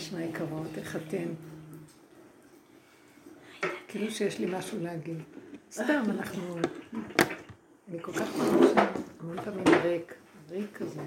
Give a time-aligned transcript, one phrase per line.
[0.00, 0.66] נשמע יקרות?
[0.76, 1.28] איך אתן?
[3.88, 5.16] כאילו שיש לי משהו להגיד.
[5.72, 6.58] סתם, אנחנו...
[7.88, 8.86] אני כל כך מרגישה,
[9.20, 10.14] המון פעמים ריק,
[10.50, 11.02] ריק כזה.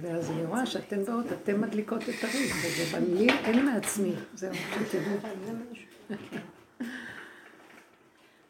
[0.00, 4.12] ואז אני רואה שאתן באות, אתן מדליקות את הריק, וזה לי אין מעצמי.
[4.34, 5.30] זהו, שתדעו.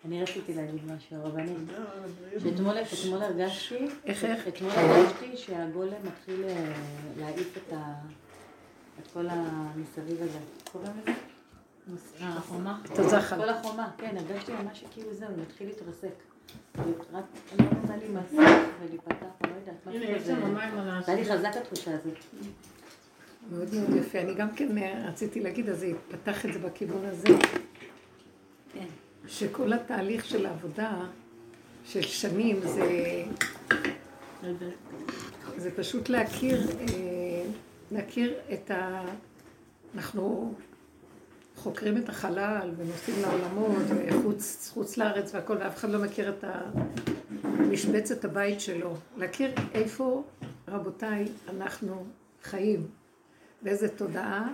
[0.04, 1.58] אני רציתי להגיד משהו, רבנית.
[2.38, 4.48] שאתמול הרגשתי, איך, איך?
[4.48, 6.72] אתמול הרגשתי שהגולם מתחיל אה,
[7.18, 7.72] להעיף את
[9.12, 10.38] כל המסביב הזה.
[10.72, 11.12] קוראים לזה?
[12.20, 12.80] החומה?
[12.84, 13.36] את הזחל.
[13.36, 16.14] כל החומה, כן, הרגשתי ממש שכאילו זהו, מתחיל להתרסק.
[17.12, 17.24] רק
[17.58, 20.34] לא נתן לי מסך ולהיפתח, אני לא יודעת, משהו כזה.
[21.06, 22.18] זה היה לי חזק התחושה הזאת.
[23.50, 24.20] מאוד מאוד יפה.
[24.20, 27.28] אני גם כן אה, רציתי להגיד, אז זה יפתח את זה בכיוון הזה.
[28.72, 28.86] כן.
[29.26, 31.00] שכל התהליך של העבודה
[31.84, 33.24] של שנים זה,
[35.56, 36.60] זה פשוט להכיר,
[37.92, 39.04] להכיר את ה...
[39.94, 40.54] אנחנו
[41.56, 46.44] חוקרים את החלל ונוסעים לעולמות וחוץ חוץ לארץ והכל, ואף אחד לא מכיר את
[47.44, 48.96] המשבצת הבית שלו.
[49.16, 50.22] להכיר איפה,
[50.68, 52.06] רבותיי, אנחנו
[52.42, 52.86] חיים,
[53.62, 54.48] באיזה תודעה,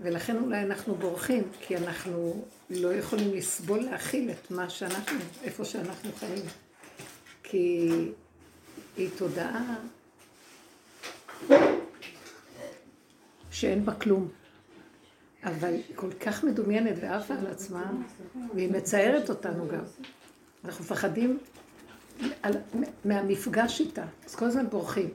[0.00, 6.10] ולכן אולי אנחנו בורחים, כי אנחנו לא יכולים לסבול להכיל את מה שאנחנו, איפה שאנחנו
[6.12, 6.44] חיים.
[7.42, 7.90] כי
[8.96, 9.76] היא תודעה
[13.50, 14.28] שאין בה כלום.
[15.44, 17.92] אבל היא כל כך מדומיינת ועפה על עצמה,
[18.54, 19.84] והיא מצערת אותנו גם.
[20.64, 21.38] אנחנו מפחדים
[22.42, 22.52] על,
[23.04, 25.08] מהמפגש איתה, אז כל הזמן בורחים.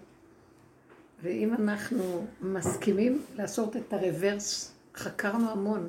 [1.23, 5.87] ואם אנחנו מסכימים לעשות את הרוורס, חקרנו המון,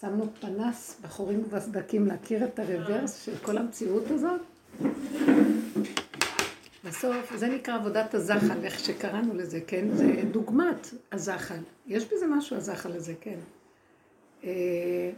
[0.00, 4.40] שמנו פנס בחורים ובסדקים להכיר את הרוורס של כל המציאות הזאת,
[6.84, 9.88] בסוף, זה נקרא עבודת הזחל, איך שקראנו לזה, כן?
[9.94, 11.58] זה דוגמת הזחל.
[11.86, 13.38] יש בזה משהו, הזחל הזה, כן.
[14.44, 15.10] אה,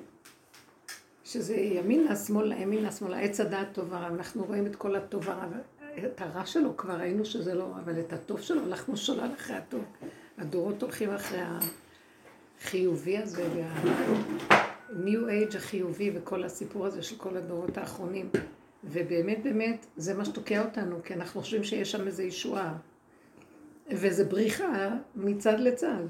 [1.24, 5.46] שזה ימינה, שמאלה, ימינה, שמאלה, עץ הדעת טוב ורע, אנחנו רואים את כל הטוב ורע,
[5.98, 9.84] את הרע שלו כבר ראינו שזה לא, אבל את הטוב שלו הלכנו שולל אחרי הטוב.
[10.38, 11.40] הדורות הולכים אחרי
[12.60, 18.30] החיובי הזה, וה-new age החיובי וכל הסיפור הזה של כל הדורות האחרונים.
[18.84, 22.74] ובאמת באמת זה מה שתוקע אותנו, כי אנחנו חושבים שיש שם איזו ישועה.
[23.90, 26.04] וזה בריחה מצד לצד.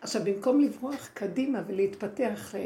[0.00, 2.60] עכשיו, במקום לברוח קדימה ולהתפתח אה,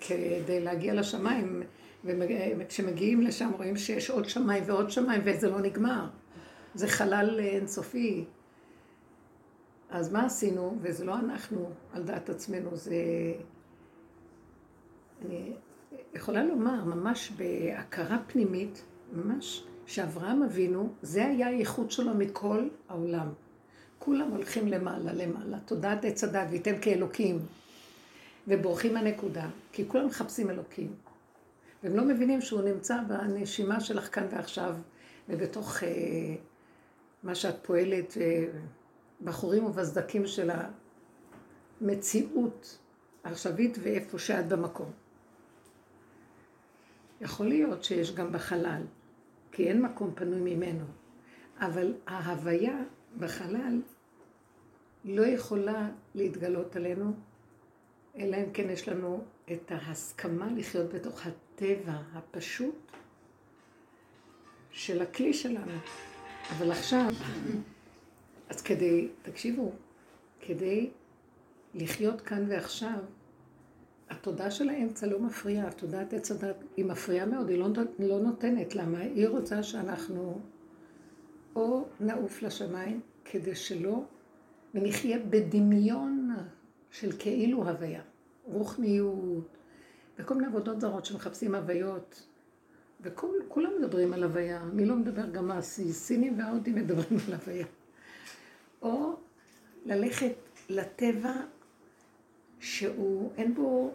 [0.00, 1.62] כדי להגיע לשמיים,
[2.04, 6.06] וכשמגיעים לשם רואים שיש עוד שמיים ועוד שמיים וזה לא נגמר.
[6.74, 8.24] זה חלל אינסופי.
[9.90, 10.76] אז מה עשינו?
[10.80, 12.94] וזה לא אנחנו על דעת עצמנו, זה...
[16.14, 18.82] יכולה לומר, ממש בהכרה פנימית,
[19.12, 23.28] ממש, שאברהם אבינו, זה היה הייחוד שלו מכל העולם.
[23.98, 27.38] כולם הולכים למעלה, למעלה, תודעת עץ הדת, וייתן כאלוקים,
[28.48, 30.94] ובורחים מהנקודה, כי כולם מחפשים אלוקים.
[31.82, 34.76] והם לא מבינים שהוא נמצא בנשימה שלך כאן ועכשיו,
[35.28, 35.88] ובתוך אה,
[37.22, 38.44] מה שאת פועלת, אה,
[39.24, 40.50] בחורים ובסדקים של
[41.80, 42.78] המציאות
[43.24, 44.90] העכשווית ואיפה שאת במקום.
[47.20, 48.82] יכול להיות שיש גם בחלל,
[49.52, 50.84] כי אין מקום פנוי ממנו,
[51.60, 52.82] אבל ההוויה
[53.18, 53.80] בחלל
[55.04, 57.12] לא יכולה להתגלות עלינו,
[58.16, 62.92] אלא אם כן יש לנו את ההסכמה לחיות בתוך הטבע הפשוט
[64.70, 65.72] של הכלי שלנו.
[66.50, 67.08] אבל עכשיו,
[68.48, 69.72] אז כדי, תקשיבו,
[70.40, 70.90] כדי
[71.74, 72.98] לחיות כאן ועכשיו,
[74.10, 78.74] התודעה של האמצע לא מפריעה, התודעת עץ הדת היא מפריעה מאוד, היא לא, לא נותנת.
[78.74, 78.98] למה?
[78.98, 80.40] היא רוצה שאנחנו
[81.56, 84.02] או נעוף לשמיים, כדי שלא,
[84.74, 86.36] ונחיה בדמיון
[86.90, 88.02] של כאילו הוויה,
[88.44, 89.56] רוחניות,
[90.18, 92.26] וכל מיני עבודות זרות שמחפשים הוויות,
[93.00, 95.30] וכולם מדברים על הוויה, מי לא מדבר?
[95.30, 97.66] גם הסינים וההודים מדברים על הוויה.
[98.82, 99.16] או
[99.84, 100.34] ללכת
[100.68, 101.32] לטבע
[102.60, 103.92] שהוא, אין בו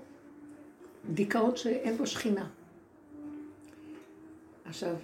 [1.10, 2.50] דיכאון שאין בו שכינה.
[4.66, 4.96] עכשיו,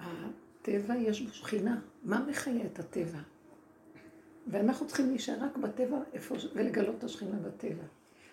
[0.00, 1.80] הטבע יש בו שכינה.
[2.04, 3.18] מה מחיה את הטבע?
[4.46, 7.82] ואנחנו צריכים להישאר רק בטבע איפה, ולגלות את השכינה בטבע.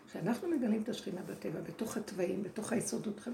[0.08, 3.28] כשאנחנו מגלים את השכינה בטבע, בתוך התוואים, בתוך היסודות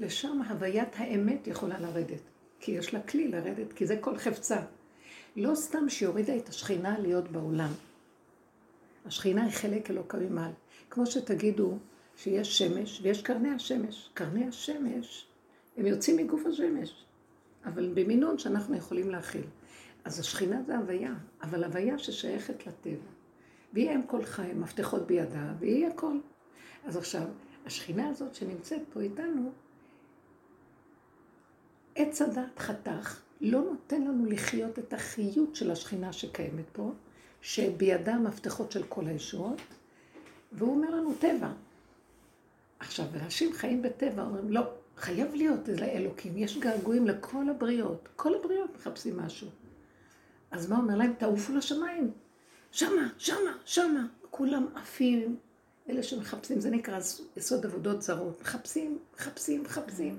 [0.00, 2.20] לשם הוויית האמת יכולה לרדת.
[2.60, 4.60] כי יש לה כלי לרדת, כי זה כל חפצה.
[5.36, 7.72] לא סתם שהיא הורידה את השכינה להיות בעולם.
[9.04, 10.52] השכינה היא חלק אלוקה ממעל.
[10.90, 11.78] כמו שתגידו
[12.16, 14.10] שיש שמש ויש קרני השמש.
[14.14, 15.26] קרני השמש,
[15.76, 17.04] הם יוצאים מגוף השמש,
[17.64, 19.44] אבל במינון שאנחנו יכולים להכיל.
[20.04, 23.10] אז השכינה זה הוויה, אבל הוויה ששייכת לטבע.
[23.72, 26.18] והיא אם כל חי, מפתחות בידה, והיא הכל.
[26.84, 27.22] אז עכשיו,
[27.66, 29.50] השכינה הזאת שנמצאת פה איתנו,
[31.94, 36.92] עץ הדת חתך, לא נותן לנו לחיות את החיות של השכינה שקיימת פה,
[37.42, 39.60] שבידה המפתחות של כל הישועות,
[40.52, 41.52] והוא אומר לנו טבע.
[42.78, 44.60] עכשיו, אנשים חיים בטבע, אומרים, לא,
[44.96, 49.48] חייב להיות איזה אלוקים, יש געגועים לכל הבריות, כל הבריות מחפשים משהו.
[50.50, 51.12] אז מה אומר להם?
[51.18, 52.10] תעופו לשמיים,
[52.72, 54.06] שמה, שמה, שמה.
[54.30, 55.36] כולם עפים,
[55.88, 56.98] אלה שמחפשים, זה נקרא
[57.36, 58.40] יסוד עבודות זרות.
[58.40, 60.18] מחפשים, מחפשים, מחפשים.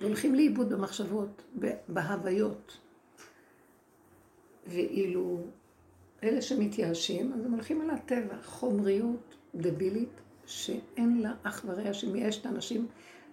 [0.00, 1.42] והולכים לאיבוד במחשבות,
[1.88, 2.78] בהוויות.
[4.66, 5.40] ואילו
[6.22, 12.46] אלה שמתייאשים, אז הם הולכים על הטבע, חומריות דבילית, שאין לה אח ורע שמייאש את
[12.46, 12.86] האנשים.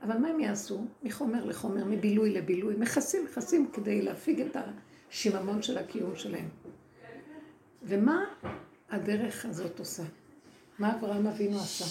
[0.04, 0.86] אבל מה הם יעשו?
[1.04, 4.58] מחומר לחומר, מבילוי לבילוי, מכסים, מכסים כדי להפיג את
[5.10, 6.50] השיממון של הקיום שלהם.
[7.84, 8.26] ומה
[8.90, 10.04] הדרך הזאת עושה?
[10.80, 11.86] מה אברהם אבינו עשה?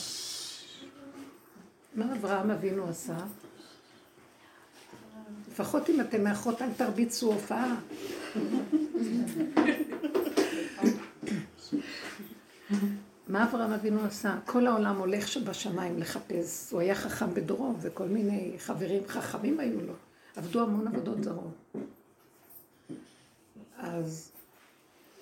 [1.94, 3.16] מה אברהם אבינו עשה?
[5.48, 7.80] לפחות אם אתם מאחות, אל תרביצו הופעה.
[13.28, 14.38] מה אברהם אבינו עשה?
[14.46, 16.72] כל העולם הולך שבשמיים לחפש.
[16.72, 19.92] הוא היה חכם בדורו, וכל מיני חברים חכמים היו לו.
[20.36, 21.74] עבדו המון עבודות זרות.
[23.78, 24.32] אז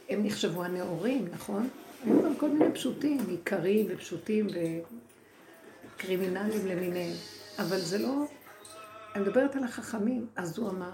[0.09, 1.69] הם נחשבו הנאורים, נכון?
[2.05, 4.47] היו גם כל מיני פשוטים, עיקרים ופשוטים
[5.97, 7.17] וקרימינלים למיניהם.
[7.59, 8.25] אבל זה לא...
[9.15, 10.27] אני מדברת על החכמים.
[10.37, 10.93] אז הוא אמר,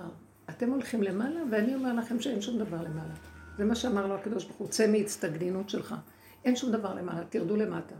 [0.50, 3.14] אתם הולכים למעלה, ואני אומר לכם שאין שום דבר למעלה.
[3.58, 5.94] זה מה שאמר לו הקדוש ברוך הוא, צא מהצטגנינות שלך.
[6.46, 7.94] אין שום דבר למעלה, תרדו למטה.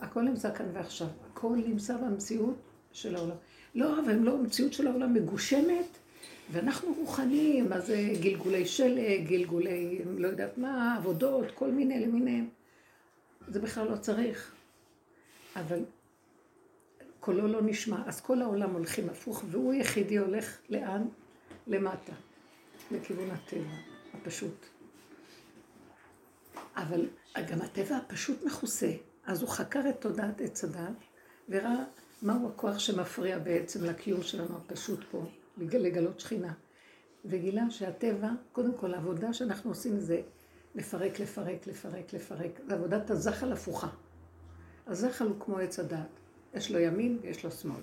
[0.00, 1.06] הכל נמצא כאן ועכשיו.
[1.30, 2.56] הכל נמצא במציאות
[2.92, 3.36] של העולם.
[3.74, 5.98] לא, אבל הם לא, המציאות של העולם מגושמת,
[6.52, 12.48] ואנחנו רוחניים, זה גלגולי שלג, גלגולי, לא יודעת מה, עבודות, כל מיני למיניהם.
[13.48, 14.54] זה בכלל לא צריך.
[15.56, 15.84] אבל
[17.20, 21.02] קולו לא נשמע, אז כל העולם הולכים הפוך, והוא יחידי הולך לאן?
[21.66, 22.12] למטה,
[22.90, 23.74] לכיוון הטבע
[24.14, 24.77] הפשוט.
[26.78, 27.08] אבל
[27.50, 28.92] גם הטבע הפשוט מכוסה,
[29.26, 30.94] אז הוא חקר את תודעת עץ הדת,
[31.48, 31.84] וראה
[32.22, 35.24] מהו הכוח שמפריע בעצם לקיום שלנו הפשוט פה,
[35.58, 36.52] לגלות שכינה.
[37.24, 40.20] וגילה שהטבע, קודם כל העבודה שאנחנו עושים זה
[40.74, 42.60] לפרק, לפרק, לפרק, לפרק.
[42.66, 43.88] זה עבודת הזחל הפוכה.
[44.86, 46.20] הזחל הוא כמו עץ הדת.
[46.54, 47.82] יש לו ימין ויש לו שמאל.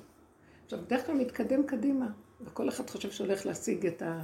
[0.65, 2.07] עכשיו, בדרך כלל מתקדם קדימה,
[2.41, 4.23] וכל אחד חושב שהולך להשיג את ה...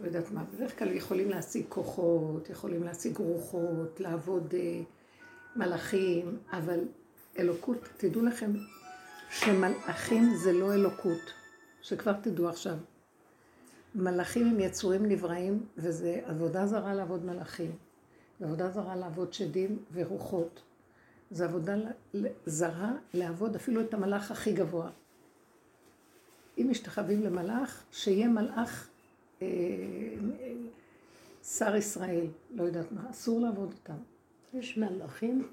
[0.00, 4.80] לא יודעת מה, בדרך כלל יכולים להשיג כוחות, יכולים להשיג רוחות, לעבוד אה,
[5.56, 6.80] מלאכים, אבל
[7.38, 8.50] אלוקות, תדעו לכם
[9.30, 11.32] שמלאכים זה לא אלוקות,
[11.82, 12.76] שכבר תדעו עכשיו.
[13.94, 17.72] מלאכים הם יצורים נבראים, וזה עבודה זרה לעבוד מלאכים,
[18.40, 20.62] ועבודה זרה לעבוד שדים ורוחות.
[21.30, 21.76] זו עבודה
[22.46, 24.90] זרה לעבוד אפילו את המלאך הכי גבוה.
[26.58, 28.88] אם משתחווים למלאך, שיהיה מלאך
[31.44, 34.02] שר ישראל, לא יודעת מה, אסור לעבוד אותם.
[34.54, 35.48] יש מלאכים?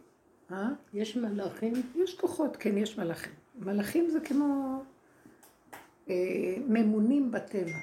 [0.52, 0.70] אה?
[0.94, 1.74] יש מלאכים?
[1.96, 3.34] יש כוחות, כן, יש מלאכים.
[3.60, 4.82] מלאכים זה כמו
[6.10, 7.78] אה, ממונים בטבע,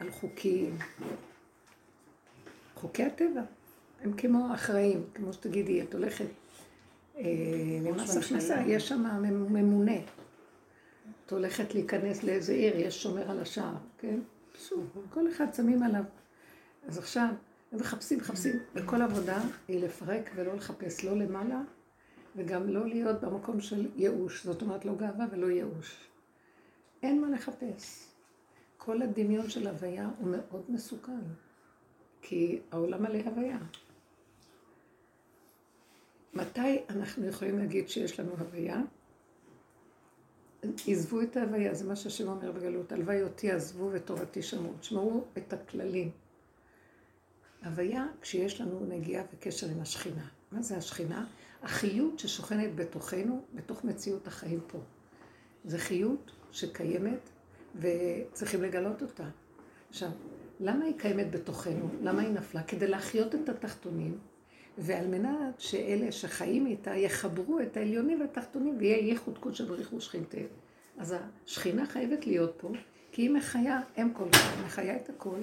[0.00, 0.78] על חוקים.
[2.74, 3.42] חוקי הטבע,
[4.00, 6.26] הם כמו אחראים, כמו שתגידי, את הולכת
[7.18, 7.24] אה,
[7.82, 9.04] למס הכנסה, יש שם
[9.50, 9.96] ממונה.
[11.26, 14.18] את הולכת להיכנס לאיזה עיר, יש שומר על השער, כן?
[14.54, 14.80] פשוט,
[15.10, 16.04] כל אחד שמים עליו.
[16.86, 17.28] אז עכשיו,
[17.72, 21.62] הם מחפשים, מחפשים, וכל עבודה היא לפרק ולא לחפש, לא למעלה,
[22.36, 24.44] וגם לא להיות במקום של ייאוש.
[24.46, 26.08] זאת אומרת, לא גאווה ולא ייאוש.
[27.02, 28.08] אין מה לחפש.
[28.78, 31.22] כל הדמיון של הוויה הוא מאוד מסוכן,
[32.22, 33.58] כי העולם מלא הוויה.
[36.34, 38.80] מתי אנחנו יכולים להגיד שיש לנו הוויה?
[40.86, 45.52] עזבו את ההוויה, זה מה שהשם אומר בגלות, הלוואי אותי עזבו ותורתי שמרו, תשמרו את
[45.52, 46.10] הכללים.
[47.64, 50.28] הוויה כשיש לנו נגיעה וקשר עם השכינה.
[50.52, 51.26] מה זה השכינה?
[51.62, 54.78] החיות ששוכנת בתוכנו, בתוך מציאות החיים פה.
[55.64, 57.30] זה חיות שקיימת
[57.76, 59.28] וצריכים לגלות אותה.
[59.90, 60.08] עכשיו,
[60.60, 61.88] למה היא קיימת בתוכנו?
[62.02, 62.62] למה היא נפלה?
[62.62, 64.18] כדי להחיות את התחתונים
[64.78, 70.38] ועל מנת שאלה שחיים איתה יחברו את העליונים והתחתונים ויהיה ייחוד קודש בריחו שכינתה.
[70.98, 71.14] אז
[71.46, 72.68] השכינה חייבת להיות פה,
[73.12, 75.38] כי היא מחיה אם כל כך, מחיה את הכל,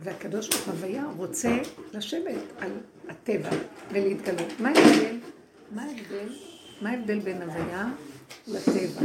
[0.00, 1.58] והקדוש ברוך הוויה רוצה
[1.92, 2.70] לשבת על
[3.08, 3.50] הטבע
[3.90, 4.60] ולהתגלות.
[4.60, 5.16] מה ההבדל?
[5.70, 6.28] מה ההבדל?
[6.82, 7.92] מה ההבדל בין הוויה
[8.46, 9.00] לטבע,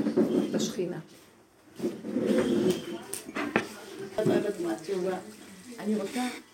[0.53, 0.99] לשכינה?
[5.79, 6.50] אני רוצה...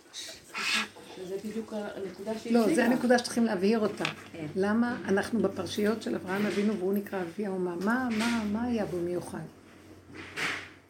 [1.21, 4.03] וזה בדיוק הנקודה שהיא לא, זה הנקודה שצריכים להבהיר אותה.
[4.31, 4.45] כן.
[4.55, 7.75] למה אנחנו בפרשיות של אברהם אבינו והוא נקרא אבי האומה?
[7.75, 9.39] מה, מה, מה היה בו מיוחד?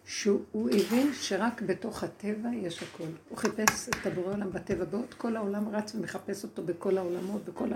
[0.05, 3.07] שהוא הבין שרק בתוך הטבע יש הכל.
[3.29, 7.69] הוא חיפש את הבורא עולם בטבע, בעוד כל העולם רץ ומחפש אותו בכל העולמות, בכל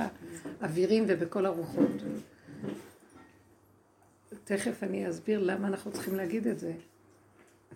[0.61, 1.89] האווירים ובכל הרוחות.
[4.43, 6.73] תכף אני אסביר למה אנחנו צריכים להגיד את זה.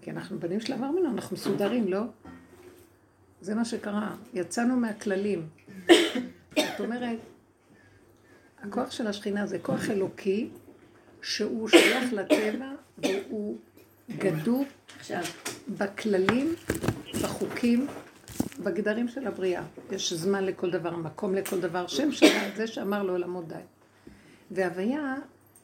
[0.02, 2.02] כי אנחנו בנים של אברהם אבינו, אנחנו מסודרים, לא?
[3.46, 5.48] זה מה שקרה, יצאנו מהכללים.
[6.58, 7.20] זאת אומרת,
[8.64, 10.50] הכוח של השכינה זה כוח אלוקי
[11.22, 13.58] שהוא שייך לטבע והוא
[14.18, 14.66] גדור
[15.00, 15.22] עכשיו
[15.78, 16.56] בכללים,
[17.24, 17.88] בחוקים,
[18.64, 19.64] בגדרים של הבריאה.
[19.92, 23.56] יש זמן לכל דבר, מקום לכל דבר, שם שלה, זה שאמר לעולמו די.
[24.52, 25.16] והוויה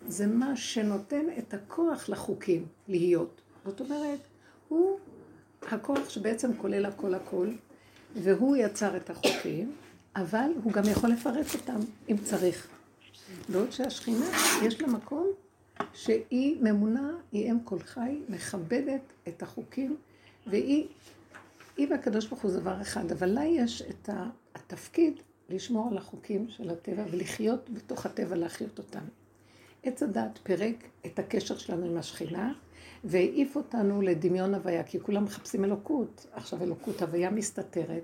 [0.08, 3.42] זה מה שנותן את הכוח לחוקים להיות.
[3.66, 4.20] זאת אומרת,
[4.68, 5.00] הוא
[5.72, 7.48] הכוח שבעצם כולל הכל הכל,
[8.16, 9.76] והוא יצר את החוקים,
[10.16, 12.68] אבל הוא גם יכול לפרט אותם אם צריך.
[13.50, 14.26] בעוד שהשכינה,
[14.64, 15.28] יש לה מקום
[15.94, 19.98] שהיא ממונה, היא אם כל חי, מכבדת את החוקים,
[20.48, 20.88] והיא,
[21.78, 24.10] היא והקדוש ברוך הוא דבר אחד, אבל לה יש את
[24.56, 25.14] התפקיד
[25.50, 29.04] לשמור על החוקים של הטבע ולחיות בתוך הטבע, להחיות אותם.
[29.84, 30.76] עץ הדת פירק
[31.06, 32.54] את הקשר שלנו עם השכינה,
[33.04, 36.26] והעיף אותנו לדמיון הוויה, כי כולם מחפשים אלוקות.
[36.34, 38.04] עכשיו אלוקות הוויה מסתתרת,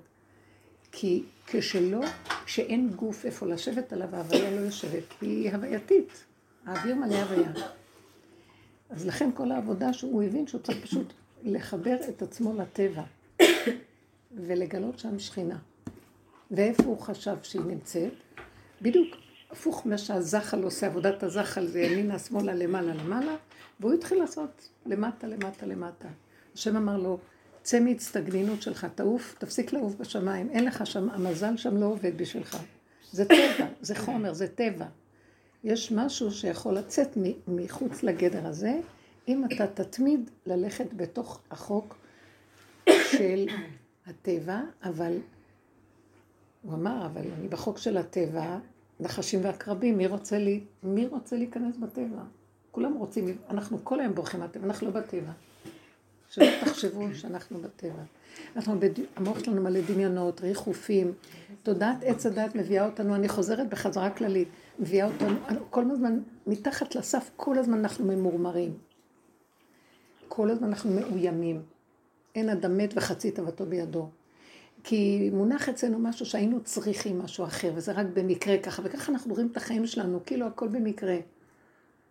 [0.92, 2.02] כי כשלא,
[2.46, 6.24] כשאין גוף איפה לשבת עליו, ההוויה לא יושבת, היא הווייתית.
[6.66, 7.52] האוויר מלא הוויה.
[8.90, 11.14] אז לכן כל העבודה שהוא הבין שהוא צריך פשוט
[11.44, 13.04] לחבר את עצמו לטבע
[14.32, 15.58] ולגלות שם שכינה.
[16.52, 18.14] ואיפה הוא חשב שהיא נמצאת?
[18.82, 19.16] בדיוק
[19.52, 23.36] הפוך מה שהזחל עושה, עבודת הזחל זה ימינה, שמאלה, למעלה, למעלה,
[23.80, 26.08] והוא התחיל לעשות למטה, למטה, למטה.
[26.56, 27.18] השם אמר לו,
[27.64, 32.58] צא מהצטגנינות שלך, תעוף, תפסיק לעוף בשמיים, אין לך שם, המזל שם לא עובד בשבילך.
[33.12, 34.86] זה טבע, זה חומר, זה טבע.
[35.64, 38.80] יש משהו שיכול לצאת מחוץ לגדר הזה,
[39.28, 41.96] אם אתה תתמיד ללכת בתוך החוק
[42.90, 43.48] של
[44.08, 45.18] הטבע, אבל
[46.62, 48.58] הוא אמר, אבל אני בחוק של הטבע,
[49.00, 52.22] נחשים ועקרבים, מי רוצה, לי, מי רוצה להיכנס בטבע?
[52.72, 55.32] כולם רוצים, אנחנו כל היום בורחים מהטבע, אנחנו לא בטבע.
[56.30, 58.04] שלא תחשבו שאנחנו בטבע.
[58.56, 58.90] אנחנו, בד...
[59.16, 61.14] המוח שלנו מלא דמיונות, ריחופים.
[61.64, 64.48] תודעת עץ הדת מביאה אותנו, אני חוזרת בחזרה כללית,
[64.80, 65.36] מביאה אותנו,
[65.70, 68.78] כל הזמן, מתחת לסף, כל הזמן אנחנו ממורמרים.
[70.28, 71.62] כל הזמן אנחנו מאוימים.
[72.36, 74.10] אין אדם מת וחצי תאוותו בידו.
[74.90, 79.48] כי מונח אצלנו משהו שהיינו צריכים משהו אחר, וזה רק במקרה ככה, וככה אנחנו רואים
[79.52, 81.18] את החיים שלנו, כאילו הכל במקרה.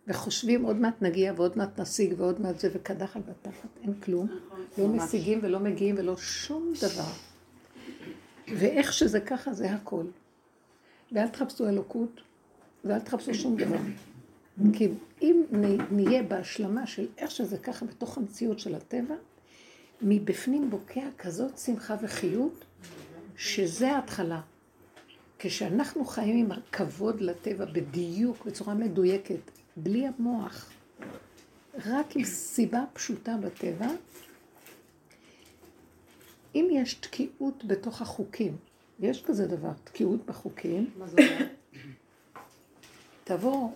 [0.07, 4.25] וחושבים עוד מעט נגיע ועוד מעט נשיג ועוד מעט זה, וקדחת בתחת, אין כלום.
[4.25, 7.11] נכון, לא משיגים ולא מגיעים ולא שום דבר.
[8.47, 10.05] ואיך שזה ככה זה הכל.
[11.11, 12.21] ואל תחפשו אלוקות
[12.85, 13.77] ואל תחפשו שום דבר.
[14.73, 14.89] כי
[15.21, 15.43] אם
[15.91, 19.15] נהיה בהשלמה של איך שזה ככה בתוך המציאות של הטבע,
[20.01, 22.66] מבפנים בוקע כזאת שמחה וחיות,
[23.37, 24.41] שזה ההתחלה.
[25.39, 30.71] כשאנחנו חיים עם הכבוד לטבע בדיוק, בצורה מדויקת, בלי המוח,
[31.85, 33.87] רק עם סיבה פשוטה בטבע,
[36.55, 38.55] אם יש תקיעות בתוך החוקים,
[38.99, 41.45] יש כזה דבר, תקיעות בחוקים, מה זה אומר?
[43.23, 43.69] תבוא,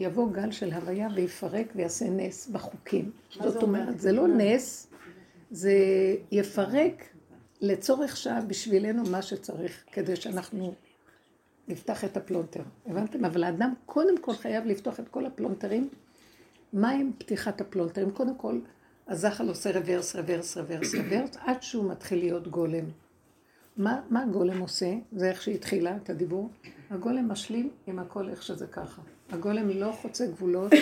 [0.00, 3.10] יבוא גל של הוויה ויפרק ויעשה נס בחוקים.
[3.32, 4.86] זאת אומרת, זה לא נס,
[5.50, 5.74] זה
[6.30, 7.15] יפרק
[7.60, 10.74] לצורך שעה בשבילנו מה שצריך, כדי שאנחנו
[11.68, 12.62] נפתח את הפלונטר.
[12.86, 13.24] הבנתם?
[13.24, 15.88] אבל האדם קודם כל חייב לפתוח את כל הפלונטרים.
[16.72, 18.10] מה עם פתיחת הפלונטרים?
[18.10, 18.58] קודם כל,
[19.08, 22.84] הזחל עושה רוורס, רוורס, רוורס, רוורס, עד שהוא מתחיל להיות גולם.
[23.76, 24.94] מה, מה הגולם עושה?
[25.12, 26.50] זה איך שהתחילה את הדיבור.
[26.90, 29.02] הגולם משלים עם הכל איך שזה ככה.
[29.30, 30.72] הגולם לא חוצה גבולות,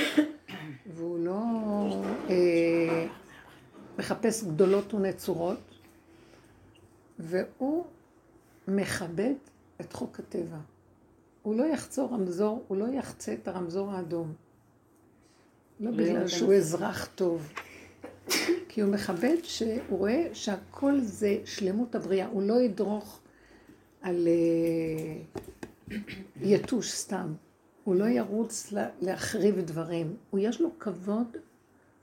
[0.95, 1.43] והוא לא
[2.31, 3.07] אה,
[3.99, 5.74] מחפש גדולות ונצורות,
[7.19, 7.85] והוא
[8.69, 9.35] מכבד
[9.81, 10.59] את חוק הטבע.
[11.43, 14.33] הוא לא יחצור רמזור, הוא לא יחצה את הרמזור האדום.
[15.81, 17.53] לא בגלל שהוא אזרח טוב.
[18.69, 22.27] כי הוא מכבד שהוא רואה שהכל זה שלמות הבריאה.
[22.27, 23.21] הוא לא ידרוך
[24.03, 25.97] על אה,
[26.41, 27.35] יתוש סתם.
[27.85, 30.17] הוא לא ירוץ להחריב דברים.
[30.31, 31.37] הוא יש לו כבוד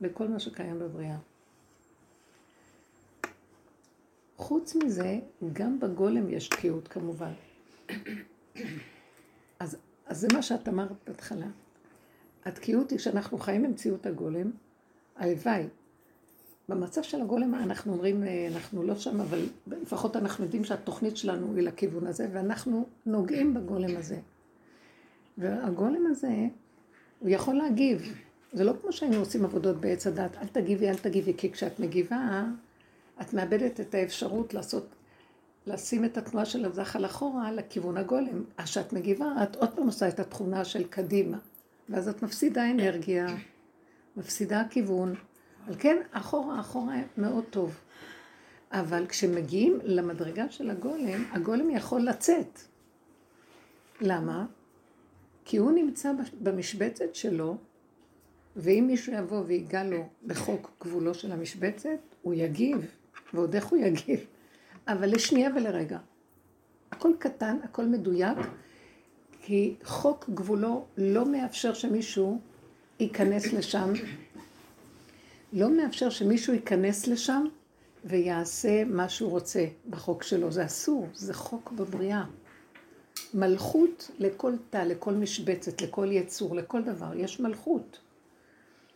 [0.02, 1.18] לכל מה שקיים בבריאה.
[4.42, 5.20] חוץ מזה,
[5.54, 7.32] גם בגולם יש תקיעות כמובן.
[9.60, 11.48] אז, אז זה מה שאת אמרת בהתחלה.
[12.46, 14.52] התקיעות היא שאנחנו חיים במציאות הגולם,
[15.16, 15.64] הלוואי.
[16.70, 21.56] במצב של הגולם אנחנו אומרים, אה, אנחנו לא שם, אבל לפחות אנחנו יודעים שהתוכנית שלנו
[21.56, 24.20] היא לכיוון הזה, ואנחנו נוגעים בגולם הזה.
[25.38, 26.48] והגולם הזה,
[27.20, 28.02] הוא יכול להגיב.
[28.54, 32.44] זה לא כמו שהיינו עושים עבודות בעץ הדת, אל תגיבי, אל תגיבי, כי כשאת מגיבה,
[33.22, 34.88] את מאבדת את האפשרות לעשות,
[35.68, 38.44] לשים את התנועה של הזחל אחורה לכיוון הגולם.
[38.58, 41.38] אז כשאת מגיבה, את עוד פעם עושה את התכונה של קדימה,
[41.90, 43.28] ואז את מפסידה אנרגיה,
[44.18, 45.16] מפסידה כיוון.
[45.68, 47.78] על כן, אחורה, אחורה מאוד טוב.
[48.72, 52.60] אבל כשמגיעים למדרגה של הגולם, הגולם יכול לצאת.
[54.02, 54.46] למה?
[55.46, 57.58] כי הוא נמצא במשבצת שלו,
[58.56, 62.92] ואם מישהו יבוא ויגע לו בחוק גבולו של המשבצת, הוא יגיב,
[63.34, 64.20] ועוד איך הוא יגיב,
[64.88, 65.98] אבל לשנייה ולרגע.
[66.92, 68.38] הכל קטן, הכל מדויק,
[69.42, 72.42] כי חוק גבולו לא מאפשר שמישהו
[73.00, 73.94] ייכנס לשם,
[75.54, 77.46] לא מאפשר שמישהו ייכנס לשם
[78.06, 80.52] ויעשה מה שהוא רוצה בחוק שלו.
[80.52, 82.24] זה אסור, זה חוק בבריאה.
[83.34, 88.00] מלכות לכל תא, לכל משבצת, לכל יצור, לכל דבר, יש מלכות.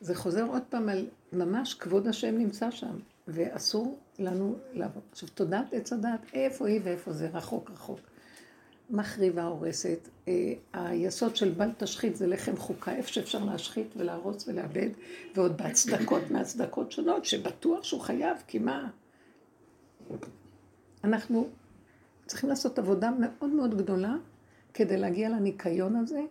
[0.01, 2.95] זה חוזר עוד פעם על ממש כבוד השם נמצא שם,
[3.27, 5.03] ואסור לנו לעבוד.
[5.11, 7.99] עכשיו, תודעת עץ הדעת, איפה היא ואיפה זה, רחוק רחוק.
[8.89, 10.09] מחריבה, הורסת.
[10.27, 14.89] אה, היסוד של בל תשחית זה לחם חוקה, איפה שאפשר להשחית ולהרוס ולאבד,
[15.35, 18.89] ועוד בהצדקות מהצדקות שונות, שבטוח שהוא חייב, כי מה?
[21.03, 21.47] אנחנו
[22.25, 24.15] צריכים לעשות עבודה מאוד מאוד גדולה
[24.73, 26.21] כדי להגיע לניקיון הזה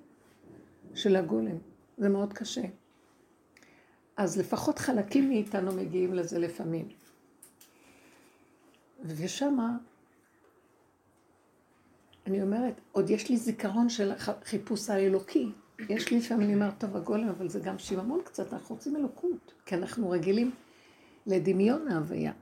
[0.95, 1.59] של הגולם.
[1.99, 2.63] זה מאוד קשה.
[4.17, 6.89] אז לפחות חלקים מאיתנו מגיעים לזה לפעמים.
[9.05, 9.77] ושמה,
[12.27, 15.53] אני אומרת, עוד יש לי זיכרון של החיפוש האלוקי.
[15.89, 19.55] יש לי לפעמים, אני אומרת, טוב, הגולם, אבל זה גם שיממון קצת, אנחנו רוצים אלוקות,
[19.67, 20.51] כי אנחנו רגילים
[21.27, 22.33] לדמיון ההוויה.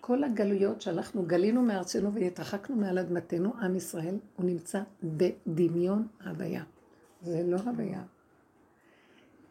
[0.00, 4.82] כל הגלויות שאנחנו גלינו מארצנו והתרחקנו מעל אדמתנו, עם ישראל, הוא נמצא
[5.46, 6.62] בדמיון הוויה.
[7.22, 8.02] זה לא הוויה.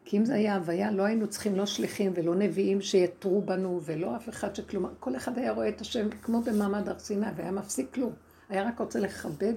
[0.08, 4.16] כי אם זה היה הוויה, לא היינו צריכים לא שליחים ולא נביאים שיתרו בנו, ולא
[4.16, 7.94] אף אחד שכלום, כל אחד היה רואה את השם כמו במעמד הר סיני, והיה מפסיק
[7.94, 8.12] כלום.
[8.48, 9.54] היה רק רוצה לכבד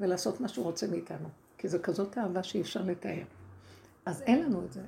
[0.00, 1.28] ולעשות מה שהוא רוצה מאיתנו.
[1.58, 3.22] כי זו כזאת אהבה שאי אפשר לתאר.
[4.06, 4.80] אז אין לנו את זה.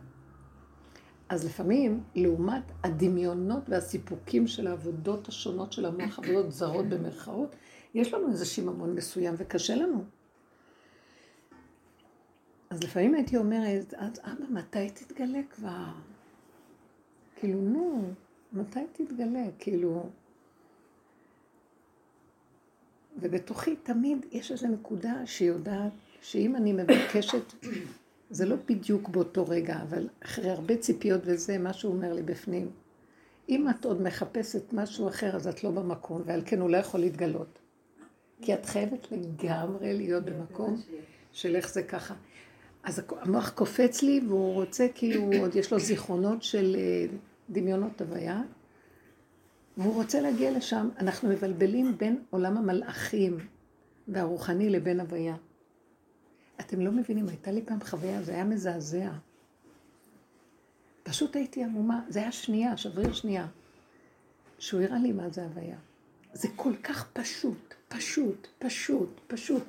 [1.29, 7.57] אז לפעמים, לעומת הדמיונות והסיפוקים של העבודות השונות של המוח, עבודות זרות במרכאות,
[7.95, 10.05] יש לנו איזה שיממון מסוים וקשה לנו.
[12.75, 15.85] אז לפעמים הייתי אומרת, אז אבא, מתי תתגלה כבר?
[17.37, 18.03] כאילו, נו,
[18.53, 19.45] מתי תתגלה?
[19.59, 20.09] כאילו...
[23.19, 27.53] ובתוכי תמיד יש איזו נקודה שיודעת שאם אני מבקשת
[28.31, 32.71] זה לא בדיוק באותו רגע, אבל אחרי הרבה ציפיות וזה, מה שהוא אומר לי בפנים.
[33.49, 37.01] אם את עוד מחפשת משהו אחר, אז את לא במקום, ועל כן הוא לא יכול
[37.01, 37.59] להתגלות.
[38.43, 40.81] כי את חייבת לגמרי להיות במקום
[41.33, 42.15] של איך זה ככה.
[42.85, 47.17] אז המוח קופץ לי, והוא רוצה, כאילו, עוד יש לו זיכרונות של אה,
[47.51, 48.43] דמיונות הוויה,
[49.77, 50.89] והוא רוצה להגיע לשם.
[50.99, 53.39] אנחנו מבלבלים בין עולם המלאכים
[54.09, 55.37] והרוחני לבין הוויה.
[56.61, 59.11] אתם לא מבינים, הייתה לי פעם חוויה, זה היה מזעזע.
[61.03, 63.47] פשוט הייתי עמומה, זה היה שנייה, שבריר שנייה.
[64.59, 65.77] שהוא הראה לי מה זה הוויה.
[66.33, 69.63] זה כל כך פשוט, פשוט, פשוט, פשוט.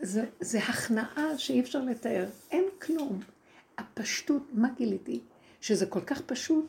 [0.00, 2.26] זה, זה הכנעה שאי אפשר לתאר.
[2.50, 3.20] אין כלום.
[3.78, 5.20] הפשטות, מה גיליתי?
[5.60, 6.66] שזה כל כך פשוט,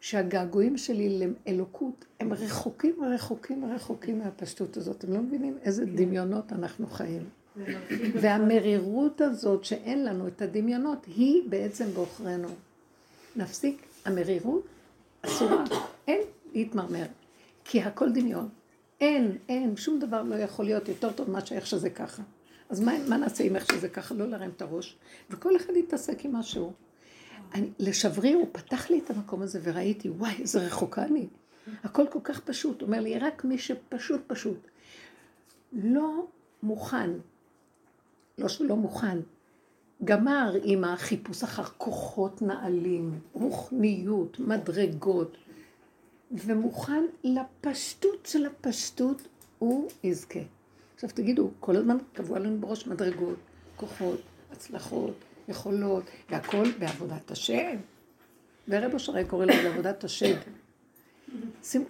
[0.00, 4.96] שהגעגועים שלי לאלוקות הם רחוקים, רחוקים, רחוקים מהפשטות הזאת.
[4.96, 7.24] אתם לא מבינים איזה דמיונות אנחנו חיים.
[8.14, 12.48] והמרירות הזאת שאין לנו את הדמיונות, היא בעצם בעוכרינו.
[13.36, 14.66] נפסיק, המרירות
[15.22, 15.64] אסורה,
[16.08, 16.20] אין
[16.54, 17.06] להתמרמר,
[17.64, 18.48] כי הכל דמיון.
[19.00, 22.22] אין, אין, שום דבר לא יכול להיות יותר טוב מאשר איך שזה ככה.
[22.70, 24.14] אז מה, מה נעשה עם איך שזה ככה?
[24.14, 24.96] לא להרים את הראש.
[25.30, 26.72] וכל אחד יתעסק עם משהו.
[27.54, 31.26] אני, לשברי הוא פתח לי את המקום הזה וראיתי, וואי, איזה רחוקה אני.
[31.84, 32.80] הכל כל כך פשוט.
[32.80, 34.66] הוא אומר לי, רק מי שפשוט פשוט.
[35.72, 36.26] לא
[36.62, 37.10] מוכן
[38.40, 39.18] לא שהוא לא מוכן.
[40.04, 45.36] גמר עם החיפוש אחר כוחות נעלים, רוחניות, מדרגות,
[46.30, 50.40] ומוכן לפשטות של הפשטות, הוא יזכה.
[50.94, 53.38] עכשיו תגידו, כל הזמן קבוע לנו בראש מדרגות,
[53.76, 54.20] כוחות,
[54.52, 55.14] הצלחות,
[55.48, 57.76] יכולות, והכל בעבודת השם.
[58.68, 60.36] ורב אשרי קורא לזה עבודת השם.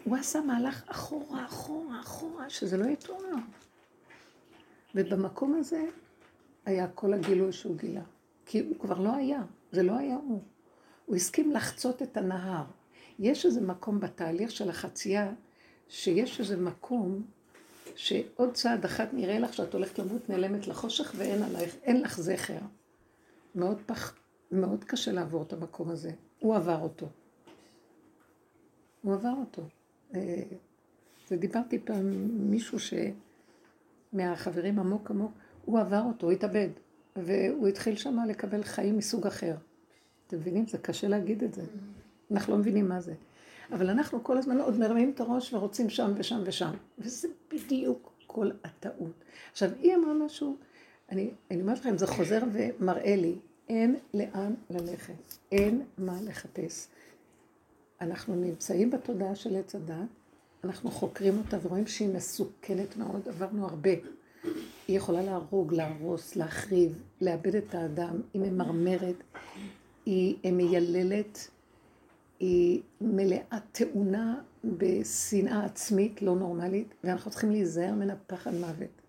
[0.05, 3.35] הוא עשה מהלך אחורה, אחורה, אחורה, שזה לא יתואר.
[4.94, 5.85] ובמקום הזה
[6.64, 8.03] היה כל הגילוי שהוא גילה.
[8.46, 10.42] כי הוא כבר לא היה, זה לא היה הוא.
[11.07, 12.64] הוא הסכים לחצות את הנהר.
[13.20, 15.33] יש איזה מקום בתהליך של החצייה,
[15.88, 17.22] שיש איזה מקום
[17.94, 22.59] שעוד צעד אחת נראה לך שאת הולכת למות נעלמת לחושך ואין עלייך, אין לך זכר.
[23.54, 24.14] מאוד, פח,
[24.52, 26.11] מאוד קשה לעבור את המקום הזה.
[26.38, 27.06] הוא עבר אותו.
[29.02, 29.62] הוא עבר אותו.
[30.14, 30.42] אה,
[31.30, 32.94] ודיברתי פעם עם מישהו ש...
[34.12, 35.33] מהחברים עמוק עמוק,
[35.64, 36.68] הוא עבר אותו, הוא התאבד.
[37.16, 39.54] והוא התחיל שם לקבל חיים מסוג אחר.
[40.26, 40.66] אתם מבינים?
[40.66, 41.62] זה קשה להגיד את זה.
[42.30, 43.14] אנחנו לא מבינים מה זה.
[43.72, 46.70] אבל אנחנו כל הזמן עוד מרמים את הראש ורוצים שם ושם ושם.
[46.98, 49.24] וזה בדיוק כל הטעות.
[49.52, 50.56] עכשיו, היא אמרה משהו,
[51.10, 53.34] אני, אני אומרת לכם, זה חוזר ומראה לי,
[53.68, 56.88] אין לאן ללכת, אין מה לחפש.
[58.00, 59.94] אנחנו נמצאים בתודעה של עץ הדת,
[60.64, 63.90] אנחנו חוקרים אותה ורואים שהיא מסוכנת מאוד, עברנו הרבה.
[64.88, 69.22] היא יכולה להרוג, להרוס, להחריב, לאבד את האדם, היא ממרמרת,
[70.06, 71.48] היא מייללת,
[72.40, 79.03] היא מלאה תאונה בשנאה עצמית לא נורמלית, ואנחנו צריכים להיזהר ממנה פחד מוות.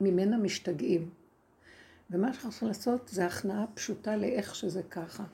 [0.00, 1.10] ממנה משתגעים.
[2.10, 5.24] ומה שאנחנו צריכים לעשות זה הכנעה פשוטה לאיך שזה ככה.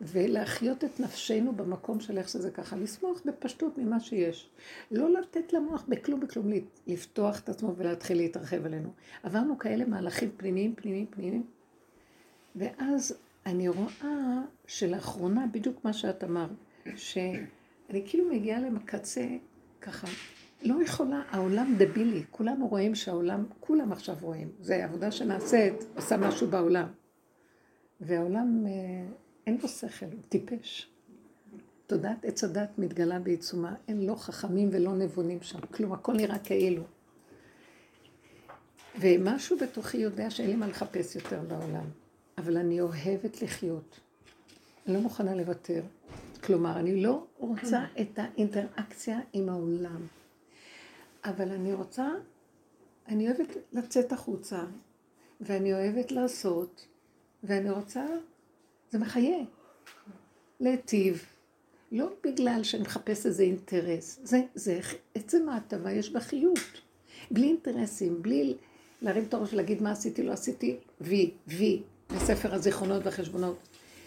[0.00, 4.50] ולהחיות את נפשנו במקום של איך שזה ככה, לשמוח בפשטות ממה שיש.
[4.90, 6.46] לא לתת למוח בכלום בכלום
[6.86, 8.92] לפתוח את עצמו ולהתחיל להתרחב עלינו.
[9.22, 11.46] עברנו כאלה מהלכים פנימיים, פנימיים, פנימיים,
[12.56, 16.50] ואז אני רואה שלאחרונה, בדיוק מה שאת אמרת,
[16.96, 19.26] שאני כאילו מגיעה למקצה
[19.80, 20.06] ככה,
[20.62, 26.46] לא יכולה, העולם דבילי, כולנו רואים שהעולם, כולם עכשיו רואים, זה עבודה שנעשית, עושה משהו
[26.46, 26.86] בעולם.
[28.00, 28.66] והעולם...
[28.66, 28.72] אה,
[29.46, 30.90] אין בו שכל, הוא טיפש.
[31.86, 36.82] תודעת עץ הדת מתגלה בעיצומה, אין לא חכמים ולא נבונים שם, כלום, הכל נראה כאילו.
[39.00, 41.84] ומשהו בתוכי יודע שאין לי מה לחפש יותר בעולם,
[42.38, 44.00] אבל אני אוהבת לחיות.
[44.86, 45.82] אני לא מוכנה לוותר.
[46.44, 50.06] כלומר, אני לא רוצה את האינטראקציה עם העולם,
[51.24, 52.08] אבל אני רוצה,
[53.08, 54.64] אני אוהבת לצאת החוצה,
[55.40, 56.86] ואני אוהבת לעשות,
[57.44, 58.06] ואני רוצה
[58.90, 59.38] זה מחיה.
[60.60, 61.24] להיטיב.
[61.92, 64.20] לא בגלל שאני מחפש איזה אינטרס.
[64.22, 64.80] זה, זה,
[65.14, 66.82] עצם ההטבה יש בה חיות.
[67.30, 68.56] בלי אינטרסים, בלי
[69.02, 71.82] להרים את הראש ולהגיד מה עשיתי, לא עשיתי, וי, וי,
[72.14, 73.58] בספר הזיכרונות והחשבונות.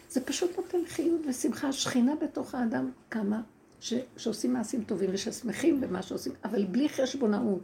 [0.09, 1.73] זה פשוט נותן חיות ושמחה.
[1.73, 3.41] שכינה בתוך האדם כמה
[3.79, 7.61] ש, שעושים מעשים טובים וששמחים במה שעושים, אבל בלי חשבונאות,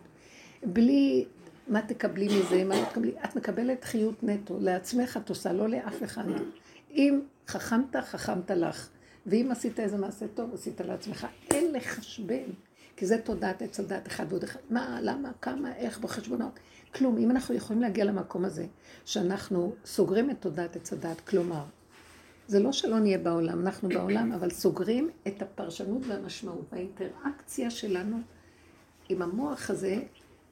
[0.63, 1.25] בלי
[1.67, 3.11] מה תקבלי מזה, מה לא תקבלי.
[3.25, 6.23] את מקבלת חיות נטו, לעצמך את עושה, לא לאף אחד.
[6.91, 8.89] אם חכמת, חכמת לך.
[9.25, 11.27] ואם עשית איזה מעשה טוב, עשית לעצמך.
[11.51, 12.49] אין לחשבן,
[12.97, 14.59] כי זה תודעת עץ הדת אחד ועוד אחד.
[14.69, 16.59] מה, למה, כמה, איך, בחשבונות.
[16.97, 17.17] כלום.
[17.17, 18.65] אם אנחנו יכולים להגיע למקום הזה,
[19.05, 21.63] שאנחנו סוגרים את תודעת עץ הדת, כלומר,
[22.47, 26.65] זה לא שלא נהיה בעולם, אנחנו בעולם, אבל סוגרים את הפרשנות והמשמעות.
[26.71, 28.17] והאינטראקציה שלנו
[29.09, 29.99] עם המוח הזה,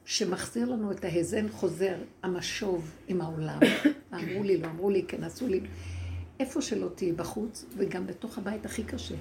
[0.04, 3.58] שמחזיר לנו את ההזן חוזר, המשוב עם העולם.
[4.14, 5.60] אמרו לי, לא אמרו לי, כן עשו לי.
[6.40, 9.14] איפה שלא תהיי בחוץ, וגם בתוך הבית הכי קשה,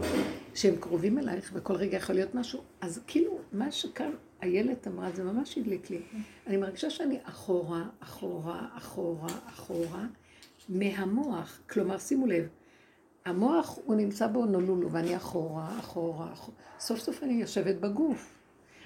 [0.53, 4.11] שהם קרובים אלייך וכל רגע יכול להיות משהו, אז כאילו, מה שכאן
[4.45, 6.01] איילת אמרה, זה ממש הדליק לי.
[6.47, 10.05] אני מרגישה שאני אחורה, אחורה, אחורה, אחורה,
[10.69, 11.59] מהמוח.
[11.69, 12.47] כלומר, שימו לב,
[13.25, 16.57] המוח הוא נמצא באונולולו, ואני אחורה, אחורה, אחורה.
[16.79, 18.37] סוף סוף אני יושבת בגוף.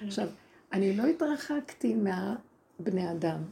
[0.06, 0.28] עכשיו,
[0.72, 3.42] אני לא התרחקתי מהבני אדם.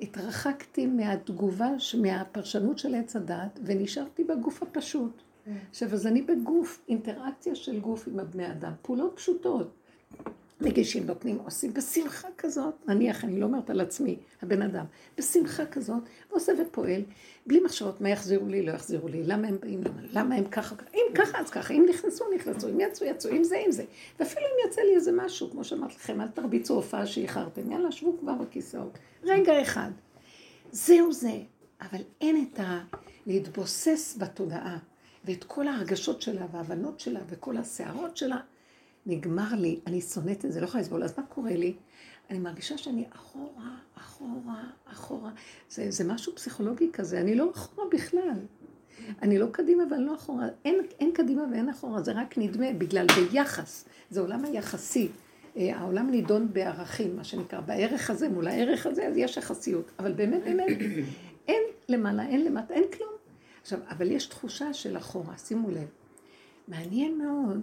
[0.00, 1.68] התרחקתי מהתגובה,
[2.02, 5.22] מהפרשנות של עץ הדת, ונשארתי בגוף הפשוט.
[5.70, 9.70] עכשיו, אז אני בגוף, אינטראקציה של גוף עם הבני אדם, פעולות פשוטות.
[10.60, 14.84] מגישים, נותנים, עושים בשמחה כזאת, נניח, אני לא אומרת על עצמי, הבן אדם,
[15.18, 17.02] בשמחה כזאת, ועושה ופועל,
[17.46, 20.74] בלי מחשבות מה יחזירו לי, לא יחזירו לי, למה הם באים, למה, למה הם ככה,
[20.94, 23.84] אם ככה אז ככה, אם נכנסו, נכנסו, אם יצאו, יצאו, אם זה, אם זה.
[24.20, 28.18] ואפילו אם יצא לי איזה משהו, כמו שאמרתי לכם, אל תרביצו הופעה שאיחרתם, יאללה, שבו
[28.18, 28.98] כבר בכיסאות.
[29.24, 29.90] רגע אחד.
[30.72, 31.38] זהו זה.
[31.80, 32.84] אבל אין את ה...
[33.26, 34.78] להתבוסס בתודעה,
[35.24, 38.36] ואת כל ההרגשות שלה, וההבנות שלה, וכל הסערות שלה,
[39.06, 41.04] נגמר לי, אני שונאת את זה, לא יכולה לסבול.
[41.04, 41.74] אז מה קורה לי?
[42.30, 45.30] אני מרגישה שאני אחורה, אחורה, אחורה.
[45.70, 48.38] זה, זה משהו פסיכולוגי כזה, אני לא אחורה בכלל.
[49.22, 50.46] אני לא קדימה ואני לא אחורה.
[50.64, 53.84] אין, אין קדימה ואין אחורה, זה רק נדמה, בגלל ביחס.
[54.10, 55.08] זה עולם היחסי.
[55.56, 59.90] אה, העולם נידון בערכים, מה שנקרא, בערך הזה מול הערך הזה, אז יש יחסיות.
[59.98, 60.78] אבל באמת, באמת,
[61.48, 63.12] אין למעלה, אין למטה, אין כלום.
[63.62, 65.88] עכשיו, אבל יש תחושה של אחורה, שימו לב.
[66.68, 67.60] מעניין מאוד,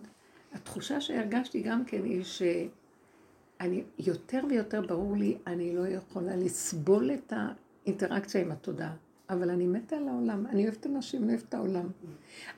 [0.54, 7.34] התחושה שהרגשתי גם כן היא שאני, יותר ויותר ברור לי, אני לא יכולה לסבול את
[7.36, 8.94] האינטראקציה עם התודעה,
[9.30, 11.90] אבל אני מתה על העולם, אני אוהבת אנשים, אני אוהבת את העולם.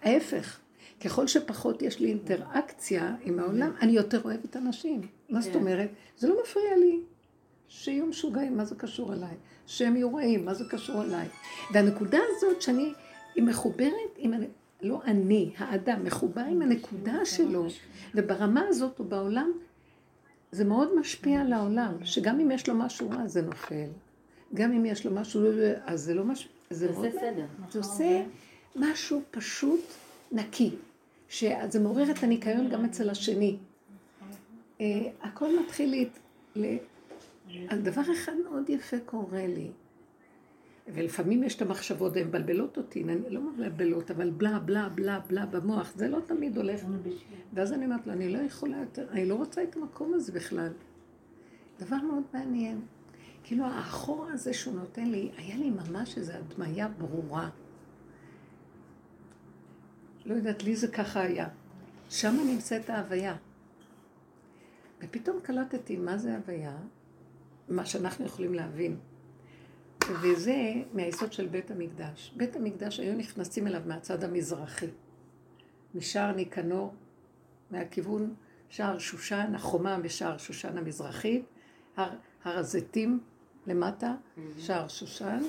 [0.01, 0.60] ההפך,
[1.03, 5.01] ככל שפחות יש לי אינטראקציה עם העולם, אני יותר אוהבת אנשים.
[5.29, 5.60] מה זאת כן.
[5.60, 5.89] אומרת?
[6.17, 6.99] זה לא מפריע לי.
[7.67, 9.36] שיהיו משוגעים, מה זה קשור אליי?
[9.65, 11.27] שהם יהיו רעים, מה זה קשור אליי?
[11.73, 12.93] והנקודה הזאת שאני,
[13.36, 14.34] היא מחוברת עם,
[14.84, 17.67] לא אני, האדם, מחובר עם הנקודה שלו,
[18.15, 19.52] וברמה הזאת הוא בעולם,
[20.52, 23.88] זה מאוד משפיע על העולם, שגם אם יש לו משהו רע זה נופל.
[24.54, 25.41] גם אם יש לו משהו,
[25.86, 27.46] אז זה לא משהו, זה עושה סדר.
[27.72, 28.24] זה עושה
[28.76, 29.82] משהו פשוט
[30.32, 30.76] נקי,
[31.30, 33.58] שזה מעורר את הניקיון גם אצל השני.
[34.82, 34.86] אה,
[35.22, 36.08] הכל מתחיל
[36.56, 36.65] ל...
[37.84, 39.67] דבר אחד מאוד יפה קורה לי,
[40.88, 45.46] ולפעמים יש את המחשבות, והן מבלבלות אותי, אני לא מבלבלות, אבל בלה בלה בלה בלה
[45.46, 46.82] במוח, זה לא תמיד הולך.
[47.54, 50.72] ואז אני אומרת לו, אני לא יכולה יותר, אני לא רוצה את המקום הזה בכלל.
[51.80, 52.82] דבר מאוד מעניין.
[53.43, 57.50] כאילו האחור הזה שהוא נותן לי, היה לי ממש איזו הדמיה ברורה.
[60.26, 61.48] לא יודעת, לי זה ככה היה.
[62.10, 63.36] שם נמצאת ההוויה.
[65.02, 66.78] ופתאום קלטתי מה זה הוויה,
[67.69, 68.98] מה שאנחנו יכולים להבין.
[70.12, 72.34] וזה מהיסוד של בית המקדש.
[72.38, 74.88] בית המקדש היו נכנסים אליו מהצד המזרחי.
[75.96, 76.94] משער ניקנור,
[77.72, 78.34] מהכיוון
[78.70, 81.46] שער שושן, החומה בשער שושן המזרחית,
[81.98, 82.10] הר,
[82.44, 83.20] הר הזיתים
[83.68, 84.16] למטה,
[84.58, 85.39] שער שושן,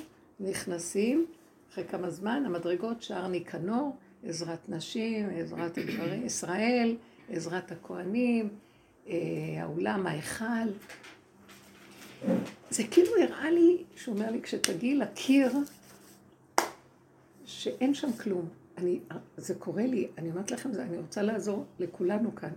[0.40, 1.26] נכנסים,
[1.72, 5.78] אחרי כמה זמן, המדרגות שער ניקנור, עזרת נשים, עזרת
[6.24, 6.96] ישראל,
[7.28, 8.48] עזרת הכוהנים,
[9.08, 9.14] אה,
[9.58, 10.68] האולם, ההיכל.
[12.70, 15.52] זה כאילו הראה לי, שהוא אומר לי, כשתגיעי לקיר,
[17.44, 18.48] שאין שם כלום.
[18.78, 19.00] אני,
[19.36, 22.50] זה קורה לי, אני אומרת לכם, זה, אני רוצה לעזור לכולנו כאן.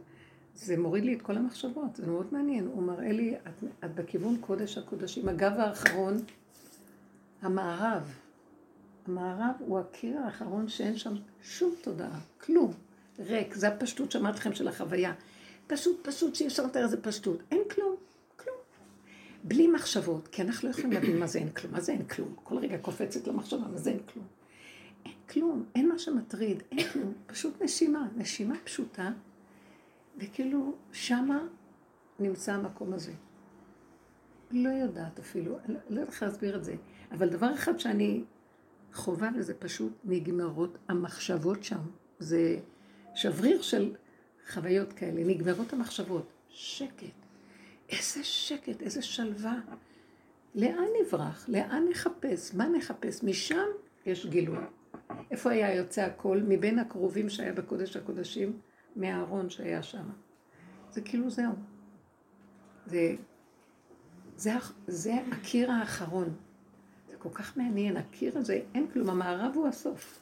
[0.55, 2.67] זה מוריד לי את כל המחשבות, זה מאוד מעניין.
[2.67, 5.29] הוא מראה לי, את, את בכיוון קודש הקודשים.
[5.29, 6.17] הגב האחרון,
[7.41, 8.13] המערב.
[9.07, 12.73] המערב הוא הקיר האחרון שאין שם שום תודעה, כלום.
[13.19, 15.13] ריק, זה הפשטות שאמרתי לכם של החוויה.
[15.67, 17.37] פשוט, פשוט, שאי אפשר לתאר איזה פשטות.
[17.51, 17.95] אין כלום.
[19.47, 21.73] בלי מחשבות, כי אנחנו לא יכולים להבין מה זה אין כלום.
[21.73, 22.35] מה זה אין כלום?
[22.43, 24.25] כל רגע קופצת למחשבה, מה זה אין כלום?
[25.05, 27.13] אין כלום, אין מה שמטריד, אין כלום.
[27.25, 29.11] פשוט נשימה, נשימה פשוטה,
[30.17, 31.39] וכאילו שמה
[32.19, 33.11] נמצא המקום הזה.
[34.51, 36.75] לא יודעת אפילו, לא, לא יודעת איך להסביר את זה,
[37.11, 38.23] אבל דבר אחד שאני
[38.93, 41.81] חובה וזה פשוט נגמרות המחשבות שם.
[42.19, 42.59] זה
[43.15, 43.95] שבריר של
[44.53, 46.27] חוויות כאלה, נגמרות המחשבות.
[46.49, 47.26] שקט.
[47.89, 49.59] איזה שקט, איזה שלווה.
[50.55, 51.49] לאן נברח?
[51.49, 52.55] לאן נחפש?
[52.55, 53.23] מה נחפש?
[53.23, 53.67] משם
[54.05, 54.57] יש גילוי.
[55.31, 56.41] איפה היה יוצא הכל?
[56.47, 58.59] מבין הקרובים שהיה בקודש הקודשים,
[58.95, 60.09] מהארון שהיה שם.
[60.91, 61.51] זה כאילו זהו.
[62.85, 63.15] זה,
[64.35, 64.51] זה,
[64.87, 66.35] זה הקיר האחרון.
[67.09, 70.19] זה כל כך מעניין, הקיר הזה, אין כלום, המערב הוא הסוף.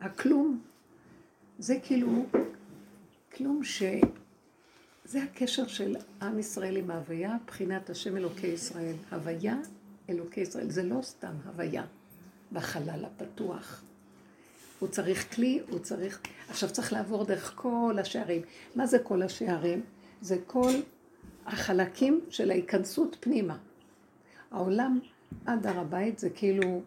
[0.00, 0.60] הכלום,
[1.58, 2.26] זה כאילו,
[3.32, 3.82] כלום ש...
[5.04, 8.94] זה הקשר של עם ישראל עם ההוויה, בחינת השם אלוקי ישראל.
[9.10, 9.56] הוויה
[10.10, 11.84] אלוקי ישראל, זה לא סתם הוויה
[12.52, 13.82] בחלל הפתוח.
[14.78, 16.20] הוא צריך כלי, הוא צריך...
[16.48, 18.42] עכשיו צריך לעבור דרך כל השערים.
[18.74, 19.82] מה זה כל השערים?
[20.20, 20.72] זה כל
[21.46, 23.56] החלקים של ההיכנסות פנימה.
[24.50, 24.98] העולם
[25.46, 26.82] עד הר הבית זה כאילו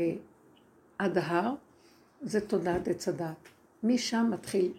[0.00, 0.14] אה,
[0.98, 1.54] עד ההר,
[2.22, 3.48] זה תודעת עץ הדת.
[3.82, 4.72] משם מתחיל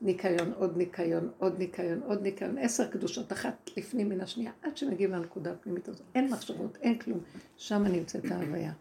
[0.00, 5.12] ניקיון, עוד ניקיון, עוד ניקיון, עוד ניקיון, עשר קדושות, אחת לפנים מן השנייה, עד שמגיעים
[5.12, 6.06] לנקודה הפנימית הזאת.
[6.14, 7.20] אין מחשבות, אין כלום.
[7.56, 8.72] שם נמצאת ההוויה.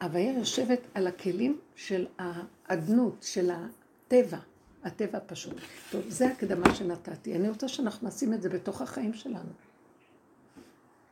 [0.00, 4.38] ההוויה יושבת על הכלים של האדנות, של הטבע,
[4.84, 5.56] הטבע הפשוט.
[5.90, 7.36] טוב, זה הקדמה שנתתי.
[7.36, 9.50] אני רוצה שאנחנו נשים את זה בתוך החיים שלנו.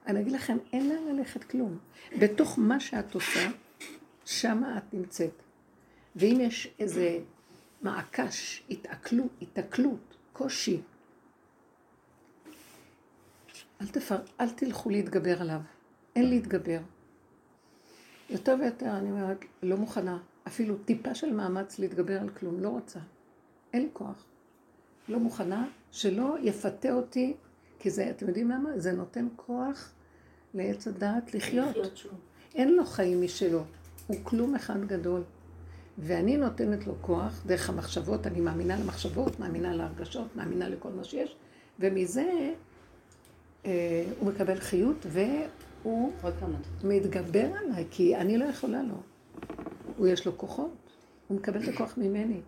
[0.07, 1.79] אני אגיד לכם, אין לאן ללכת כלום.
[2.19, 3.51] בתוך מה שאת עושה,
[4.25, 5.43] שמה את נמצאת.
[6.17, 7.19] ואם יש איזה
[7.83, 10.81] מעקש, התעכלות, התעכלות, קושי,
[13.81, 15.61] אל, תפר, אל תלכו להתגבר עליו.
[16.17, 16.81] אין להתגבר.
[18.31, 22.99] יותר ויותר אני אומרת, לא מוכנה, אפילו טיפה של מאמץ להתגבר על כלום, לא רוצה.
[23.73, 24.25] אין לי כוח.
[25.09, 27.35] לא מוכנה, שלא יפתה אותי,
[27.79, 28.79] כי זה, אתם יודעים למה?
[28.79, 29.93] זה נותן כוח
[30.55, 31.77] לעץ הדעת לחיות.
[32.55, 33.65] אין לו חיים משלו,
[34.07, 35.23] הוא כלום אחד גדול.
[35.99, 41.37] ואני נותנת לו כוח דרך המחשבות, אני מאמינה למחשבות, מאמינה להרגשות, מאמינה לכל מה שיש,
[41.81, 42.53] ומזה
[43.67, 46.13] אה, הוא מקבל חיות והוא
[46.85, 48.95] מתגבר עליי, כי אני לא יכולה לו.
[49.97, 50.77] הוא יש לו כוחות,
[51.29, 52.41] הוא מקבל את הכוח ממני.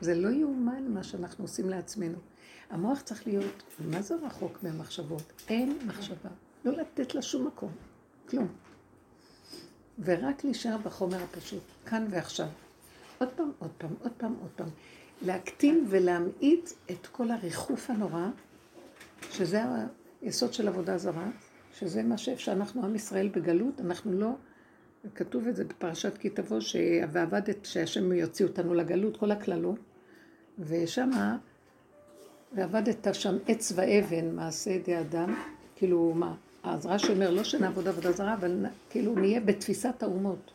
[0.00, 2.18] זה לא יאומן מה שאנחנו עושים לעצמנו.
[2.70, 5.32] המוח צריך להיות, מה זה רחוק מהמחשבות?
[5.48, 6.30] אין מחשבה.
[6.64, 7.70] לא לתת לה שום מקום,
[8.28, 8.48] כלום.
[10.04, 12.46] ורק להישאר בחומר הפשוט, כאן ועכשיו.
[13.18, 14.68] עוד פעם, עוד פעם, עוד פעם, עוד פעם.
[15.22, 18.26] להקטין ולהמעיט את כל הריחוף הנורא,
[19.30, 19.62] שזה
[20.22, 21.30] היסוד של עבודה זרה,
[21.78, 24.30] שזה מה שאנחנו עם ישראל בגלות, אנחנו לא,
[25.14, 26.58] כתוב את זה בפרשת כי תבוא,
[27.12, 29.78] ועבדת, שהשם יוציא אותנו לגלות, כל הקללות,
[30.58, 31.38] ושמה,
[32.52, 35.34] ועבדת שם עץ ואבן, מעשה ידי אדם,
[35.76, 36.34] כאילו מה,
[36.66, 40.52] אז רש"י אומר, לא שנעבוד עבודה זרה, אבל כאילו נהיה בתפיסת האומות.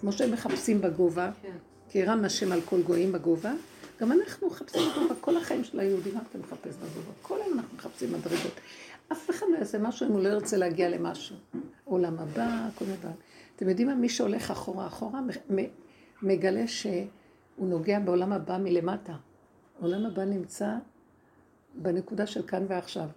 [0.00, 1.48] כמו שהם מחפשים בגובה, כן.
[1.88, 3.52] כי רם השם על כל גויים בגובה,
[4.00, 7.12] גם אנחנו מחפשים בגובה, כל החיים של היהודים, מה אתה מחפש בגובה?
[7.22, 8.60] כל היום אנחנו מחפשים מדרגות.
[9.12, 11.36] אף אחד לא יעשה משהו אם הוא לא ירצה להגיע למשהו.
[11.84, 13.10] עולם הבא, כל דבר.
[13.56, 13.94] אתם יודעים מה?
[13.94, 15.20] מי שהולך אחורה אחורה,
[16.22, 17.06] מגלה שהוא
[17.58, 19.14] נוגע בעולם הבא מלמטה.
[19.80, 20.74] עולם הבא נמצא
[21.74, 23.08] בנקודה של כאן ועכשיו.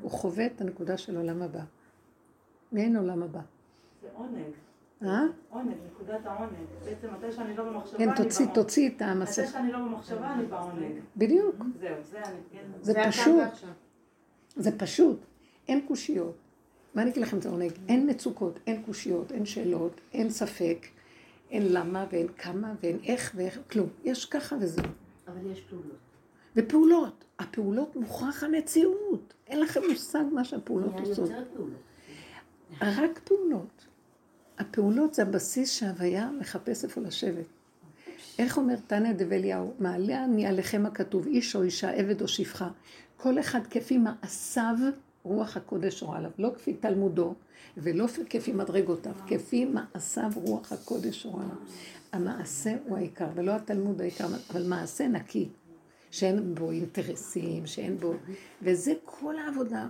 [0.00, 1.62] הוא חווה את הנקודה של עולם הבא.
[2.72, 3.40] מעין עולם הבא.
[4.02, 4.42] זה עונג.
[5.02, 5.22] אה?
[5.50, 6.52] עונג, נקודת העונג.
[6.84, 9.42] בעצם מתי שאני לא במחשבה, כן, תוציא, תוציא את המסך.
[9.42, 10.92] מתי שאני לא במחשבה, אני בעונג.
[11.16, 11.56] בדיוק.
[11.80, 12.36] זהו, זה אני...
[12.52, 12.64] כן.
[12.82, 13.42] זה פשוט.
[14.56, 15.18] זה פשוט.
[15.68, 16.34] אין קושיות.
[16.94, 17.72] מה אני אגיד לכם, זה עונג.
[17.88, 20.86] אין מצוקות, אין קושיות, אין שאלות, אין ספק,
[21.50, 23.88] אין למה ואין כמה ואין איך ואיך, כלום.
[24.04, 24.84] יש ככה וזהו.
[25.28, 25.96] אבל יש פעולות.
[26.56, 27.24] ופעולות.
[27.38, 29.34] הפעולות מוכרח המציאות.
[29.46, 31.30] אין לכם מושג מה שהפעולות עושות.
[32.82, 33.86] רק פעולות.
[34.58, 37.46] הפעולות זה הבסיס שההוויה מחפש איפה לשבת.
[38.38, 39.72] איך אומר תניא דבליהו?
[39.78, 42.68] מעלה אני עליכם הכתוב, איש או אישה, עבד או שפחה.
[43.16, 44.74] כל אחד כפי מעשיו
[45.22, 46.30] רוח הקודש רואה עליו.
[46.38, 47.34] לא כפי תלמודו,
[47.76, 51.56] ולא כפי מדרגותיו, כפי מעשיו רוח הקודש רואה עליו.
[52.12, 55.48] המעשה הוא העיקר, ולא התלמוד העיקר, אבל מעשה נקי.
[56.10, 58.14] שאין בו אינטרסים, שאין בו...
[58.62, 59.86] וזה כל העבודה.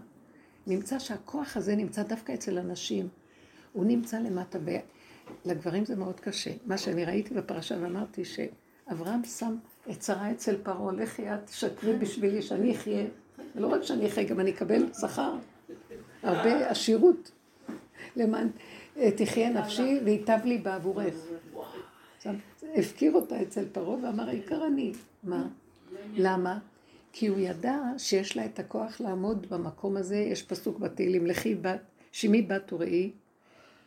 [0.66, 3.09] נמצא שהכוח הזה נמצא דווקא אצל הנשים.
[3.73, 4.59] הוא נמצא למטה,
[5.44, 6.51] ולגברים זה מאוד קשה.
[6.66, 9.57] מה שאני ראיתי בפרשה ואמרתי שאברהם שם
[9.90, 13.05] את שרה אצל פרעה, לכי את תשקרי בשבילי שאני אחיה.
[13.57, 15.35] ולא רק שאני אחיה, גם אני אקבל שכר.
[16.23, 17.31] הרבה עשירות.
[18.16, 18.49] למען
[18.96, 21.14] אה, תחיה נפשי וייטב לי בעבורך.
[22.75, 24.92] הפקיר אותה אצל פרעה ואמר, העיקר אני.
[25.23, 25.46] מה?
[26.14, 26.59] למה?
[27.12, 31.81] כי הוא ידע שיש לה את הכוח לעמוד במקום הזה, יש פסוק בתהילים, לכי בת,
[32.12, 33.11] שמי בת וראי,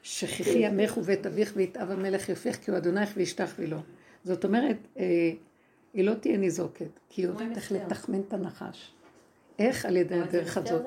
[0.03, 3.77] שכחי ימך ובית אביך ויתאב המלך יופך כי הוא אדונייך וישתח ולא.
[4.23, 5.31] זאת אומרת, אה,
[5.93, 8.93] היא לא תהיה ניזוקת, כי היא יודעת איך לתחמן את הנחש.
[9.59, 10.85] איך על ידי הדרך הזאת?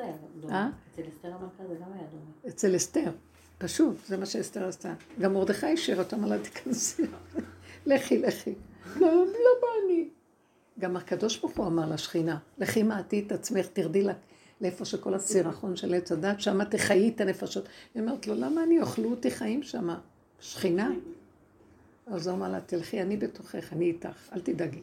[0.50, 0.68] אה?
[0.92, 2.48] אצל אסתר המלכה זה גם היה דומה.
[2.48, 3.10] אצל אסתר,
[3.58, 4.94] פשוט, זה מה שאסתר עשתה.
[5.20, 7.02] גם מרדכי השאיר אותה, אמר לה תיכנסי,
[7.86, 8.54] לכי, לכי.
[8.96, 10.08] לא, לא בא אני.
[10.78, 14.12] גם הקדוש ברוך הוא אמר לשכינה, לכי מעטי את עצמך, תרדי לה,
[14.60, 17.68] לאיפה שכל הסירחון של עץ הדת, שמה תחיי את הנפשות.
[17.94, 20.00] היא אומרת לו, למה אני אוכלו אותי חיים שמה?
[20.40, 20.90] שכינה?
[22.06, 24.80] אז הוא אמר לה, תלכי, אני בתוכך, אני איתך, אל תדאגי.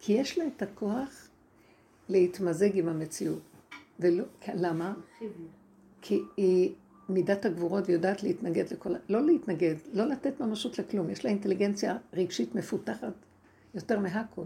[0.00, 1.28] כי יש לה את הכוח
[2.08, 3.42] להתמזג עם המציאות.
[4.00, 4.94] ולא, למה?
[6.02, 6.72] כי היא
[7.08, 8.90] מידת הגבורות ויודעת להתנגד לכל...
[9.08, 11.10] לא להתנגד, לא לתת ממשות לכלום.
[11.10, 13.12] יש לה אינטליגנציה רגשית מפותחת
[13.74, 14.44] יותר מהכל.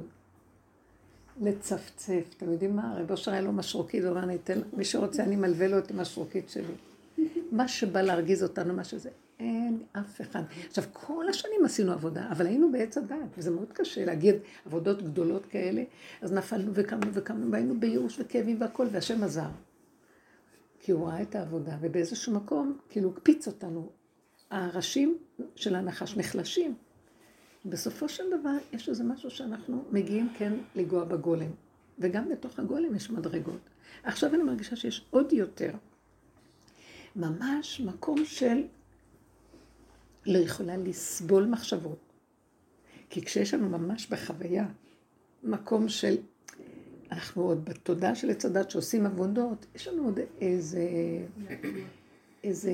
[1.40, 2.34] לצפצף.
[2.36, 2.92] אתם יודעים מה?
[2.92, 5.90] הרב אושר היה לו משרוקית, הוא אמר, אני אתן, מי שרוצה, אני מלווה לו את
[5.90, 6.74] המשרוקית שלי.
[7.52, 10.42] מה שבא להרגיז אותנו, מה שזה, אין אף אחד.
[10.68, 14.34] עכשיו, כל השנים עשינו עבודה, אבל היינו בעץ הדעת, וזה מאוד קשה להגיד
[14.66, 15.82] עבודות גדולות כאלה,
[16.20, 19.50] אז נפלנו וקמנו וקמנו, והיינו בייאוש וכאבים והכל, והשם עזר.
[20.80, 23.90] כי הוא ראה את העבודה, ובאיזשהו מקום, כאילו, הקפיץ אותנו.
[24.50, 25.18] הראשים
[25.56, 26.74] של הנחש נחלשים.
[27.64, 31.50] בסופו של דבר יש איזה משהו שאנחנו מגיעים כן לגוע בגולם.
[31.98, 33.60] וגם בתוך הגולם יש מדרגות.
[34.02, 35.72] עכשיו אני מרגישה שיש עוד יותר.
[37.16, 38.62] ממש מקום של
[40.26, 41.98] לא יכולה לסבול מחשבות.
[43.10, 44.66] כי כשיש לנו ממש בחוויה
[45.42, 46.16] מקום של,
[47.10, 50.80] אנחנו עוד בתודעה של עץ הדת שעושים עבודות, יש לנו עוד איזה...
[52.44, 52.72] איזה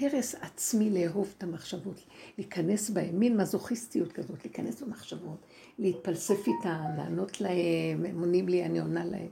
[0.00, 2.00] הרס עצמי לאהוב את המחשבות,
[2.38, 5.46] להיכנס בהן, מין מזוכיסטיות כזאת, להיכנס במחשבות,
[5.78, 9.28] להתפלסף איתן, לענות להם, הם עונים לי, אני עונה להם.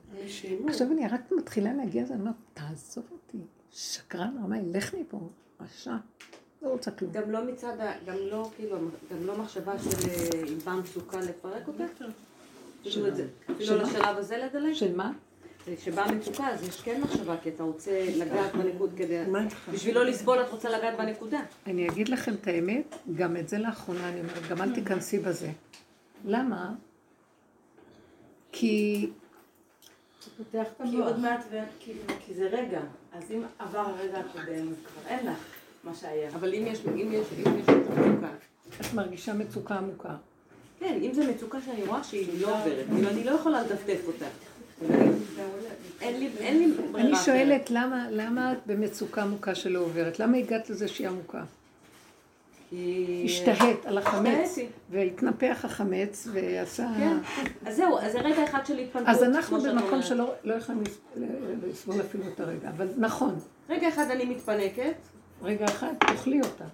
[0.68, 3.38] עכשיו אני רק מתחילה להגיע לזה, אני אומרת, תעזוב אותי,
[3.70, 5.28] שקרן רמאי, לך מפה,
[5.60, 5.96] רשע,
[6.62, 7.12] לא רוצה כלום.
[7.12, 8.76] גם לא מצד, גם לא, כאילו,
[9.10, 10.08] גם לא מחשבה של
[10.48, 11.84] אם באה מצוקה לפרק אותה?
[12.82, 13.06] אפילו
[13.76, 14.72] לשלב הזה לדלג?
[14.72, 15.12] של מה?
[15.76, 19.18] כשבאה מצוקה אז יש כן מחשבה, כי אתה רוצה לגעת בנקוד כדי...
[19.72, 21.40] בשביל לא לסבול את רוצה לגעת בנקודה.
[21.66, 25.50] אני אגיד לכם את האמת, גם את זה לאחרונה אני אומרת, גם אל תיכנסי בזה.
[26.24, 26.74] למה?
[28.52, 29.10] כי...
[30.90, 31.44] כי עוד מעט,
[32.20, 32.80] כי זה רגע,
[33.12, 35.38] אז אם עבר הרגע הקודם, כבר אין לך.
[35.84, 36.30] מה שהיה.
[36.34, 38.28] אבל אם יש, אם יש, אם יש מצוקה,
[38.80, 40.16] את מרגישה מצוקה עמוקה.
[40.78, 44.26] כן, אם זו מצוקה שאני רואה שהיא לא עוברת, כאילו אני לא יכולה לדפדף אותה.
[46.08, 47.16] אין לי, אין לי ברירה אני.
[47.16, 50.18] שואלת למה, למה את במצוקה עמוקה שלא עוברת?
[50.20, 51.42] למה הגעת לזה שהיא עמוקה?
[53.24, 54.58] השתהית על החמץ.
[54.90, 56.88] והתנפח החמץ ועשה...
[56.98, 57.16] כן.
[57.66, 59.08] אז זהו, אז זה רגע אחד של התפנקות.
[59.08, 60.02] אז אנחנו במקום.
[60.02, 60.82] שלא לא יכולים
[61.70, 63.38] לסבול אפילו את הרגע, אבל נכון,
[63.68, 64.94] רגע אחד אני מתפנקת,
[65.42, 66.64] רגע אחד תאכלי אותה.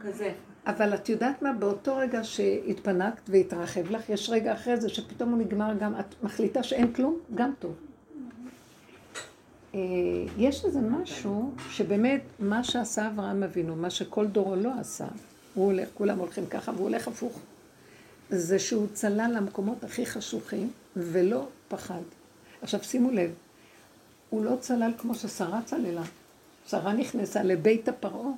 [0.00, 0.32] כזה.
[0.66, 1.52] אבל את יודעת מה?
[1.52, 6.62] באותו רגע שהתפנקת והתרחב לך, יש רגע אחרי זה שפתאום הוא נגמר גם, את מחליטה
[6.62, 7.74] שאין כלום, גם טוב.
[9.74, 9.80] אה,
[10.38, 15.06] יש איזה משהו שבאמת, מה שעשה אברהם אבינו, מה שכל דורו לא עשה,
[15.54, 17.38] הוא הולך, כולם הולכים ככה, והוא הולך הפוך.
[18.30, 22.00] זה שהוא צלל למקומות הכי חשוכים, ולא פחד.
[22.62, 23.30] עכשיו שימו לב,
[24.30, 26.02] הוא לא צלל כמו ששרה צללה.
[26.66, 28.30] שרה נכנסה לבית הפרעה.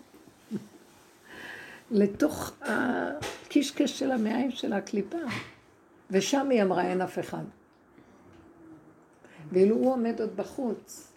[1.91, 5.18] לתוך הקישקש של המעיים של הקליפה.
[6.11, 7.45] ושם היא אמרה, אין אף אחד.
[9.53, 11.10] ואילו הוא עומד עוד בחוץ,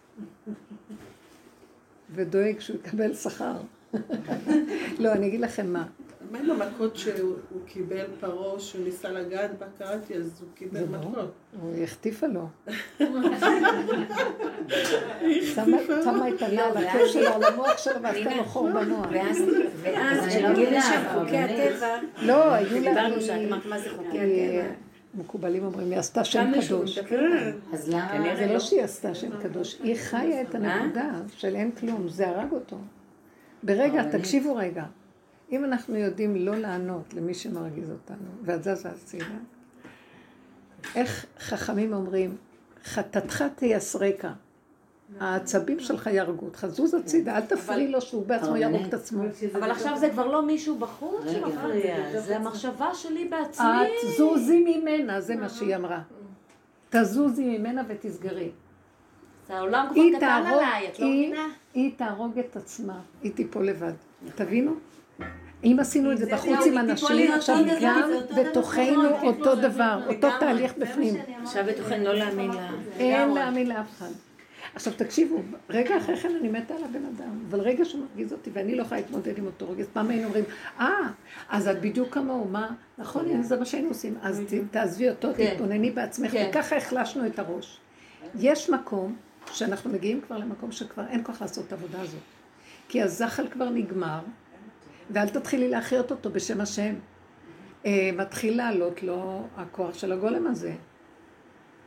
[2.10, 3.56] ודואג שהוא יקבל שכר.
[4.98, 5.86] לא, אני אגיד לכם מה.
[6.30, 10.80] מה עם המכות שהוא הוא קיבל פרעה, שהוא ניסה לגעת בה, קראתי, אז הוא קיבל
[10.80, 10.98] לא.
[10.98, 11.32] מכות.
[11.60, 12.48] הוא החטיפה לו.
[16.04, 19.06] שמה את הלה על הקש שלה, על המוח שלו, ועשתה לו חור במוח.
[19.12, 19.42] ואז,
[19.82, 21.72] ואז אני כשנגיע לא מבינה, לשם חוקי באמת.
[21.72, 22.90] הטבע, לא, היו לה...
[22.90, 24.83] דיברנו שאת אמרת מה זה חוקי הטבע.
[25.14, 26.98] מקובלים אומרים, היא עשתה שם קדוש.
[26.98, 27.58] בהם.
[27.72, 28.08] אז למה?
[28.08, 28.52] כנראה זה לא.
[28.52, 32.76] לא שהיא עשתה שם קדוש, היא חיה את הנקודה של אין כלום, זה הרג אותו.
[33.62, 34.18] ברגע.
[34.18, 34.84] תקשיבו רגע,
[35.52, 39.38] אם אנחנו יודעים לא לענות למי שמרגיז אותנו, ואת זזה הצידה,
[40.94, 42.36] איך חכמים אומרים,
[42.84, 44.32] חטאתך תייסרקה,
[45.20, 49.22] העצבים שלך יהרגו אותך, זוז הצידה, אל תפריעי לו שהוא בעצמו יהרוג את עצמו.
[49.54, 51.30] אבל עכשיו זה כבר לא מישהו בחוץ.
[51.32, 53.66] שמפריע, זה המחשבה שלי בעצמי.
[53.66, 56.00] את זוזי ממנה, זה מה שהיא אמרה.
[56.90, 58.50] תזוזי ממנה ותסגרי.
[59.48, 61.48] זה העולם כבר היא קטן תהרוג, עליי, את לא מבינה?
[61.74, 63.92] היא תהרוג את עצמה, היא תיפול לבד.
[64.34, 64.74] תבינו?
[65.64, 68.42] אם עשינו את זה בחוץ עם אנשים, עכשיו גם זה אותו דבר.
[68.50, 70.28] בתוכנו אותו דבר, אותו.
[70.40, 71.14] תהליך בפנים.
[71.42, 72.70] עכשיו בתוכן לא להאמין לה.
[72.98, 74.10] אין להאמין לאף אחד.
[74.74, 78.50] עכשיו תקשיבו, רגע אחרי כן אני מתה על הבן אדם, אבל רגע שהוא מרגיז אותי
[78.52, 80.44] ואני לא יכולה להתמודד עם אותו רגע, פעם היינו אומרים,
[80.80, 80.88] אה,
[81.48, 82.70] אז את בדיוק כמוהו, מה?
[82.98, 85.50] נכון, הנה זה מה שהיינו עושים, אז ת- תעזבי אותו, כן.
[85.54, 86.46] תתבונני בעצמך, כן.
[86.50, 87.80] וככה החלשנו את הראש.
[88.38, 89.16] יש מקום
[89.52, 92.20] שאנחנו מגיעים כבר למקום שכבר אין כוח לעשות את העבודה הזאת.
[92.88, 94.20] כי הזחל כבר נגמר,
[95.10, 96.94] ואל תתחילי להחיות אותו בשם השם.
[97.86, 100.72] אה, מתחיל לעלות לו הכוח של הגולם הזה.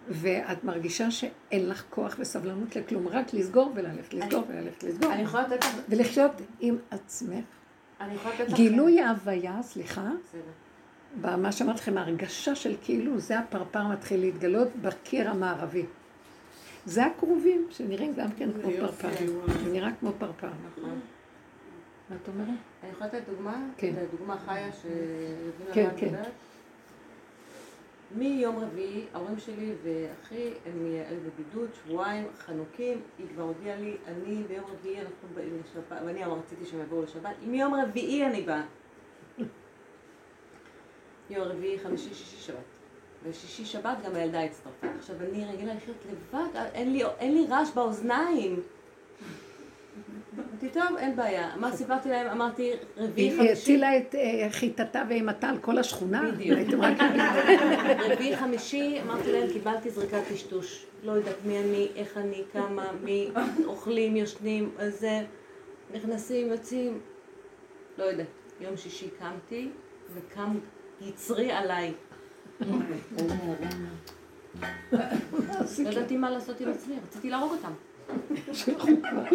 [0.09, 5.13] ואת מרגישה שאין לך כוח וסבלנות לכלום, רק לסגור וללכת, לסגור וללכת, לסגור.
[5.13, 5.75] אני יכולה לתת לך...
[5.89, 7.45] ולחיות עם עצמך.
[8.01, 8.55] אני יכולה לתת לך...
[8.55, 10.41] גילוי ההוויה, סליחה, בסדר.
[11.21, 15.85] במה שאמרתי לכם, ההרגשה של כאילו זה הפרפר מתחיל להתגלות בקיר המערבי.
[16.85, 19.09] זה הכרובים, שנראים גם כן כמו פרפר.
[19.63, 20.99] זה נראה כמו פרפר, נכון?
[22.09, 22.47] מה את אומרת?
[22.83, 23.63] אני יכולה לתת דוגמה?
[23.77, 23.93] כן.
[24.11, 26.23] דוגמה חיה שרבינה כן, כן.
[28.11, 34.43] מיום רביעי, ההורים שלי ואחי הם היו בבידוד, שבועיים, חנוקים, היא כבר הודיעה לי, אני
[34.47, 38.63] ביום רביעי אנחנו באים לשבת, ואני רציתי שהם יבואו לשבת, מיום רביעי אני באה.
[41.29, 42.57] יום רביעי, חמישי, שישי, שבת.
[43.23, 44.87] ושישי שבת גם הילדה הצטרפה.
[44.97, 48.61] עכשיו אני רגילה לחיות לבד, אין לי, אין לי רעש באוזניים.
[50.61, 51.55] אמרתי, טוב, אין בעיה.
[51.55, 52.27] מה סיפרתי להם?
[52.27, 53.61] אמרתי, רביעי, היא חמישי.
[53.61, 56.31] הטילה את אה, חיטתה ואימתה על כל השכונה.
[56.31, 56.57] בדיוק.
[56.57, 56.97] הייתם רק...
[58.11, 60.85] רביעי חמישי, אמרתי להם, קיבלתי זריקת טשטוש.
[61.03, 63.29] לא יודעת מי אני, איך אני, כמה, מי,
[63.65, 65.21] אוכלים, ישנים, אז זה,
[65.93, 66.99] נכנסים, יוצאים,
[67.97, 68.27] לא יודעת.
[68.59, 69.69] יום שישי קמתי,
[70.13, 70.59] וקם
[71.01, 71.93] יצרי עליי.
[72.61, 72.67] לא
[75.79, 77.71] ידעתי מה לעשות עם עצמי, רציתי להרוג אותם.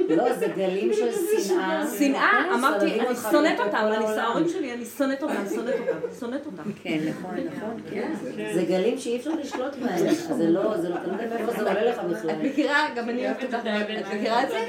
[0.08, 1.12] לא, זה גלים של
[1.42, 1.86] שנאה.
[1.98, 4.04] שנאה, אמרתי, אני אותך שונאת אותם, אבל אני.
[4.04, 6.62] ההורים שלי, אני שונאת אותם, שונאת אותם, שונאת אותם.
[6.82, 7.80] כן, נכון, נכון.
[7.90, 8.12] כן.
[8.54, 10.14] זה גלים שאי אפשר לשלוט בהם.
[10.14, 12.36] זה לא, זה לא, אתה לא יודע מאיפה זה עולה לך את בכלל.
[12.42, 13.66] מכירה, גם אני אוהבת אותך,
[14.00, 14.66] את מכירה את זה?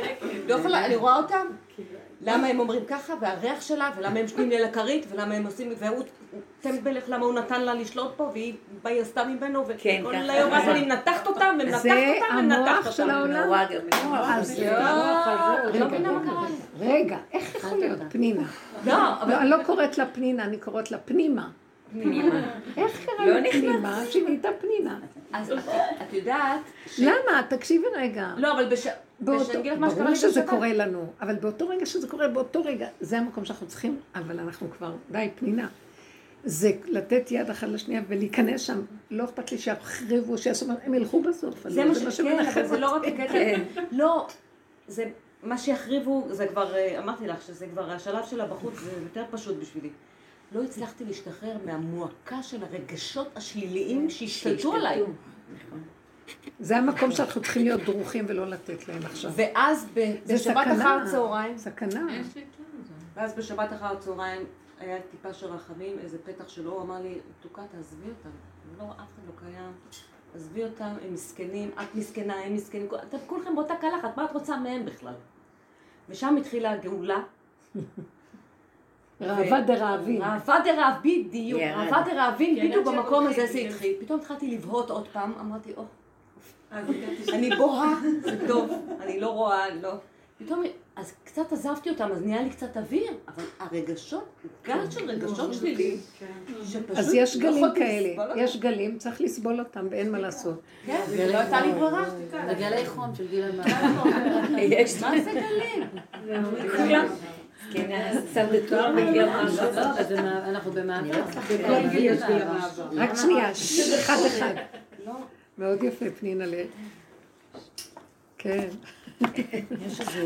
[0.48, 1.48] לא יכולה, אני רואה אותם.
[2.26, 5.74] למה הם אומרים ככה, והריח שלה, ולמה הם שנים לי על הכרית, ולמה הם עושים,
[5.78, 8.32] והוא הוא טמבל, איך למה הוא נתן לה לשלוט פה,
[8.84, 10.16] והיא עשתה ממנו, כן, וכל.
[10.16, 11.90] היום אז אני מנתחת אותם, ומנתחת זה
[12.24, 12.92] אותם, ומנתחת המוח אותם.
[12.92, 13.52] של העולם.
[13.52, 13.80] רגע,
[16.00, 16.48] לא מה
[16.80, 18.44] רגע, איך יכול להיות פנינה?
[18.86, 21.50] לא, אבל לא, אני לא קוראת לה פנינה, אני קוראת לה פנימה.
[21.92, 22.40] פנימה.
[22.78, 25.00] איך קרה לא לה פנימה שהיא נהייתה פנינה?
[25.34, 25.58] אז את-
[26.08, 26.60] את יודעת...
[26.88, 27.42] ש- למה?
[27.50, 28.28] תקשיבי רגע.
[28.38, 28.88] לא, אבל בש...
[29.26, 29.44] באותו-
[29.96, 30.44] ברור לי שזה.
[30.50, 34.68] קורה לנו, אבל באותו רגע שזה קורה, באותו רגע, זה המקום שאנחנו צריכים, אבל אנחנו
[34.78, 35.68] כבר, די, פנינה.
[36.46, 38.82] זה לתת יד אחת לשנייה ולהיכנס שם.
[39.12, 41.68] לא אכפת לי שיחריבו, שיעשו, הם ילכו בסוף.
[41.70, 43.02] זה מה שכן, אבל זה לא רק.
[43.08, 43.34] הקטע,
[43.92, 44.28] לא,
[44.88, 45.06] זה,
[45.44, 49.56] מה שיחריבו, זה כבר, אה, אמרתי לך, שזה כבר, השלב שלה בחוץ, זה יותר פשוט
[49.62, 49.90] בשבילי.
[50.56, 55.02] לא הצלחתי להשתחרר מהמועקה של הרגשות השליליים שהשתלטו עליי.
[56.60, 59.32] זה המקום שאנחנו צריכים להיות דרוכים ולא לתת להם עכשיו.
[59.36, 59.88] ואז
[60.28, 60.98] בשבת סכנה.
[60.98, 62.06] אחר צהריים, סכנה.
[62.34, 62.42] זה.
[63.14, 64.42] ואז בשבת אחר הצהריים
[64.80, 68.30] היה טיפה של רחמים, איזה פתח שלו, הוא אמר לי, מתוקה, תעזבי אותם.
[68.78, 69.72] לא, אף אחד לא קיים.
[70.36, 74.58] עזבי אותם, הם מסכנים, את מסכנה, הם מסכנים, אתם כולכם באותה קלחת, מה את רוצה
[74.58, 75.14] מהם בכלל?
[76.10, 77.20] ושם התחילה הגאולה.
[79.22, 80.22] ראווה דרעבים.
[80.22, 81.62] ראווה דרעב, בדיוק.
[81.62, 83.70] ראווה דרעבים, כן, בדיוק במקום הזה זה כן.
[83.70, 83.96] התחיל.
[84.00, 85.84] פתאום התחלתי לבהות עוד פעם, אמרתי, או,
[87.34, 87.94] אני בוהה,
[88.24, 88.72] זה טוב,
[89.02, 89.94] אני לא רואה, לא.
[90.38, 90.64] פתאום,
[90.96, 94.30] אז קצת עזבתי אותם, אז נהיה לי קצת אוויר, אבל הרגשות,
[94.66, 96.26] גל של רגשות שלי, כן.
[96.66, 98.34] שפשוט אז יש לא גלים כאלה.
[98.36, 100.62] יש גלים, צריך לסבול אותם ואין מה לעשות.
[100.86, 101.02] כן,
[101.32, 102.10] לא הייתה לי ברירה.
[102.32, 104.10] זה גלי חום של גיל המעבר.
[104.58, 105.88] יש מה זה גלים?
[107.74, 108.16] כן.
[108.24, 111.22] לא, זה אנחנו במעבר.
[112.92, 113.52] רק שנייה,
[114.00, 114.54] אחד אחד.
[115.58, 116.54] מאוד יפה, פנינה ל...
[118.38, 118.68] כן.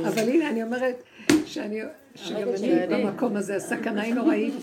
[0.08, 1.04] אבל הנה, אני אומרת
[1.46, 1.82] שאני,
[2.16, 4.54] שגם אני במקום הזה, הסכנה היא נוראית.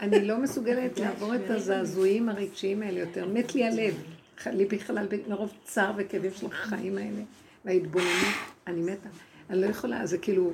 [0.00, 3.26] אני לא מסוגלת לעבור את הזעזועים הרגשיים האלה יותר.
[3.26, 3.94] מת לי הלב.
[4.38, 7.22] ח- ליבי חלל ב- מרוב צער וכאבים של החיים האלה,
[7.64, 8.34] וההתבוננות,
[8.66, 9.08] אני מתה.
[9.50, 10.52] אני לא יכולה, זה כאילו...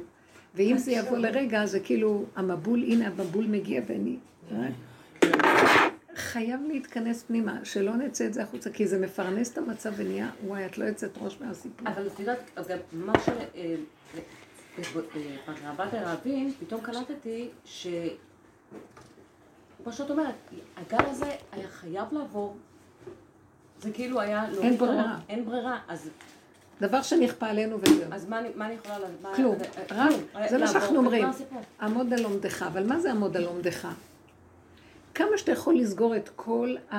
[0.55, 4.17] ואם זה יבוא לרגע, זה כאילו, המבול, הנה המבול מגיע ואני...
[6.17, 10.67] חייב להתכנס פנימה, שלא נצא את זה החוצה, כי זה מפרנס את המצב ונהיה, וואי,
[10.67, 11.89] את לא יוצאת ראש מהסיפור.
[11.89, 12.39] אבל את יודעת,
[12.69, 13.29] גם מה ש...
[13.29, 13.75] אה,
[14.79, 14.85] אה,
[15.47, 17.87] בראבת הרעבים, פתאום קלטתי ש...
[19.91, 20.35] שאת אומרת,
[20.77, 22.57] הגל הזה היה חייב לעבור.
[23.81, 24.51] זה כאילו היה...
[24.51, 25.19] לא אין ברירה.
[25.29, 25.79] אין ברירה.
[25.89, 26.11] אז,
[26.81, 28.13] דבר שנכפה עלינו וזהו.
[28.13, 28.97] אז מה, מה אני יכולה...
[29.37, 29.57] כלום.
[29.91, 30.21] אה, כלום.
[30.49, 30.67] זה מה.
[30.67, 31.27] שאנחנו אומרים.
[31.81, 33.89] עמוד על לומדך, אבל מה זה עמוד על לומדך?
[35.15, 36.97] כמה שאתה יכול לסגור את כל ה...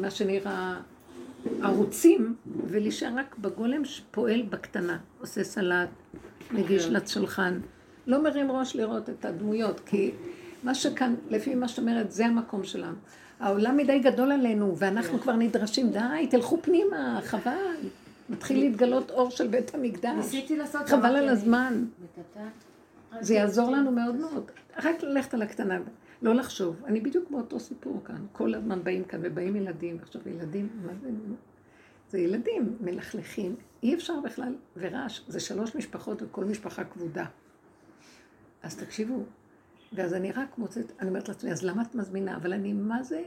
[0.00, 0.80] מה שנראה
[1.62, 2.34] ערוצים,
[2.66, 5.88] ולהישאר רק בגולם שפועל בקטנה, עושה סלט,
[6.50, 7.60] מגיש לשולחן,
[8.06, 10.10] לא מרים ראש לראות את הדמויות, כי
[10.62, 12.96] מה שכאן, לפי מה שאת אומרת, זה המקום שלנו.
[13.40, 17.76] העולם מדי גדול עלינו, ואנחנו כבר נדרשים, די, תלכו פנימה, חבל.
[18.28, 20.16] מתחיל להתגלות אור של בית המקדש.
[20.16, 20.88] ניסיתי לעשות...
[20.88, 21.84] חבל על הזמן.
[23.20, 24.50] זה יעזור לנו מאוד מאוד.
[24.84, 25.78] רק ללכת על הקטנה,
[26.22, 26.76] לא לחשוב.
[26.84, 28.26] אני בדיוק באותו סיפור כאן.
[28.32, 29.98] כל הזמן באים כאן ובאים ילדים.
[30.02, 31.08] עכשיו ילדים, מה זה?
[32.10, 33.56] זה ילדים מלכלכים.
[33.82, 35.20] אי אפשר בכלל, ורעש.
[35.28, 37.24] זה שלוש משפחות וכל משפחה כבודה.
[38.62, 39.22] אז תקשיבו.
[39.92, 42.36] ואז אני רק מוצאת, אני אומרת לעצמי, אז למה את מזמינה?
[42.36, 43.22] אבל אני, מה זה?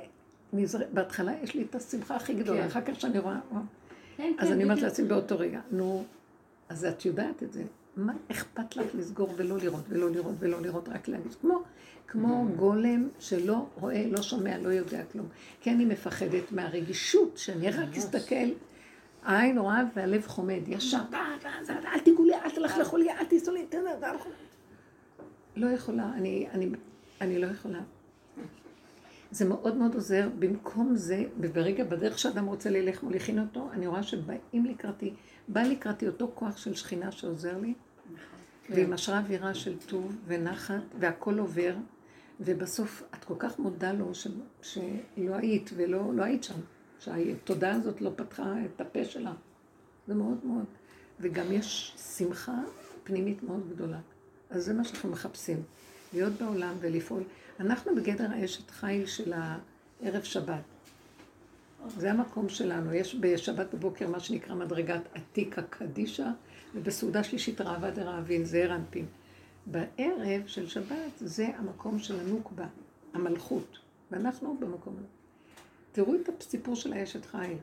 [0.53, 0.79] נזר...
[0.93, 3.63] בהתחלה יש לי את השמחה הכי גדולה, אחר כך שאני רואה, וואו.
[4.17, 4.81] כן, אז כן, אני אומרת.
[4.81, 6.03] לעצמי באותו רגע, נו,
[6.69, 7.63] אז את יודעת את זה.
[7.97, 11.33] מה אכפת לך לסגור ולא לראות, ולא לראות, ולא לראות, רק להגיד?
[11.41, 11.63] כמו,
[12.11, 15.27] כמו גולם שלא רואה, לא שומע, לא יודע כלום.
[15.61, 18.49] כי אני מפחדת מהרגישות, שאני רק אסתכל,
[19.23, 23.25] העין רואה והלב חומד, ישר, "בא, בא, זה, אל תיגעו לי, אל תלכלכו לי, אל
[23.25, 23.65] תיסעו לי.
[25.55, 26.69] לא יכולה, אני, אני,
[27.21, 27.79] אני לא יכולה.
[29.31, 30.29] זה מאוד מאוד עוזר.
[30.39, 35.13] במקום זה, וברגע, בדרך שאדם רוצה ללך מוליכין אותו, אני רואה שבאים לקראתי,
[35.47, 37.73] בא לקראתי אותו כוח של שכינה שעוזר לי,
[38.69, 41.75] ועם השראה אווירה של טוב ונחת, והכל עובר,
[42.39, 44.27] ובסוף את כל כך מודה לו ש,
[44.61, 46.59] שלא היית, ולא לא היית שם,
[46.99, 49.33] שהתודעה הזאת לא פתחה את הפה שלה.
[50.07, 50.65] זה מאוד מאוד.
[51.19, 52.55] וגם יש שמחה
[53.03, 53.99] פנימית מאוד גדולה.
[54.49, 55.63] אז זה מה שאנחנו מחפשים,
[56.13, 57.23] להיות בעולם ולפעול.
[57.59, 60.61] אנחנו בגדר האשת חיל של הערב שבת.
[61.97, 62.93] זה המקום שלנו.
[62.93, 66.31] יש בשבת בבוקר מה שנקרא מדרגת עתיקה קדישה,
[66.75, 69.05] ובסעודה שלישית ראווה דרעבין, זעיר אנפין.
[69.65, 72.67] בערב של שבת זה המקום של הנוקבה,
[73.13, 73.77] המלכות,
[74.11, 75.07] ואנחנו במקום הזה.
[75.91, 77.57] תראו את הסיפור של האשת חיל.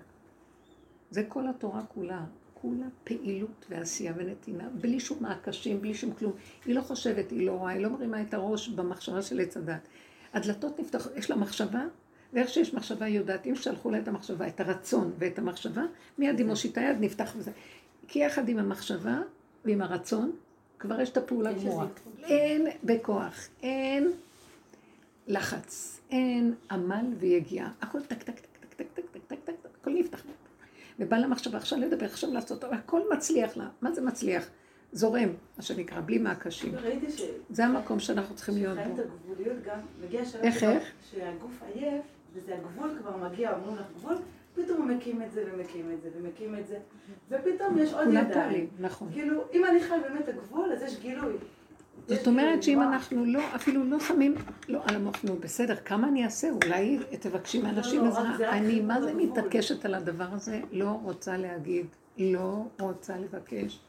[1.11, 2.25] זה כל התורה כולה.
[2.61, 6.33] כולה פעילות ועשייה ונתינה, בלי שום מעקשים, בלי שום כלום.
[6.65, 9.89] היא לא חושבת, היא לא רואה, היא לא מרימה את הראש במחשבה של עץ הדת.
[10.33, 11.85] הדלתות נפתחות, יש לה מחשבה,
[12.33, 15.83] ואיך שיש מחשבה היא יודעת, אם שלחו לה את המחשבה, את הרצון ואת המחשבה,
[16.19, 17.51] מיד היא מושיטה יד, נפתח וזה.
[18.09, 19.21] כי יחד עם המחשבה
[19.65, 20.33] ועם הרצון,
[20.79, 21.87] כבר יש את הפעולה גמורה.
[22.23, 24.13] אין בכוח, אין,
[25.27, 29.69] לחץ, אין עמל ויגיעה, הכל טק טק טק טק טק טק טק טק טק, טק,
[29.81, 30.23] הכל נפתח.
[30.99, 33.69] ובא לה מחשבה עכשיו לדבר, עכשיו לעשות, הכל מצליח לה.
[33.83, 34.49] מה זה מצליח?
[34.93, 36.75] זורם, מה שנקרא, בלי מעקשים.
[37.51, 39.03] זה המקום שאנחנו צריכים להיות שחיים בו.
[39.03, 40.85] את הגבוליות גם, מגיע שלב איך, איך?
[41.11, 42.05] שהגוף עייף,
[42.35, 44.17] וזה הגבול כבר מגיע, אומרים לך גבול,
[44.57, 46.79] פתאום הוא מקים את זה ומקים את זה ומקים את זה,
[47.31, 48.69] ופתאום יש עוד ידיים.
[48.79, 49.09] נכון.
[49.13, 51.33] כאילו, אם אני חי באמת הגבול, אז יש גילוי.
[52.09, 52.83] זאת אומרת שאם.
[52.83, 54.35] אנחנו לא, אפילו לא שמים,
[54.69, 56.49] לא על המוח, נו בסדר, כמה אני אעשה?
[56.65, 58.31] אולי תבקשי מאנשים לא, עזרה.
[58.31, 59.23] רק זה רק אני מה זה לגבול.
[59.23, 60.61] מתעקשת על הדבר הזה?
[60.73, 61.87] לא רוצה להגיד,
[62.19, 63.81] לא רוצה לבקש.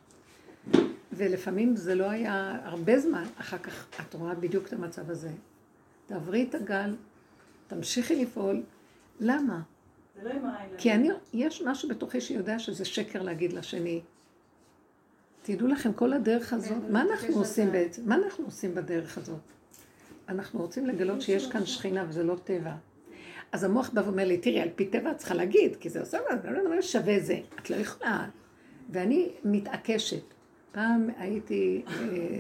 [1.14, 5.30] ולפעמים זה לא היה הרבה זמן, אחר כך את רואה בדיוק את המצב הזה.
[6.06, 6.96] תעברי את הגל,
[7.68, 8.64] תמשיכי לפעול.
[9.20, 9.62] למה?
[10.22, 10.70] זה לא עם העין.
[10.78, 14.02] כי אני, יש משהו בתוכי שיודע שזה שקר להגיד לשני.
[15.42, 18.02] תדעו לכם, כל הדרך הזאת, מה אנחנו עושים בעצם?
[18.06, 19.40] מה אנחנו עושים בדרך הזאת?
[20.30, 22.74] אנחנו רוצים לגלות שיש כאן שכינה וזה לא טבע.
[23.52, 26.18] אז המוח בא ואומר לי, תראי, על פי טבע את צריכה להגיד, כי זה עושה,
[26.70, 27.40] מה שווה זה.
[27.62, 28.28] את לא יכולה.
[28.90, 30.24] ואני מתעקשת.
[30.72, 31.94] פעם הייתי אה,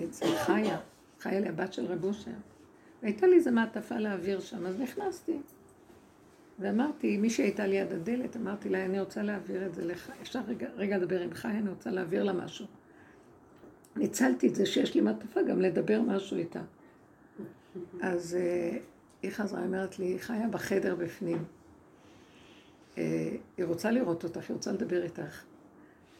[0.09, 0.77] אצל חיה,
[1.19, 2.31] חיה לי הבת של רב אושר,
[3.03, 5.37] והייתה לי איזה מעטפה להעביר שם, אז נכנסתי.
[6.59, 10.67] ואמרתי, מי שהייתה ליד הדלת, אמרתי לה, אני רוצה להעביר את זה לך, אפשר רגע,
[10.75, 12.65] רגע לדבר עם חיה, אני רוצה להעביר לה משהו.
[13.95, 16.61] ניצלתי את זה שיש לי מעטפה גם לדבר משהו איתה.
[18.01, 18.77] אז uh,
[19.21, 21.43] היא חזרה, אומרת לי, היא חיה בחדר בפנים.
[22.95, 22.99] Uh,
[23.57, 25.43] היא רוצה לראות אותך, היא רוצה לדבר איתך.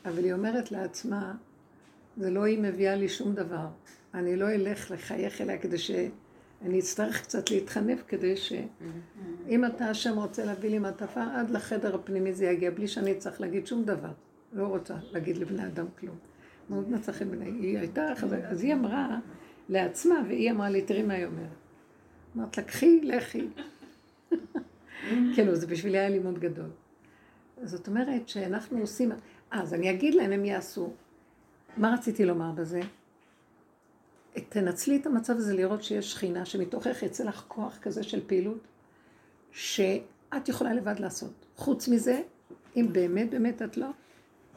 [0.05, 1.35] אבל היא אומרת לעצמה,
[2.17, 3.67] זה לא היא מביאה לי שום דבר.
[4.13, 5.91] אני לא אלך לחייך אליה כדי ש...
[6.61, 8.53] אני אצטרך קצת להתחנף כדי ש...
[9.49, 13.41] אם אתה השם רוצה להביא לי מעטפה, עד לחדר הפנימי זה יגיע, בלי שאני צריך
[13.41, 14.11] להגיד שום דבר.
[14.53, 16.15] לא רוצה להגיד לבני אדם כלום.
[16.69, 17.51] מאוד מצא חן בעיניי.
[17.51, 19.19] היא הייתה חזקה, אז היא אמרה
[19.69, 21.47] לעצמה, והיא אמרה לי, תראי מה היא אומרת.
[22.37, 23.47] אמרת לה, קחי, לכי.
[25.33, 26.69] כאילו, זה בשבילי היה לימוד גדול.
[27.63, 29.11] זאת אומרת שאנחנו עושים...
[29.51, 30.93] אז אני אגיד להם, הם יעשו.
[31.77, 32.79] מה רציתי לומר בזה?
[34.49, 38.67] תנצלי את המצב הזה לראות שיש שכינה שמתוכך יצא לך כוח כזה של פעילות
[39.51, 41.45] שאת יכולה לבד לעשות.
[41.55, 42.21] חוץ מזה,
[42.75, 43.87] אם באמת באמת את לא,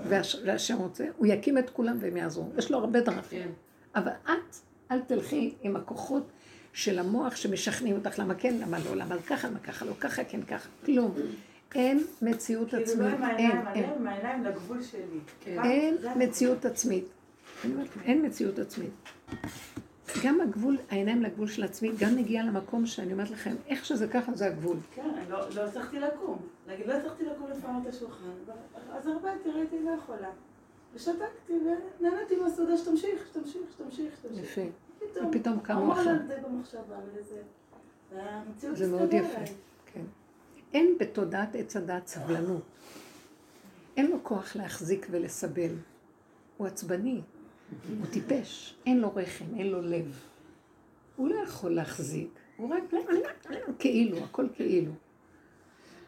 [0.08, 2.48] והש- והשם רוצה, הוא יקים את כולם והם יעזרו.
[2.58, 3.52] יש לו הרבה דרכים.
[3.94, 4.56] אבל את,
[4.90, 6.30] אל תלכי עם הכוחות
[6.72, 10.42] של המוח שמשכנעים אותך למה כן, למה לא, למה ככה, למה ככה, לא ככה, כן
[10.42, 11.14] ככה, כלום.
[11.74, 13.90] אין מציאות כאילו, עצמית, לא עם אין, העיניים אין.
[13.98, 15.20] עם העיניים לגבול שלי.
[15.46, 17.04] אין זה מציאות עצמית.
[18.04, 18.90] אין מציאות עצמית.
[20.24, 24.32] גם הגבול, העיניים לגבול של עצמי, גם מגיע למקום שאני אומרת לכם, איך שזה ככה
[24.34, 24.76] זה הגבול.
[24.94, 26.38] כן, אני לא לא הצלחתי לקום.
[26.68, 28.30] להגיד, לא הצלחתי לקום לפנות את השולחן.
[28.92, 30.30] אז הרבנתי, ראיתי, לא יכולה.
[30.94, 31.52] ושתקתי
[32.00, 34.44] ונהניתי מהסעודה שתמשיך, שתמשיך, שתמשיך, שתמשיך.
[34.44, 34.60] יפה.
[34.98, 36.04] פתאום, ופתאום קמו אחר.
[36.04, 37.42] לה זה במחשבה ולזה.
[38.14, 39.54] והמציאות זה מאוד יפה.
[39.86, 40.04] כן.
[40.74, 42.62] אין בתודעת עץ הדת סבלנות.
[43.96, 45.70] אין לו כוח להחזיק ולסבל.
[46.56, 47.20] הוא עצבני,
[47.98, 50.20] הוא טיפש, אין לו רחם, אין לו לב.
[51.16, 52.82] הוא לא יכול להחזיק, הוא רק
[53.78, 54.92] כאילו, הכל כאילו.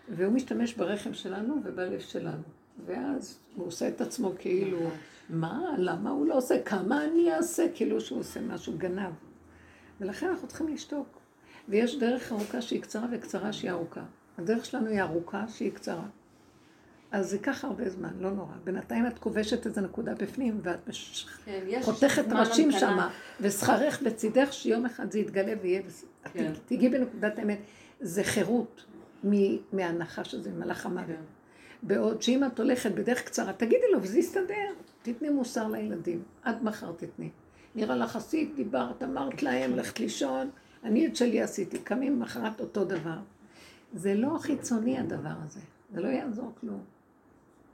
[0.08, 2.42] והוא משתמש ברחם שלנו ובלב שלנו.
[2.86, 4.78] ואז הוא עושה את עצמו כאילו,
[5.30, 9.12] מה, למה הוא לא עושה, כמה אני אעשה, כאילו שהוא עושה משהו גנב.
[10.00, 11.20] ולכן אנחנו צריכים לשתוק.
[11.68, 14.04] ויש דרך ארוכה שהיא קצרה וקצרה שהיא ארוכה.
[14.38, 16.06] הדרך שלנו היא ארוכה שהיא קצרה.
[17.12, 18.52] אז זה ייקח הרבה זמן, לא נורא.
[18.64, 21.26] בינתיים את כובשת איזה נקודה בפנים, ואת מש...
[21.44, 22.72] כן, חותכת ראשים.
[22.72, 23.10] שמה,
[23.40, 25.82] ושכרך בצידך שיום אחד זה יתגלה ויהיה,
[26.32, 26.52] כן.
[26.66, 27.58] תגיעי בנקודת האמת.
[28.00, 28.84] זה חירות
[29.24, 31.06] מ- מהנחש הזה, מלאך המוות.
[31.06, 31.14] כן.
[31.82, 34.72] בעוד שאם את הולכת בדרך קצרה, תגידי לו, וזה יסתדר.
[35.02, 37.28] תתני מוסר לילדים, עד מחר תתני.
[37.74, 40.50] נראה לך עשית, דיברת, אמרת להם, ללכת לישון,
[40.84, 43.18] אני את שלי עשיתי, קמים מחרת אותו דבר.
[43.94, 45.60] זה לא חיצוני הדבר הזה,
[45.94, 46.80] זה לא יעזור כלום.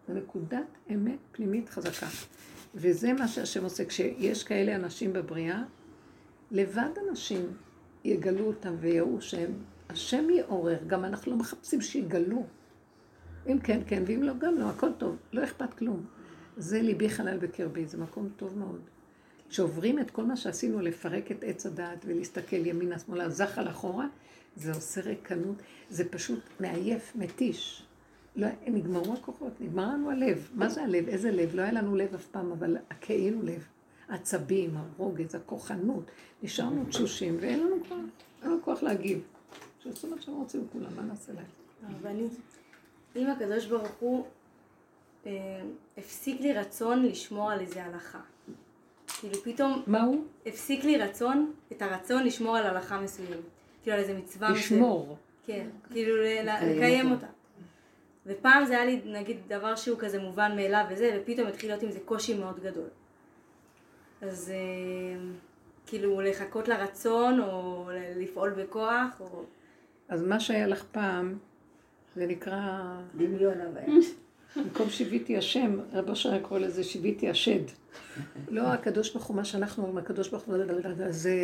[0.08, 2.06] זה נקודת אמת פנימית חזקה.
[2.74, 3.84] וזה מה שהשם עושה.
[3.84, 5.62] כשיש כאלה אנשים בבריאה,
[6.50, 7.46] לבד אנשים
[8.04, 9.52] יגלו אותם ויראו שהם,
[9.88, 12.46] השם יעורר, גם אנחנו לא מחפשים שיגלו.
[13.46, 16.06] אם כן, כן, ואם לא, גם לא, הכל טוב, לא אכפת כלום.
[16.56, 18.80] זה ליבי חלל בקרבי, זה מקום טוב מאוד.
[19.48, 24.06] כשעוברים את כל מה שעשינו, לפרק את עץ הדעת ולהסתכל ימינה, שמאלה, זחל אחורה,
[24.56, 27.87] זה עושה ריקנות, זה פשוט מעייף, מתיש.
[28.36, 30.50] לא, נגמרו הכוחות, נגמר לנו הלב.
[30.54, 31.08] מה זה הלב?
[31.08, 31.54] איזה לב?
[31.54, 33.66] לא היה לנו לב אף פעם, אבל הכאילו לב.
[34.08, 36.04] העצבים, הרוגז, הכוחנות.
[36.42, 37.98] נשארנו תשושים, ואין לנו כוח,
[38.42, 39.20] אין לנו כוח להגיב.
[39.78, 41.44] שעשו מה שהם רוצים כולם, מה נעשה להם?
[41.82, 42.32] הרבנית,
[43.16, 44.24] אם הקדוש ברוך הוא
[45.26, 45.62] אה,
[45.98, 48.20] הפסיק לי רצון לשמור על איזה הלכה.
[49.20, 50.24] כאילו פתאום מה הוא?
[50.46, 53.38] הפסיק לי רצון, את הרצון לשמור על הלכה מסוימת.
[53.82, 54.64] כאילו על איזה מצווה מסוימת.
[54.64, 55.16] לשמור.
[55.46, 57.26] כן, כאילו לקיים אותה.
[58.28, 61.90] ופעם זה היה לי נגיד דבר שהוא כזה מובן מאליו וזה, ופתאום התחיל להיות עם
[61.90, 62.88] זה קושי מאוד גדול.
[64.22, 65.20] אז אה,
[65.86, 69.44] כאילו לחכות לרצון, או לפעול בכוח, או...
[70.08, 71.38] אז מה שהיה לך פעם,
[72.16, 74.00] זה נקרא, דמיון אבל.
[74.56, 77.60] במקום שיוויתי השם, רבו שהיה קורא לזה שיוויתי השד.
[78.48, 80.56] לא הקדוש ברוך הוא, מה שאנחנו אומרים, הקדוש ברוך הוא,
[81.10, 81.34] זה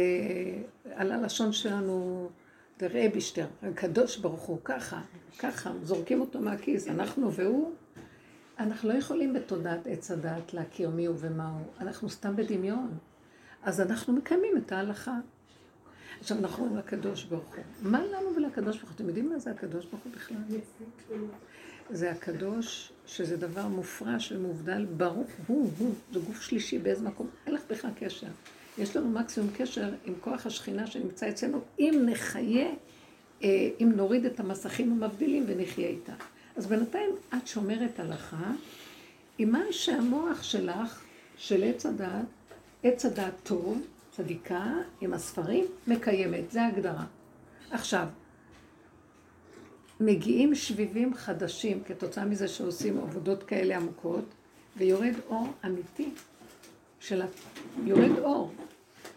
[0.95, 2.28] על הלשון שלנו,
[2.79, 5.01] דראה בישטר, הקדוש ברוך הוא, ככה,
[5.39, 7.72] ככה, זורקים אותו מהכיס, אנחנו והוא,
[8.59, 12.99] אנחנו לא יכולים בתודעת עץ הדעת להכיר מי הוא ומה הוא, אנחנו סתם בדמיון.
[13.62, 15.18] אז אנחנו מקיימים את ההלכה.
[16.20, 18.97] עכשיו אנחנו אומרים לקדוש ברוך הוא, מה לנו ולקדוש ברוך הוא?
[18.97, 20.37] אתם יודעים מה זה הקדוש ברוך הוא בכלל?
[21.91, 27.55] זה הקדוש, שזה דבר מופרש ומובדל, ברוך הוא, הוא, זה גוף שלישי באיזה מקום, אין
[27.55, 28.27] לך בכלל קשר.
[28.79, 32.68] יש לנו מקסימום קשר עם כוח השכינה שנמצא אצלנו, אם נחיה,
[33.43, 36.12] אה, אם נוריד את המסכים המבדילים ונחיה איתה.
[36.57, 38.53] אז בינתיים את שומרת הלכה,
[39.39, 41.03] עם מה שהמוח שלך,
[41.37, 42.25] של עץ הדעת,
[42.83, 47.05] עץ הדעת טוב, צדיקה, עם הספרים, מקיימת, זה ההגדרה.
[47.70, 48.07] עכשיו,
[50.01, 54.25] מגיעים שביבים חדשים כתוצאה מזה שעושים עבודות כאלה עמוקות,
[54.77, 56.11] ויורד אור אמיתי
[57.05, 57.26] של ה...
[57.84, 58.52] יורד אור.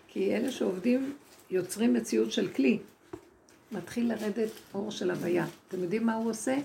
[0.07, 1.13] כי אלה שעובדים
[1.49, 2.79] יוצרים מציאות של כלי.
[3.71, 5.45] מתחיל לרדת אור של הוויה.
[5.67, 6.57] אתם יודעים מה הוא עושה?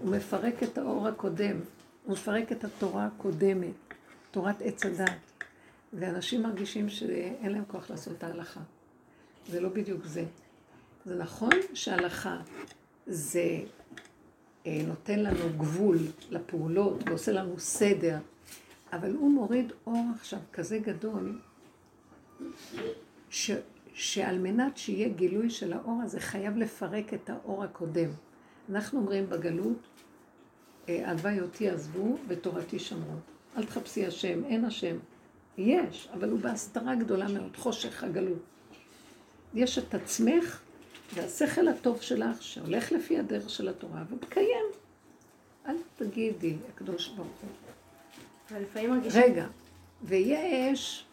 [0.00, 1.56] הוא מפרק את האור הקודם.
[2.04, 3.72] הוא מפרק את התורה הקודמת,
[4.30, 5.12] תורת עץ הדת.
[5.92, 8.60] ואנשים מרגישים שאין להם כוח לעשות את ההלכה.
[9.48, 10.24] זה לא בדיוק זה.
[11.06, 12.36] זה נכון שההלכה
[13.06, 13.60] זה
[14.66, 15.98] אה, נותן לנו גבול
[16.30, 18.18] לפעולות ועושה לנו סדר,
[18.92, 21.40] אבל הוא מוריד אור עכשיו כזה גדול,
[23.30, 23.50] ש,
[23.94, 28.10] שעל מנת שיהיה גילוי של האור הזה, חייב לפרק את האור הקודם.
[28.70, 29.78] אנחנו אומרים בגלות,
[30.88, 33.16] אה, הלוואי אותי עזבו ותורתי שמרו.
[33.56, 34.96] אל תחפשי השם, אין השם.
[35.58, 38.42] יש, אבל הוא בהסתרה גדולה מאוד, חושך הגלות.
[39.54, 40.60] יש את עצמך
[41.14, 44.66] והשכל הטוב שלך, שהולך לפי הדרך של התורה, ומקיים.
[45.66, 47.61] אל תגידי, הקדוש ברוך הוא.
[48.52, 49.22] אבל לפעמים מרגישים...
[49.22, 49.46] רגע,
[50.02, 51.04] ויש...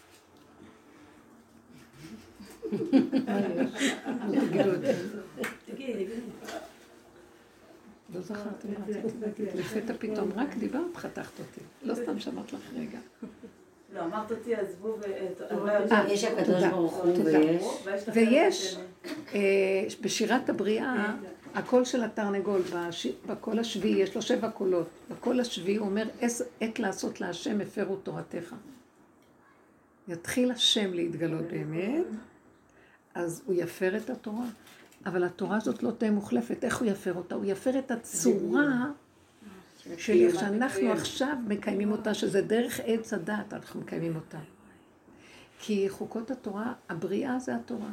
[8.13, 9.47] לא זכרתי מה רציתי להגיד.
[9.55, 11.61] לפתע פתאום, רק דיברת, חתכת אותי.
[11.83, 12.99] לא סתם שמעת לך רגע.
[13.93, 15.03] לא, אמרת אותי עזבו ו...
[15.91, 17.13] אה, יש הקדוש ברוך הוא.
[17.25, 17.63] ויש...
[18.13, 18.77] ויש,
[19.33, 21.15] אה, בשירת הבריאה,
[21.55, 24.87] הקול של התרנגול, בש- בקול השביעי, יש לו שבע קולות.
[25.11, 28.55] בקול השביעי הוא אומר, "עש- עת לעשות להשם הפרו תורתך.
[30.07, 32.05] יתחיל השם להתגלות באמת,
[33.15, 34.45] אז הוא יפר את התורה.
[35.05, 36.63] אבל התורה הזאת לא תהיה מוחלפת.
[36.63, 37.35] איך הוא יפר אותה?
[37.35, 38.85] הוא יפר את הצורה
[39.97, 40.59] של איך שאנחנו
[40.91, 44.37] עכשיו מקיימים אותה, שזה דרך עץ הדת, אנחנו מקיימים אותה.
[45.59, 47.89] כי חוקות התורה, הבריאה זה התורה.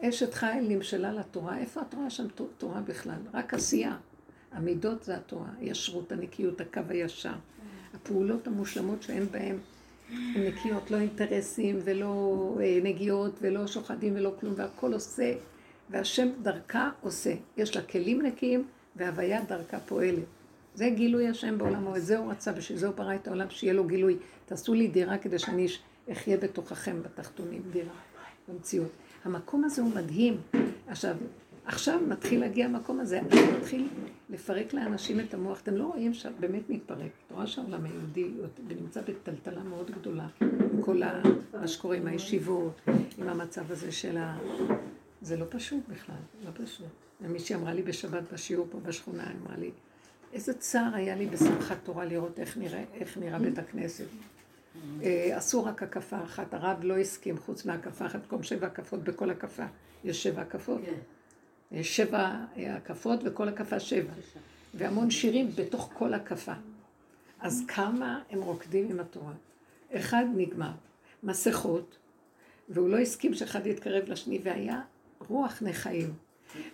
[0.00, 1.58] אשת חיל נמשלה לתורה.
[1.58, 3.14] איפה התורה שם ת- תורה בכלל?
[3.34, 3.96] רק עשייה.
[4.52, 7.32] המידות זה התורה, הישרות, הנקיות, הקו הישר.
[7.94, 9.56] הפעולות המושלמות שאין בהן
[10.10, 15.34] הן נקיות, לא אינטרסים ולא אה, נגיעות ולא שוחדים ולא כלום, והכל עושה,
[15.90, 17.32] והשם דרכה עושה.
[17.56, 18.64] יש לה כלים נקיים
[18.96, 20.24] והוויה דרכה פועלת.
[20.74, 23.72] זה גילוי השם בעולמו, את זה הוא רצה, בשביל זה הוא ברא את העולם, שיהיה
[23.72, 24.16] לו גילוי.
[24.46, 25.66] תעשו לי דירה כדי שאני
[26.12, 27.92] אחיה בתוככם בתחתונים, דירה,
[28.48, 28.90] במציאות.
[29.24, 30.36] המקום הזה הוא מדהים.
[30.88, 31.16] עכשיו,
[31.64, 33.88] עכשיו מתחיל להגיע המקום הזה, אני מתחיל
[34.30, 35.60] לפרק לאנשים את המוח.
[35.60, 37.10] אתם לא רואים שבאמת מתפרק.
[37.26, 38.30] את רואה שהעולם היהודי
[38.80, 40.28] נמצא בטלטלה מאוד גדולה,
[40.80, 41.02] כל
[41.60, 42.80] מה שקורה עם הישיבות,
[43.18, 44.38] עם המצב הזה של ה...
[45.22, 46.86] זה לא פשוט בכלל, לא פשוט.
[47.20, 49.70] ומישהי אמרה לי בשבת בשיעור פה בשכונה, אמרה לי,
[50.32, 54.04] איזה צער היה לי בשמחת תורה לראות איך נראה, איך נראה בית הכנסת.
[55.02, 59.30] אה, עשו רק הקפה אחת, הרב לא הסכים חוץ מהקפה אחת, במקום שבע הקפות בכל
[59.30, 59.66] הקפה.
[60.04, 60.80] יש שבע הקפות.
[61.72, 64.12] יש שבע אה, הקפות וכל הקפה שבע.
[64.74, 66.52] והמון שירים בתוך כל הקפה.
[67.40, 69.32] אז כמה הם רוקדים עם התורה.
[69.92, 70.72] אחד נגמר,
[71.22, 71.98] מסכות,
[72.68, 74.80] והוא לא הסכים שאחד יתקרב לשני, והיה
[75.28, 76.12] רוח נכאים.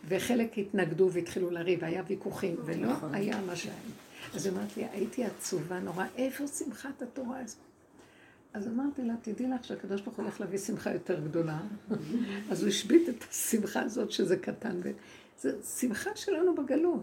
[0.09, 3.75] וחלק התנגדו והתחילו לריב, היה ויכוחים, ולא היה מה שהיה.
[4.35, 7.66] אז היא אמרת לי, הייתי עצובה נורא, איפה שמחת התורה הזאת?
[8.57, 11.61] אז אמרתי לה, תדעי לך שהקדוש ברוך הוא הולך להביא שמחה יותר גדולה.
[12.51, 14.81] אז הוא השבית את השמחה הזאת שזה קטן.
[14.83, 14.91] ו...
[15.41, 17.03] זה שמחה שלנו בגלות.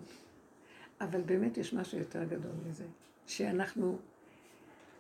[1.02, 2.84] אבל באמת יש משהו יותר גדול מזה,
[3.28, 3.98] שאנחנו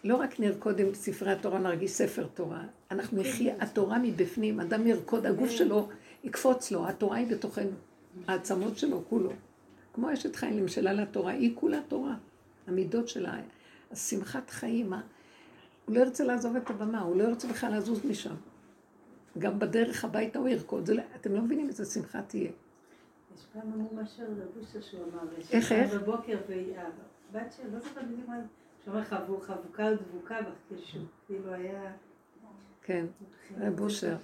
[0.04, 5.26] לא רק נרקוד עם ספרי התורה, נרגיש ספר תורה, אנחנו נחיה התורה מבפנים, אדם ירקוד,
[5.26, 5.90] הגוף שלו
[6.24, 7.72] יקפוץ לו, התורה היא בתוכנו,
[8.28, 9.32] העצמות שלו כולו.
[9.94, 12.16] כמו אשת חיים נמשלה לתורה, היא כולה תורה.
[12.68, 13.40] המידות שלה,
[13.92, 14.94] השמחת חיים,
[15.86, 18.36] הוא לא ירצה לעזוב את הבמה, הוא לא ירצה בכלל לזוז משם.
[19.38, 22.52] גם בדרך הביתה הוא ירקוד, זה לא- אתם לא מבינים איזה שמחה תהיה.
[23.36, 25.22] יש פעם אמרו משהו על רבושה שהוא אמר,
[25.52, 25.94] איך, איך?
[25.94, 28.36] בבוקר, והבת שלו, לא זוכרת בדיוק מה,
[28.88, 30.50] אמר חבו- חבוקה ודבוקה בך,
[30.88, 31.92] כאילו כאילו היה...
[32.84, 33.06] כן,
[33.60, 34.16] רב אושר.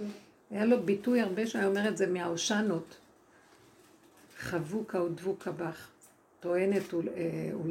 [0.52, 2.98] היה לו ביטוי הרבה שהיה אומר את זה מהאושנות.
[4.38, 5.90] חבוקה ודבוקה בך,
[6.40, 7.10] טוענת ול-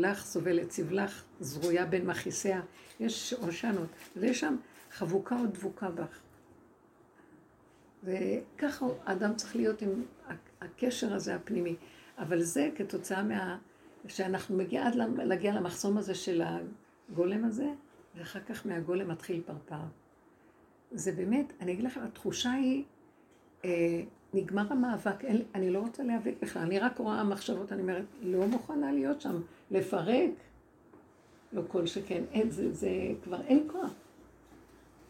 [0.04, 2.60] אה, סובלת סבלך, זרויה בין מכיסיה.
[3.00, 4.56] יש אושנות, ויש שם
[4.90, 6.20] חבוקה ודבוקה בך.
[8.04, 10.02] וככה האדם צריך להיות עם
[10.60, 11.76] הקשר הזה הפנימי.
[12.18, 13.58] אבל זה כתוצאה מה...
[14.06, 16.42] שאנחנו מגיעים עד להגיע למחסום הזה של
[17.10, 17.66] הגולם הזה,
[18.14, 19.80] ואחר כך מהגולם מתחיל פרפר.
[20.92, 22.84] זה באמת, אני אגיד לכם, התחושה היא,
[23.64, 24.02] אה,
[24.34, 28.46] נגמר המאבק, אין, אני לא רוצה להיאבק בכלל, אני רק רואה מחשבות, אני אומרת, לא
[28.46, 30.30] מוכנה להיות שם, לפרק,
[31.52, 32.90] לא כל שכן, אין, זה, זה
[33.24, 33.90] כבר אין כוח.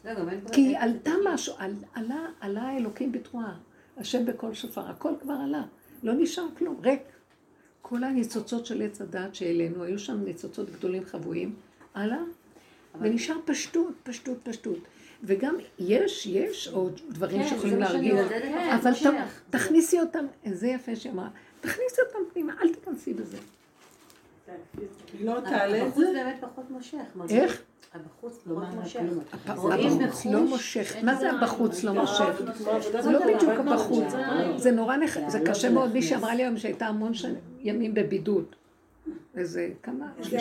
[0.05, 0.13] לא,
[0.53, 3.57] כי עלתה משהו, על, עלה, עלה האלוקים בתרועה,
[3.97, 5.63] השם בקול שופר, הכל כבר עלה,
[6.03, 7.03] לא נשאר כלום, ריק.
[7.83, 11.55] כל הניצוצות של עץ הדת שהעלינו, היו שם ניצוצות גדולים חבויים,
[11.95, 12.23] עלה,
[13.01, 14.79] ונשאר פשטות, פשטות, פשטות.
[15.25, 19.41] וגם יש, יש עוד דברים כן, שיכולים להרגיע, כן, אבל ת- מושך.
[19.51, 21.29] תכניסי אותם, זה יפה שהיא אמרה,
[21.61, 23.37] תכניסי אותם פנימה, אל תיכנסי בזה.
[25.21, 26.05] לא תעלה את זה?
[26.15, 26.99] באמת פחות מושך.
[27.31, 27.63] איך?
[27.95, 29.01] הבחוץ לא פחות מושך.
[29.47, 31.31] הבחוץ לא מושך, מה זה.
[31.31, 32.43] הבחוץ לא מושך?
[33.01, 34.05] זה לא דבר, בדיוק הבחוץ,
[34.57, 35.19] זה- נורא נח...
[35.29, 36.05] זה קשה מאוד, ולהכניס.
[36.05, 37.13] מישהי אמרה לי היום שהייתה המון
[37.61, 38.45] ימים בבידוד.
[39.37, 40.07] איזה, כמה?
[40.31, 40.39] זה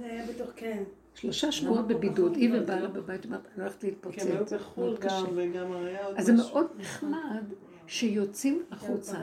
[0.00, 0.82] היה בתוך, כן.
[1.16, 4.18] שלושה שבועות בבידוד, היא ובעלה בבית, אמרת, אני הולכת להתפוצץ.
[4.18, 5.20] כי הם היו בחו"ל מאוד קשה.
[5.20, 6.32] גם, וגם היה עוד אז זה.
[6.32, 7.44] מאוד נחמד
[7.86, 9.16] שיוצאים החוצה.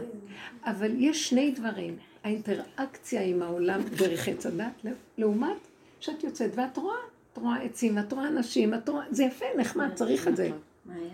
[0.64, 4.86] אבל יש שני דברים, האינטראקציה עם העולם דרך עץ הדת,
[5.18, 5.58] לעומת
[6.00, 6.96] שאת יוצאת ואת רואה,
[7.34, 10.44] את רואה עצים, את רואה אנשים, את רואה, זה יפה, נחמד, צריך את זה.
[10.44, 10.54] היה?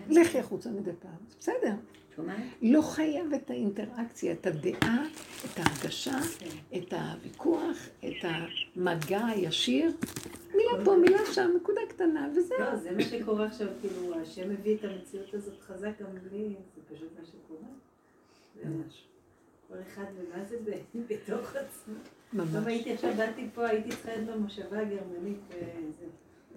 [0.08, 1.10] לכי החוצה מדי פעם,
[1.40, 1.74] בסדר.
[2.16, 2.42] שומעת?
[2.62, 5.04] לא חייב את האינטראקציה, את הדעה,
[5.44, 6.18] את ההרגשה,
[6.76, 9.92] את הוויכוח, את המגע הישיר.
[10.54, 12.58] מילה פה, מילה שם, נקודה קטנה, וזהו.
[12.58, 16.94] לא, זה מה שקורה עכשיו, כאילו, השם מביא את המציאות הזאת חזק גם בלי, זה
[16.94, 17.68] פשוט מה שקורה.
[18.64, 19.04] ממש.
[19.68, 20.56] כל אחד ומה זה
[21.08, 21.94] בתוך עצמו.
[22.32, 22.66] ממש.
[22.66, 26.06] הייתי עכשיו, באתי פה, הייתי צריכה להיות במושבה הגרמנית, וזה.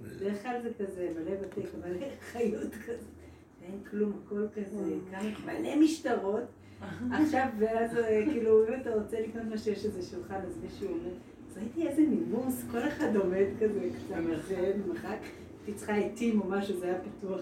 [0.01, 3.22] בדרך כלל זה כזה, מלא בתי, מלא חיות כזה.
[3.65, 6.43] אין כלום, הכל כזה, כמה, מלא משטרות.
[7.21, 11.11] עכשיו, ואז אה, כאילו, אם אתה רוצה לקנות מה שיש איזה שולחן, אז מישהו אומר,
[11.51, 15.17] אז ראיתי איזה נימוס, כל אחד עומד כזה, קצת מרחק, מרחק,
[15.65, 17.41] הייתי צריכה עטים או משהו, זה היה פתוח.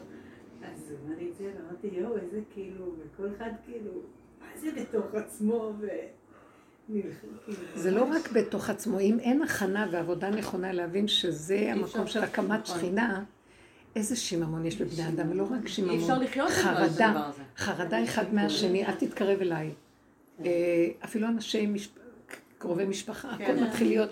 [0.63, 3.91] אז הוא אמר לי את זה, ואמרתי, יואו, איזה כאילו, וכל אחד כאילו,
[4.41, 5.87] מה זה בתוך עצמו, ו...
[6.87, 7.09] כאילו,
[7.75, 12.65] זה לא רק בתוך עצמו, אם אין הכנה ועבודה נכונה להבין שזה המקום של הקמת
[12.65, 13.23] שכינה,
[13.95, 17.41] איזה שיממון יש בבני אדם, ולא רק אי אפשר שיממון, לחיות עם הדבר חרדה, הזה.
[17.57, 19.71] חרדה אחד מהשני, אל תתקרב אליי.
[20.45, 20.49] אה,
[21.05, 21.67] אפילו אנשי
[22.57, 24.09] קרובי משפחה, הכל מתחיל להיות,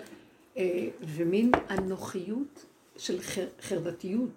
[0.56, 2.64] אה, ומין אנוכיות
[2.96, 4.28] של חר- חרדתיות,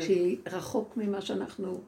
[0.00, 1.80] שהיא רחוק ממה שאנחנו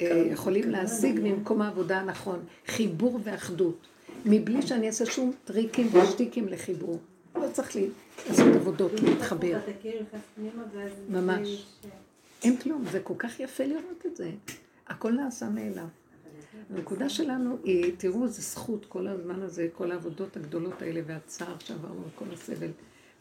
[0.00, 3.86] אה, יכולים להשיג ממקום העבודה הנכון, חיבור ואחדות,
[4.26, 6.98] מבלי שאני אעשה שום טריקים ושטיקים לחיבור.
[7.36, 7.76] לא צריך
[8.28, 9.58] לעשות עבודות, להתחבר.
[11.08, 11.64] ממש.
[12.44, 14.30] אין כלום, זה כל כך יפה לראות את זה.
[14.88, 15.86] הכל נעשה מאליו.
[16.70, 22.00] הנקודה שלנו היא, תראו, זה זכות כל הזמן הזה, כל העבודות הגדולות האלה והצער שעברנו
[22.14, 22.70] וכל הסבל.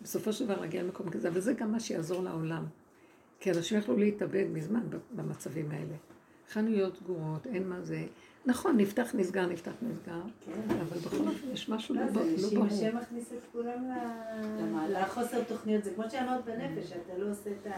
[0.01, 2.65] בסופו של דבר להגיע למקום כזה, אבל זה גם מה שיעזור לעולם.
[3.39, 4.81] כי אנשים יכלו להתאבד מזמן
[5.15, 5.95] במצבים האלה.
[6.51, 8.05] חנויות סגורות, אין מה זה.
[8.45, 10.21] נכון, נפתח, נסגר, נפתח, נסגר,
[10.81, 12.67] אבל בכל אופן יש משהו לא לא, ב- זה לא שאם ברור.
[12.67, 13.91] השם מכניס את כולם
[14.89, 17.71] לחוסר תוכניות, זה כמו שאמרת בנפש, שאתה לא עושה את ה...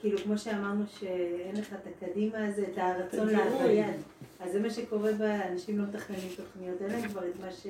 [0.00, 3.70] כאילו, כמו שאמרנו שאין לך את הקדימה הזה, את הרצון לעבוד.
[4.40, 7.66] אז זה מה שקורה באנשים לא מתכננים תוכניות, אין להם כבר את מה ש...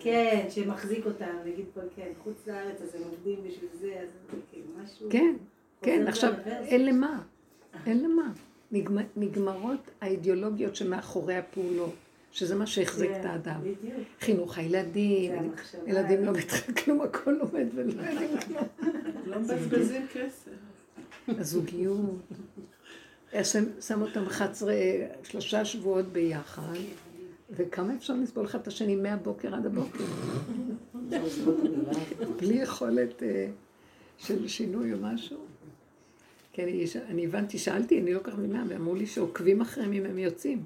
[0.00, 4.36] כן, שמחזיק אותם, נגיד פה, כן, חוץ לארץ, אז הם עובדים בשביל זה, אז זה
[4.50, 5.08] כאילו משהו...
[5.10, 5.34] כן,
[5.82, 6.32] כן, עכשיו.
[6.46, 7.22] אין למה.
[7.86, 8.32] אין למה.
[8.72, 11.94] נגמ- נגמרות האידיאולוגיות שמאחורי הפעולות,
[12.32, 13.60] שזה מה שהחזיק כן, את האדם.
[13.60, 13.94] בדיוק.
[14.20, 15.52] חינוך הילדים.
[15.86, 18.64] ילדים לא מתחילים כלום, הכל לומד ולא יודעים כלום.
[19.26, 20.50] לא מבזבזים כסף.
[21.28, 22.00] הזוגיות.
[23.42, 24.74] שם, שם אותם 11,
[25.22, 26.72] שלושה שבועות ביחד,
[27.50, 30.04] וכמה אפשר לסבול אחד את השני מהבוקר עד הבוקר?
[32.40, 33.48] בלי יכולת אה,
[34.18, 35.38] של שינוי או משהו.
[36.52, 40.04] כן, יש- אני הבנתי, שאלתי, אני לא כל כך מבינה, ואמרו לי שעוקבים אחריהם אם
[40.06, 40.62] הם יוצאים.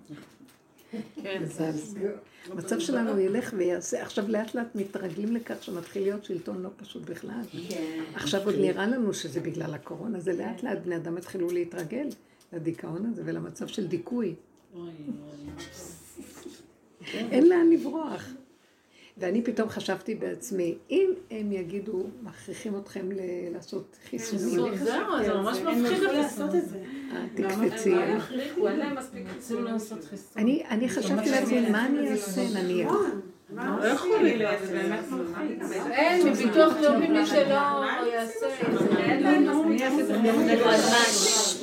[1.23, 1.43] כן.
[2.51, 7.41] המצב שלנו ילך ויעשה, עכשיו לאט לאט מתרגלים לכך שמתחיל להיות שלטון לא פשוט בכלל.
[8.15, 12.09] עכשיו עוד נראה לנו שזה בגלל הקורונה, זה לאט לאט בני אדם התחילו להתרגל
[12.53, 14.35] לדיכאון הזה ולמצב של דיכוי.
[17.15, 18.29] אין לאן לברוח.
[19.19, 23.17] ואני פתאום חשבתי בעצמי, אם הם יגידו, מכריחים אתכם ל-
[23.55, 26.79] לעשות חיסונים, זהו, זה ממש מפחיד לעשות את זה.
[27.13, 27.95] אה, תקפצי.
[27.95, 30.43] אין להם מספיק חיסון לעשות חיסון.
[30.43, 32.93] אני אני חשבתי לעצמי, מה אני אעשה נניח?
[33.57, 35.63] לא יכול להיות, זה באמת מפחיד.
[35.91, 37.41] אין, מביטוח לאומי מי שלא
[38.13, 38.97] יעשה את זה.
[38.99, 39.65] אין לנו.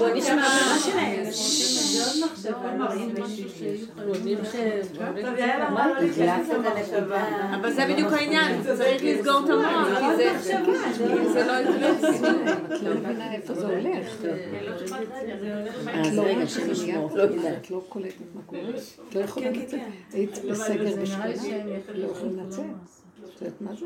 [0.02, 1.26] בוא נשמע מה שלהם.
[7.56, 10.60] אבל זה בדיוק העניין, צריך לסגור את המוח, כי זה-
[11.46, 12.54] לא יקרה.
[12.76, 14.16] את לא מבינה איפה זה הולך.
[14.22, 14.26] את
[16.06, 16.46] אז לא רגע,
[17.16, 17.50] לא.
[17.58, 18.62] את לא קולטת מה קורה.
[19.10, 19.80] את לא יכולה לצאת.
[20.14, 21.34] היית בסגר בשכונה,
[21.94, 22.66] לא יכולים לצאת.
[23.36, 23.86] את יודעת מה זה?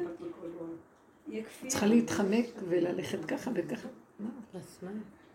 [1.67, 3.87] צריכה להתחמק וללכת ככה וככה.
[4.19, 4.29] מה?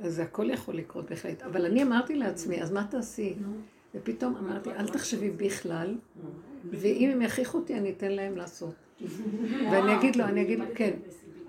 [0.00, 1.42] אז זה הכל יכול לקרות בהחלט.
[1.42, 3.34] אבל אני אמרתי לעצמי, אז מה תעשי?
[3.94, 5.96] ופתאום אמרתי, אל תחשבי בכלל,
[6.70, 8.74] ואם הם יכריחו אותי, אני אתן להם לעשות.
[9.70, 10.90] ואני אגיד לו, אני אגיד לו, כן,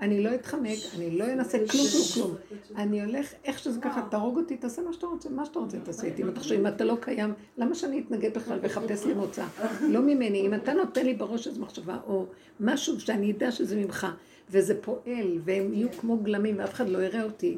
[0.02, 2.36] אני לא אתחמק, אני לא אנסה כלום, כלום, כלום.
[2.76, 6.08] אני הולך, איך שזה ככה, תהרוג אותי, תעשה מה שאתה רוצה, מה שאתה רוצה תעשה
[6.08, 6.24] איתי.
[6.24, 9.46] אם אתה חושב, אם אתה לא קיים, למה שאני אתנגד בכלל ואחפש לי מוצא?
[9.82, 10.42] לא ממני.
[10.42, 12.26] אם אתה נותן לי בראש איזו מחשבה, או
[12.60, 14.08] משהו שאני אדע שזה ממך,
[14.50, 17.58] וזה פועל, והם יהיו כמו גלמים, ואף אחד לא יראה אותי,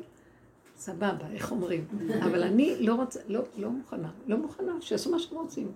[0.75, 1.85] סבבה, איך אומרים.
[2.23, 5.71] אבל אני לא רוצה, לא, לא מוכנה, לא מוכנה, שיעשו מה שהם רוצים.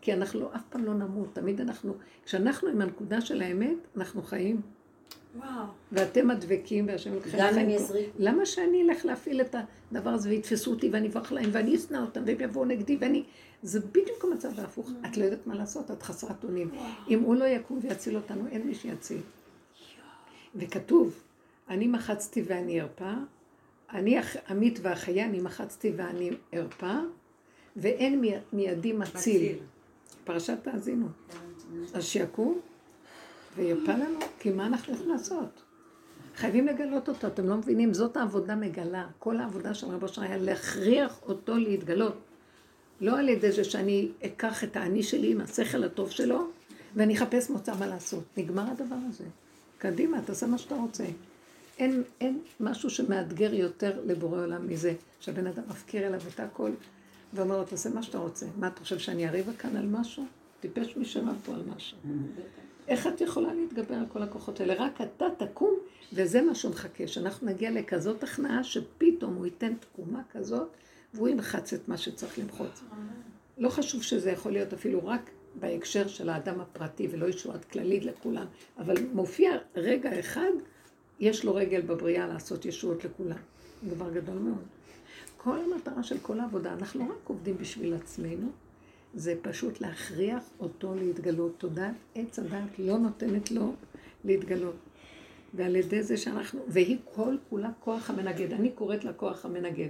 [0.00, 4.22] כי אנחנו לא, אף פעם לא נמות, תמיד אנחנו, כשאנחנו עם הנקודה של האמת, אנחנו
[4.22, 4.60] חיים.
[5.36, 5.64] וואו.
[5.92, 7.70] ואתם הדבקים והשם לוקחים גם אם.
[7.70, 8.10] יזריק.
[8.18, 9.54] למה שאני אלך להפעיל את
[9.92, 13.24] הדבר הזה ויתפסו אותי ואני אברח להם ואני אשנא אותם והם יבואו נגדי ואני...
[13.62, 14.90] זה בדיוק המצב ההפוך.
[15.06, 16.70] את לא יודעת מה לעשות, את חסרת אונים.
[17.08, 19.20] אם הוא לא יקום ויציל אותנו, אין מי שיציל.
[20.54, 21.22] וכתוב,
[21.68, 23.14] אני מחצתי ואני ארפא,
[23.92, 24.18] אני
[24.48, 26.94] עמית ואחיה, אני מחצתי ואני ארפא,
[27.76, 29.56] ואין מי- מידי מציל.
[30.24, 31.06] פרשת תאזינו.
[31.94, 32.60] אז שיקום
[33.56, 35.62] וירפא לנו, כי מה אנחנו יכולים לעשות?
[36.36, 39.06] חייבים לגלות אותו, אתם לא מבינים, זאת העבודה מגלה.
[39.18, 42.16] כל העבודה של רבו אשר היה להכריח אותו להתגלות.
[43.00, 46.48] לא על ידי זה שאני אקח את האני שלי עם השכל הטוב שלו,
[46.94, 48.24] ואני אחפש מוצא מה לעשות.
[48.36, 49.24] נגמר הדבר הזה.
[49.78, 51.04] קדימה, תעשה מה שאתה רוצה.
[51.78, 56.70] אין, אין משהו שמאתגר יותר לבורא עולם מזה, שהבן אדם מפקיר אליו את הכל,
[57.34, 58.46] ואומר לו, תעשה מה שאתה רוצה.
[58.56, 60.24] מה, אתה חושב שאני אריבה כאן על משהו?
[60.60, 61.98] טיפש מי שרב פה על משהו.
[62.88, 64.74] איך את יכולה להתגבר על כל הכוחות האלה?
[64.78, 65.74] רק אתה תקום,
[66.12, 70.68] וזה מה שהוא מחכה, שאנחנו נגיע לכזאת הכנעה, שפתאום הוא ייתן תקומה כזאת,
[71.14, 72.82] והוא ימחץ את מה שצריך למחוץ.
[73.58, 78.46] לא חשוב שזה יכול להיות אפילו רק בהקשר של האדם הפרטי, ולא ישועת כללית לכולם,
[78.78, 80.50] אבל מופיע רגע אחד,
[81.20, 83.36] יש לו רגל בבריאה לעשות ישועות לכולם.
[83.88, 84.64] דבר גדול מאוד.
[85.36, 88.48] כל המטרה של כל העבודה, אנחנו לא רק עובדים בשביל עצמנו,
[89.14, 91.52] זה פשוט להכריח אותו להתגלות.
[91.58, 93.74] תודעת עץ הדת לא נותנת לו
[94.24, 94.76] להתגלות.
[95.54, 98.52] ועל ידי זה שאנחנו, והיא כל כולה כוח המנגד.
[98.52, 99.88] אני קוראת לה כוח המנגד.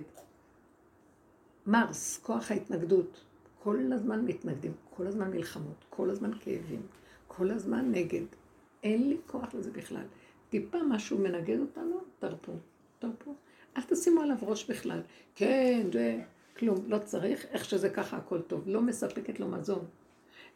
[1.67, 3.21] מרס, כוח ההתנגדות.
[3.63, 6.83] כל הזמן מתנגדים, כל הזמן מלחמות, כל הזמן כאבים,
[7.29, 8.25] כל הזמן נגד.
[8.83, 10.05] אין לי כוח לזה בכלל.
[10.51, 12.53] טיפה משהו מנגד אותנו, תרפו,
[12.99, 13.35] תרפו.
[13.77, 15.01] אל תשימו עליו ראש בכלל.
[15.35, 16.23] כן, זה,
[16.57, 18.63] כלום, לא צריך, איך שזה ככה הכל טוב.
[18.67, 19.85] לא מספקת לו מזון.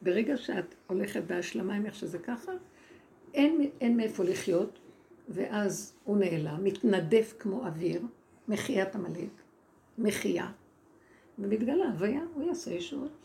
[0.02, 2.52] ברגע שאת הולכת בהשלמה עם איך שזה ככה,
[3.34, 4.78] אין, אין מאיפה לחיות,
[5.28, 8.02] ואז הוא נעלם, מתנדף כמו אוויר,
[8.48, 9.30] מחיית עמלק,
[9.98, 10.50] מחייה,
[11.38, 13.19] ומתגלה הוויה, הוא יעשה ישועות.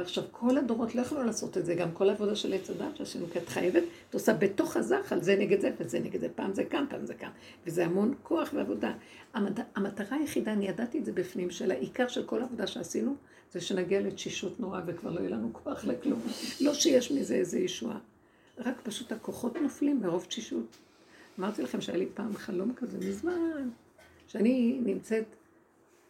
[0.00, 3.26] עכשיו, כל הדורות לא יכלו לעשות את זה, גם כל העבודה של עץ הדת שעשינו,
[3.32, 6.64] כי את חייבת, את עושה בתוך הזחל, זה נגד זה וזה נגד זה, פעם זה
[6.64, 7.30] כאן, פעם זה כאן,
[7.66, 8.92] וזה המון כוח ועבודה.
[9.34, 9.60] המד...
[9.74, 13.16] המטרה היחידה, אני ידעתי את זה בפנים, של העיקר של כל העבודה שעשינו,
[13.52, 16.20] זה שנגיע לתשישות נורא וכבר לא יהיה לנו כוח לכלום.
[16.60, 17.98] לא שיש מזה איזה ישועה,
[18.58, 20.76] רק פשוט הכוחות נופלים מרוב תשישות.
[21.38, 23.68] אמרתי לכם שהיה לי פעם חלום כזה מזמן,
[24.28, 25.24] שאני נמצאת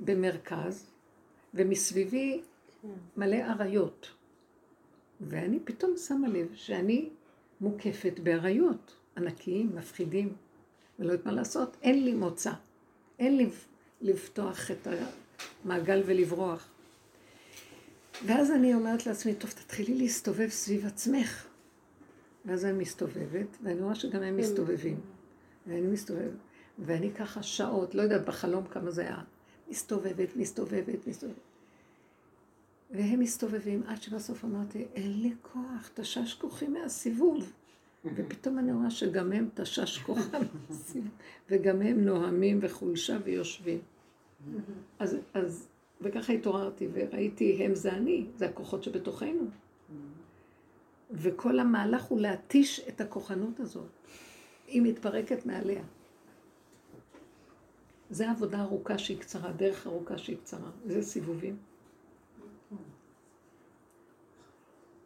[0.01, 0.87] במרכז,
[1.55, 2.41] ומסביבי
[3.17, 4.11] מלא אריות.
[5.21, 7.11] ואני פתאום שמה לב שאני
[7.61, 10.33] מוקפת באריות, ענקיים, מפחידים,
[10.99, 11.77] ולא יודעת מה לעשות.
[11.83, 12.53] אין לי מוצא.
[13.19, 13.49] אין לי
[14.01, 14.89] לפתוח את
[15.65, 16.69] המעגל ולברוח.
[18.27, 21.47] ואז אני אומרת לעצמי, טוב, תתחילי להסתובב סביב עצמך.
[22.45, 25.01] ואז אני מסתובבת, ואני רואה שגם הם מסתובבים.
[25.67, 26.33] ואני מסתובבת,
[26.79, 29.19] ואני ככה שעות, לא יודעת בחלום כמה זה היה,
[29.69, 31.54] מסתובבת, מסתובבת, מסתובבת.
[32.95, 37.53] והם מסתובבים, עד שבסוף אמרתי, אין לי כוח, תשש כוחי מהסיבוב.
[38.05, 41.11] ופתאום אני רואה שגם הם תשש כוחם מהסיבוב,
[41.51, 43.79] וגם הם נוהמים וחולשה ויושבים.
[44.99, 45.69] אז, אז,
[46.01, 49.47] וככה התעוררתי וראיתי, הם זה אני, זה הכוחות שבתוכנו.
[51.11, 53.91] וכל המהלך הוא להתיש את הכוחנות הזאת.
[54.67, 55.83] היא מתפרקת מעליה.
[58.11, 60.71] זה עבודה ארוכה שהיא קצרה, דרך ארוכה שהיא קצרה.
[60.87, 61.57] זה סיבובים.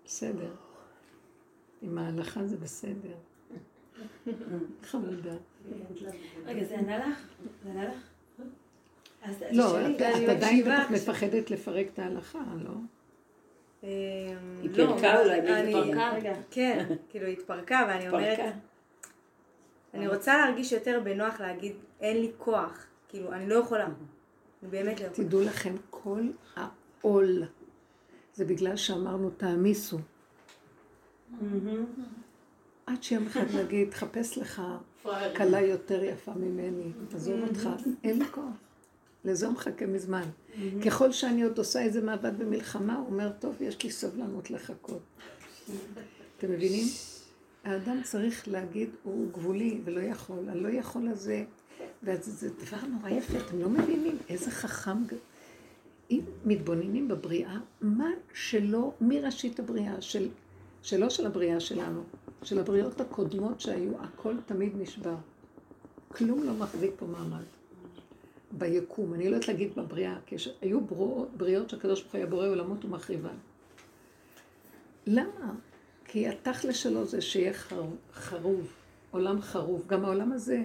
[0.09, 0.51] בסדר.
[1.83, 3.15] עם ההלכה זה בסדר.
[4.83, 5.35] חמודה.
[6.47, 7.19] רגע, זה ענה לך?
[7.65, 7.95] זה ענה לך?
[9.53, 10.91] לא, את עדיין בטח.
[10.91, 12.71] מפחדת לפרק את ההלכה, לא?
[13.83, 13.89] אמ,
[14.63, 16.41] היא לא, פירקה אולי, והיא התפרקה.
[16.51, 18.55] כן, כאילו היא התפרקה ואני אומרת.
[19.95, 25.01] אני רוצה להרגיש יותר בנוח להגיד אין לי כוח, כאילו אני לא יכולה, אני באמת
[25.01, 25.29] לא יכולה.
[25.29, 26.23] תדעו לכם, כל
[26.57, 27.43] העול
[28.39, 29.99] זה בגלל שאמרנו תעמיסו.
[32.87, 34.63] עד שיום אחד נגיד, תחפש לך
[35.37, 37.69] כלה יותר יפה ממני, עזוב אותך,
[38.05, 38.45] אין לי כוח.
[39.25, 40.23] לזה הוא מחכה מזמן.
[40.85, 45.03] ככל שאני עוד עושה איזה מאבק במלחמה, הוא אומר, טוב, יש לי סבלנות לחכות.
[46.39, 46.87] אתם מבינים?
[47.65, 51.45] האדם צריך להגיד, הוא גבולי ולא יכול, הלא יכול הזה,
[52.03, 55.05] וזה דבר נורא יפה, אתם לא מבינים איזה חכם.
[56.11, 60.29] אם מתבוננים בבריאה, מה שלא, מראשית הבריאה, של,
[60.83, 62.03] שלא של הבריאה שלנו,
[62.43, 65.17] של הבריאות הקודמות שהיו, הכל תמיד נשבר.
[66.09, 67.45] כלום לא מחזיק פה מעמד.
[68.53, 72.49] ביקום, אני לא יודעת להגיד בבריאה, כי היו בריאות, בריאות שהקדוש ברוך הוא היה בורא
[72.49, 73.37] עולמות ומחריבן.
[75.07, 75.55] למה?
[76.05, 78.73] כי התכל'ס שלו זה שיהיה חר, חרוב,
[79.11, 79.85] עולם חרוב.
[79.87, 80.65] גם העולם הזה,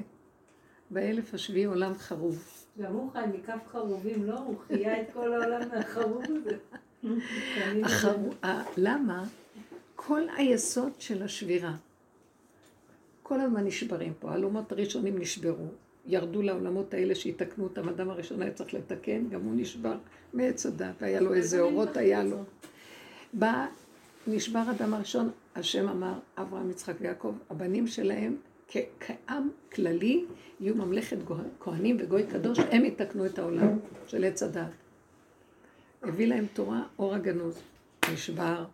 [0.89, 2.62] באלף השביעי עולם חרוב.
[2.81, 4.39] גם הוא חי מכף חרובים, לא?
[4.39, 6.57] הוא חיה את כל העולם מהחרוב הזה.
[8.77, 9.23] למה?
[9.95, 11.75] כל היסוד של השבירה.
[13.23, 14.31] כל הזמן נשברים פה.
[14.31, 15.67] העולמות הראשונים נשברו.
[16.05, 17.89] ירדו לעולמות האלה שיתקנו אותם.
[17.89, 19.95] אדם הראשון היה צריך לתקן, גם הוא נשבר
[20.33, 22.43] מעץ הדת, והיה לו איזה אורות היה לו.
[23.33, 23.67] בא,
[24.27, 28.35] נשבר אדם הראשון, השם אמר, אברהם, יצחק ויעקב, הבנים שלהם
[28.99, 30.25] כעם כללי
[30.59, 31.17] יהיו ממלכת
[31.59, 34.69] כהנים וגוי קדוש, הם יתקנו את העולם של עץ הדת.
[36.01, 37.61] הביא להם תורה, אור הגנוז,
[38.13, 38.65] נשבר.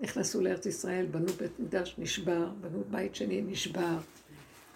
[0.00, 3.98] נכנסו לארץ ישראל, בנו בית מקדש, נשבר, בנו בית שני, נשבר.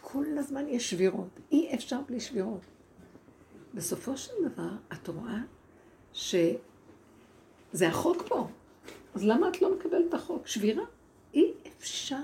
[0.00, 2.60] כל הזמן יש שבירות, אי אפשר בלי שבירות.
[3.74, 5.38] בסופו של דבר, את רואה
[6.12, 8.48] שזה החוק פה.
[9.14, 10.46] אז למה את לא מקבלת את החוק?
[10.46, 10.84] שבירה?
[11.34, 12.16] אי אפשר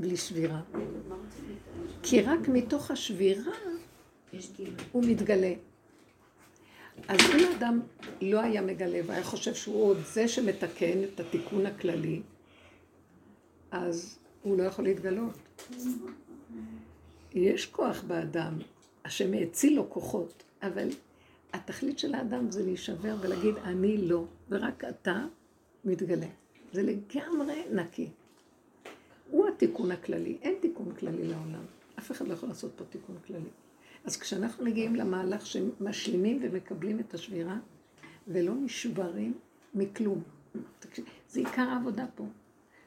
[0.00, 0.60] בלי שבירה.
[2.02, 3.52] כי רק מתוך השבירה
[4.92, 5.52] הוא מתגלה.
[7.08, 7.80] אז אם האדם
[8.22, 12.22] לא היה מגלה והיה חושב שהוא עוד זה שמתקן את התיקון הכללי,
[13.70, 15.38] אז הוא לא יכול להתגלות.
[17.34, 18.58] יש כוח באדם,
[19.04, 20.88] השם האציל לו כוחות, אבל
[21.52, 25.24] התכלית של האדם זה להישבר ולהגיד אני לא, ורק אתה
[25.84, 26.26] מתגלה.
[26.72, 28.08] זה לגמרי נקי.
[29.30, 31.64] הוא התיקון הכללי, אין תיקון כללי לעולם.
[31.98, 33.48] אף אחד לא יכול לעשות פה תיקון כללי.
[34.04, 37.58] אז כשאנחנו מגיעים למהלך שמשלימים ומקבלים את השבירה,
[38.28, 39.34] ולא נשברים
[39.74, 40.22] מכלום.
[41.28, 42.24] זה עיקר העבודה פה.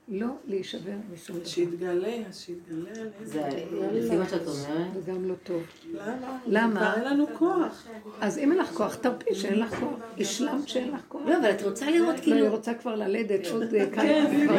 [0.08, 1.45] לא להישבר משום דבר.
[1.45, 3.10] שיתגלה, שיתגלה עלינו.
[3.24, 3.49] זה
[3.91, 4.93] לפי מה שאת אומרת.
[4.93, 5.64] זה גם לא טוב.
[5.93, 6.38] למה?
[6.47, 6.80] למה?
[6.80, 7.88] כבר אין לנו כוח.
[8.21, 9.93] אז אם אין לך כוח, תרפי שאין לך כוח.
[10.20, 11.21] השלמת שאין לך כוח.
[11.25, 12.50] לא, אבל את רוצה לראות לא, היא כאילו...
[12.50, 14.55] רוצה כבר ללדת עוד אה, כמה, היא כבר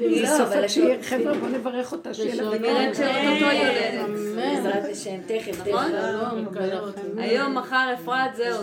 [0.00, 4.36] לא לא, סוף אבל שיהיה, חבר'ה, בואו נברך אותה, שיהיה לה אומרת שאו-טו-טו יולדת.
[4.36, 5.68] בעזרת השם, תכף, תכף.
[5.68, 5.90] נכון?
[6.52, 8.62] שלום, היום, מחר, אפרת, זהו.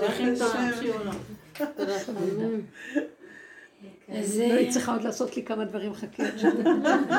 [4.10, 4.40] אז...
[4.40, 6.22] לא, היא צריכה עוד לעשות לי כמה דברים, חכי.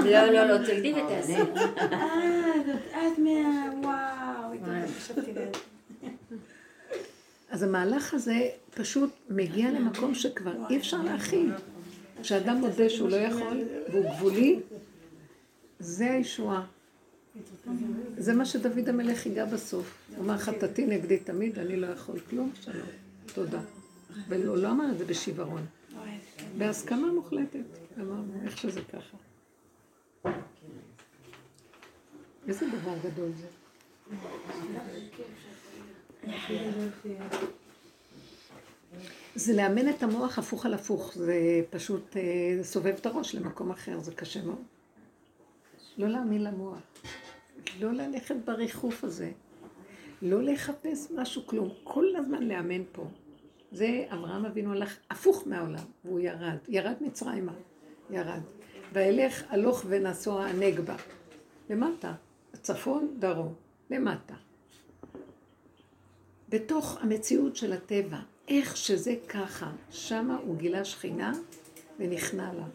[0.05, 1.33] לא, לא, לא, תקדי ותעשי.
[1.33, 3.71] אה, זאת את מה...
[3.83, 4.53] וואו,
[4.99, 5.31] חשבתי.
[7.51, 11.53] אז המהלך הזה פשוט מגיע למקום שכבר אי אפשר להכיל.
[12.23, 14.61] כשאדם מודה שהוא לא יכול והוא גבולי,
[15.81, 16.65] זה הישועה.
[18.17, 19.95] זה מה שדוד המלך ייגע בסוף.
[20.17, 22.87] הוא אמר חטאתי נגדי תמיד, אני לא יכול כלום, שלום,
[23.35, 23.61] תודה.
[24.29, 25.67] ולא לא אמר את זה בשיוורון.
[26.57, 27.65] בהסכמה מוחלטת.
[27.99, 29.17] אמרנו, איך שזה ככה.
[32.49, 33.47] איזה דבר גדול זה.
[39.35, 44.01] זה לאמן את המוח הפוך על הפוך, זה פשוט אה, סובב את הראש למקום אחר,
[44.01, 44.63] זה קשה מאוד.
[45.99, 46.79] לא להאמין למוח,
[47.81, 49.31] לא ללכת בריחוף הזה,
[50.23, 53.05] לא לחפש משהו, כלום, כל הזמן לאמן פה.
[53.73, 57.53] זה אברהם אבינו הלך הפוך מהעולם, והוא ירד, ירד מצרימה,
[58.11, 58.41] ירד.
[58.93, 60.97] וילך הלוך ונסוע הנגבה,
[61.71, 62.15] למטה,
[62.63, 63.55] צפון, דרום,
[63.91, 64.35] למטה.
[66.49, 68.19] בתוך המציאות של הטבע,
[68.49, 71.33] איך שזה ככה, שמה הוא גילה שכינה
[71.99, 72.67] ונכנע לה.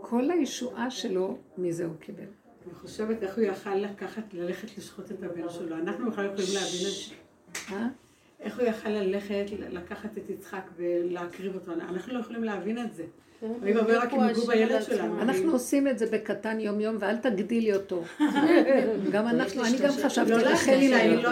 [0.00, 2.22] כל הישועה שלו, מזה הוא קיבל.
[2.66, 5.76] אני חושבת איך הוא יכל לקחת, ללכת לשחוט את הבן שלו.
[5.76, 7.27] אנחנו בכלל יכולים להבין את זה.
[7.72, 7.86] אה?
[8.40, 11.72] איך הוא יכל ללכת, לקחת את יצחק ולהקריב אותו?
[11.72, 13.04] אנחנו לא יכולים להבין את זה.
[13.62, 15.22] אני אומר רק אם יגעו בילד שלנו.
[15.22, 18.04] אנחנו עושים את זה בקטן יום יום, ואל תגדילי אותו.
[19.12, 21.22] גם אנחנו, אני גם חשבתי, לא רחל להגיד, אני.
[21.22, 21.30] לא.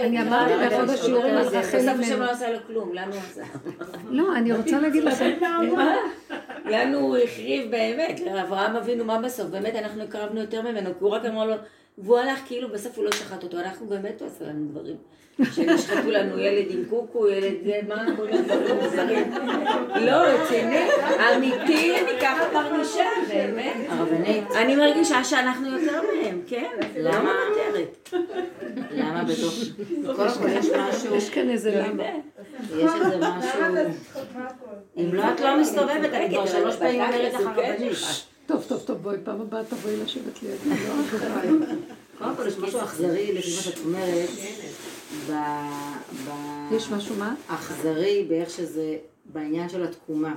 [0.00, 2.00] אני אמרתי באחד השיעורים על אה, רחל בסוף.
[2.00, 3.42] השם לא עשה לו כלום, לנו עשה.
[4.08, 5.30] לא, אני רוצה להגיד לכם,
[6.64, 11.10] לנו הוא החריב באמת, לאברהם אבינו מה בסוף, באמת אנחנו הקרבנו יותר ממנו, כי הוא
[11.10, 11.54] רק אמר לו,
[12.02, 14.96] והוא הלך כאילו בסוף הוא לא שחט אותו, אנחנו באמת הוא עשה לנו דברים.
[15.52, 19.32] שנשחטו לנו ילד עם קוקו, ילד זה, מה, כל מיני דברים מוזרים.
[20.00, 20.88] לא, רציני,
[21.36, 23.76] אמיתי, אני ככה מרגישה, באמת.
[23.88, 24.44] הרבנית.
[24.56, 26.70] אני מרגישה שאנחנו יותר מהם, כן?
[26.96, 28.10] למה מוותרת?
[28.90, 29.54] למה בתוך...
[30.16, 31.14] קודם כל יש משהו...
[31.16, 32.04] יש כאן איזה למה.
[32.76, 33.60] יש איזה משהו...
[34.96, 38.29] אם לא, את לא מסתובבת, אני כבר שלוש פעמים אומרת לך רבנית.
[38.50, 40.56] טוב, טוב, טוב, בואי, פעם הבאה תבואי לשבת לידי,
[40.88, 41.48] לא אחריי.
[42.18, 44.28] קודם כל יש משהו אכזרי, לפי מה שאת אומרת,
[45.30, 47.34] ב- יש משהו מה?
[47.48, 50.34] אכזרי באיך שזה, בעניין של התקומה.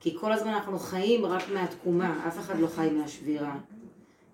[0.00, 3.54] כי כל הזמן אנחנו חיים רק מהתקומה, אף אחד לא חי מהשבירה.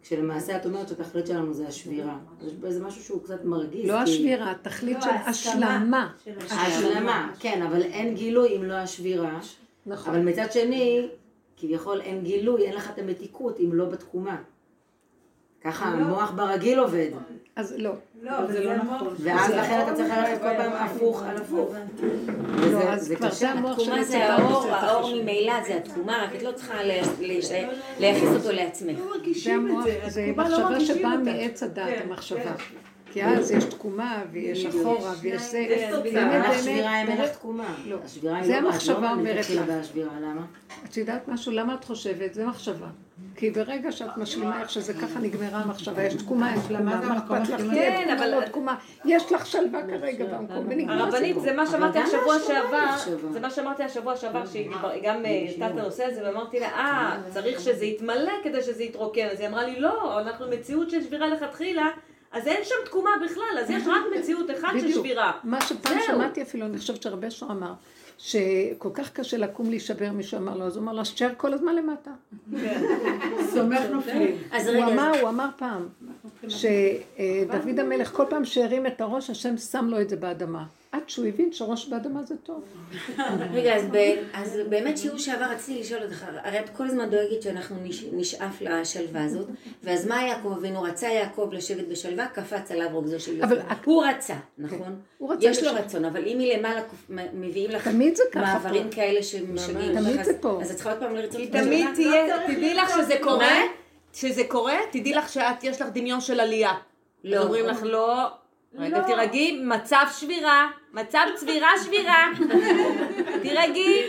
[0.03, 2.17] כשלמעשה את אומרת שהתכלית שלנו זה השבירה.
[2.41, 3.89] אז יש בזה משהו שהוא קצת מרגיז.
[3.91, 5.09] לא כי- השבירה, התכלית לא, של.
[5.27, 6.09] השלמה.
[6.51, 9.39] ההשלמה, כן, אבל אין גילוי אם לא השבירה.
[9.87, 10.15] נכון.
[10.15, 11.09] אבל מצד שני,
[11.61, 14.37] כביכול אין גילוי, אין לך את המתיקות אם לא בתקומה.
[15.65, 17.11] ככה המוח ברגיל עובד.
[17.57, 17.93] אז לא.
[18.23, 19.15] לא, אבל זה לא נכון.
[19.19, 21.75] ואז לכן אתה צריך ללכת כל פעם הפוך על הפוך.
[22.73, 23.37] לא, זה כבר קשה.
[23.37, 25.23] זה המוח התקומה זה האור, האור חשוב.
[25.23, 26.75] ממילא זה התקומה, רק את לא צריכה
[27.99, 28.99] לייחס אותו לעצמך.
[28.99, 30.33] לא זה המוח, זה.
[30.37, 31.17] לא מחשבה שבאה.
[31.17, 32.53] מעץ הדעת, כן, המחשבה.
[33.13, 35.67] כי אז יש תקומה ויש אחורה ויש זה.
[35.69, 37.33] באמת, אין לך באמת, שבירה אם אין לך באמת.
[37.33, 37.75] תקומה.
[37.87, 37.97] לא.
[38.05, 39.63] השבירה היא זה לא המחשבה לא אומרת לך.
[39.97, 40.43] למה?
[40.85, 41.53] את יודעת משהו?
[41.53, 42.35] למה את חושבת?
[42.35, 42.87] זה מחשבה.
[43.37, 47.19] כי ברגע שאת משלימה איך שזה ככה נגמרה המחשבה, יש תקומה, יש תקומה, זה מה
[47.19, 47.61] אכפת לך?
[47.75, 48.75] כן, תקומה, אבל- לא תקומה.
[49.05, 51.43] יש לך שלווה כרגע במקום, ונגמר הרבנית, הסיפור.
[51.43, 52.87] זה מה שאמרתי השבוע שעבר.
[53.33, 54.71] זה מה שאמרתי השבוע שעבר, שהיא
[55.03, 59.27] גם אה, העלתה את הנושא הזה, ואמרתי לה, אה, צריך שזה יתמלא כדי שזה יתרוקן.
[59.33, 61.87] אז היא אמרה לי, לא, אנחנו מציאות של שבירה לכתחילה,
[62.33, 64.93] אז אין שם תקומה בכלל, אז יש רק מציאות אחת של.
[64.93, 65.33] שבירה.
[65.45, 66.07] מה שפעם זהו.
[66.07, 67.73] שמעתי אפילו, אני חושבת שהרבה אשר אמר,
[68.19, 71.53] שכל כך קשה לקום להישבר, מישהו אמר לו, אז הוא אמר לו, אז תשאר כל
[71.53, 72.11] הזמן למטה.
[73.53, 74.37] סומך נופלים.
[74.67, 75.89] אמר, הוא אמר פעם,
[76.49, 80.65] שדוד המלך, כל פעם שהרים את הראש, השם שם לו את זה באדמה.
[80.93, 82.65] עד שהוא הבין שראש באדמה זה טוב.
[83.55, 83.97] רגע, אז, ב,
[84.35, 88.61] אז באמת שיעור שעבר רציתי לשאול אותך, הרי את כל הזמן דואגת שאנחנו נש, נשאף
[88.63, 89.47] לשלווה הזאת,
[89.85, 93.69] ואז מה יעקב אבינו רצה יעקב לשבת בשלווה, קפץ עליו רוגזו של אבל יוסף.
[93.85, 95.01] הוא רצה, נכון?
[95.19, 95.73] הוא רצה יש לו.
[95.75, 96.81] רצון, אבל אם מלמעלה
[97.33, 98.97] מביאים לך תמיד זה ככה מעברים פה.
[98.97, 100.59] כאלה שמשגעים תמיד אותך, זה אז- פה.
[100.63, 101.47] אז את צריכה עוד פעם לרצות כי?
[101.47, 103.57] תמיד לא תהיה, צריך תדעי לך שזה קורה?
[104.13, 106.73] שזה קורה, תדעי לך שאת, יש לך דמיון של עלייה.
[107.25, 107.43] לא.
[107.43, 108.27] אומרים לך לא,
[108.79, 112.27] רגע תירגעי, מצב שבירה, מצב צבירה שבירה,
[113.43, 114.03] תירגעי.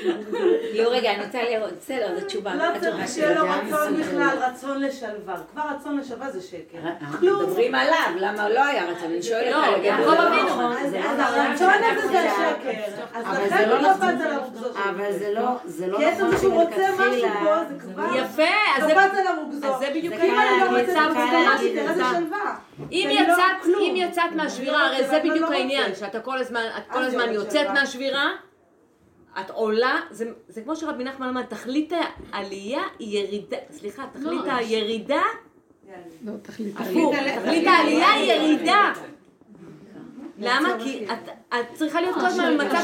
[0.75, 2.55] לא, רגע, אני רוצה לראות, בסדר, זו תשובה.
[2.55, 4.01] לא צריך שיהיה לו רצון.
[4.01, 5.35] בכלל, רצון לשלווה.
[5.51, 6.77] כבר רצון לשלווה זה שקר.
[7.01, 9.11] אנחנו מדברים עליו, למה לא היה רצון?
[9.11, 10.47] אני שואלת לא, על זה לא אבינו.
[10.47, 12.69] נכון, אז לא נכון הרצון הזה זה השקר.
[13.13, 14.11] אז אבל לכן זה לא הוא נכון.
[14.15, 14.41] קפץ עליו
[14.89, 17.27] אבל זה לא, זה לא כי עצם נכון שהוא רוצה משהו.
[17.43, 18.03] פה, זה כבר...
[18.15, 18.43] יפה,
[18.77, 19.67] אז זה- קפץ עליו רוגזו.
[19.67, 21.57] אז זה בדיוק לא מצב צבירה.
[21.95, 22.55] שלווה.
[22.91, 23.09] אם
[23.65, 25.95] לא יצאת, מהשבירה, הרי לא זה בדיוק לא העניין.
[25.95, 27.67] שאתה כל הזמן, את כל הזמן יוצאת.
[27.73, 28.31] מהשבירה,
[29.39, 31.93] את עולה, זה, זה כמו שרבי נחמן אמר, תכלית
[32.31, 35.21] העלייה היא ירידה, סליחה, תכלית הירידה,
[36.25, 36.75] לא, תחליט.
[36.75, 38.93] הפוך, תכלית העלייה היא ירידה.
[40.41, 40.69] למה?
[40.83, 41.29] כי את,
[41.73, 42.77] צריכה להיות כל הזמן במצב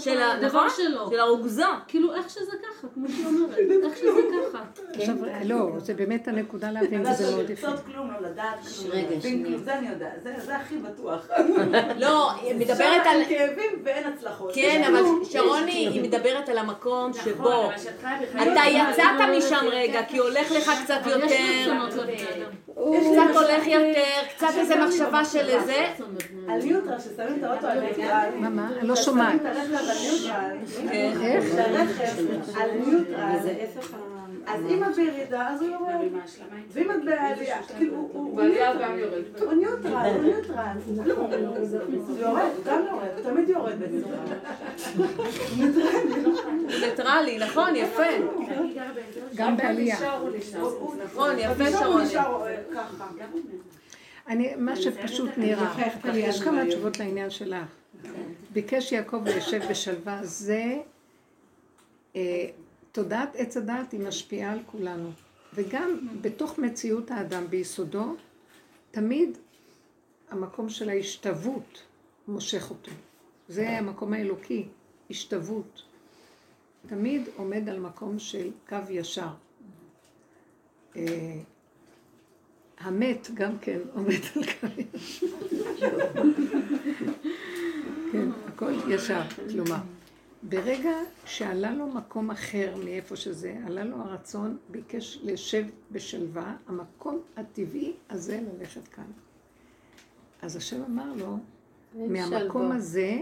[0.00, 0.66] של ה- זה נכון?
[0.76, 1.10] שלו.
[1.10, 1.62] של הרוגזו.
[1.88, 4.58] כאילו איך שזה ככה, כמו שהיא אומרת, איך שזה ככה.
[4.94, 5.14] עכשיו,
[5.44, 7.66] לא, זה באמת הנקודה להבין, וזה מאוד יפה.
[7.68, 11.26] לרצות כלום, לא לדעת כלום, להבין זה אני יודעת, זה זה הכי בטוח.
[12.04, 13.16] לא, היא מדברת שם על...
[13.20, 14.50] אין כאבים ואין הצלחות.
[14.54, 15.02] כן, אבל.
[15.24, 17.72] שרוני, היא מדברת על המקום שבו נכון,
[18.42, 19.04] אתה יצאת
[19.38, 21.22] משם רגע, כי הולך לך קצת אבל
[22.94, 25.86] יש קצת הולך יותר, קצת איזה מחשבה של איזה...
[26.48, 28.28] על ניוטרל, ששמים את האוטו על ניוטרל.
[28.38, 28.68] מה, מה?
[28.78, 29.32] אני לא שומעת.
[29.32, 30.58] שמים את הרכב על ניוטרל.
[30.90, 31.20] כן.
[31.22, 31.44] איך?
[31.52, 33.36] שהרכב על ניוטרל.
[33.38, 34.11] וזה הפך ה...
[34.46, 35.94] אז אם את בירידה, אז הוא יורד.
[36.72, 38.98] ואם את בעלייה, כאילו, הוא- הוא בעלייה ניוטרל.
[38.98, 39.22] יורד.
[39.40, 40.76] הוא ניוטרל, הוא ניוטרל.
[42.06, 44.36] הוא יורד, גם יורד, הוא תמיד יורד בניוטרל.
[46.88, 48.02] ניטרלי, נכון, יפה.
[49.34, 49.96] גם בעלייה.
[51.04, 52.02] נכון, יפה שרון.
[52.02, 53.06] נשאר אה, ככה.
[54.28, 55.72] אני, מה שפשוט נראה,
[56.14, 57.66] יש כמה תשובות לעניין שלך.
[58.52, 60.64] ביקש יעקב ליישב בשלווה, זה
[62.16, 62.46] אה,
[62.92, 65.10] תודעת עץ הדעת היא משפיעה על כולנו.
[65.54, 68.14] וגם בתוך מציאות האדם ביסודו,
[68.90, 69.38] תמיד
[70.30, 71.82] המקום של ההשתוות
[72.28, 72.90] מושך אותו.
[73.48, 74.68] זה המקום האלוקי,
[75.10, 75.82] השתוות.
[76.86, 79.28] תמיד עומד על מקום של קו ישר.
[80.96, 81.40] אה,
[82.78, 85.26] המת גם כן עומד על קו ישר.
[88.12, 90.01] כן, הכל ישר, כלומר.
[90.42, 90.90] ברגע
[91.26, 98.40] שעלה לו מקום אחר מאיפה שזה, עלה לו הרצון, ביקש לשב בשלווה, המקום הטבעי הזה
[98.40, 99.04] ללכת כאן.
[100.42, 101.36] אז השם אמר לו,
[101.94, 103.18] מהמקום הזה,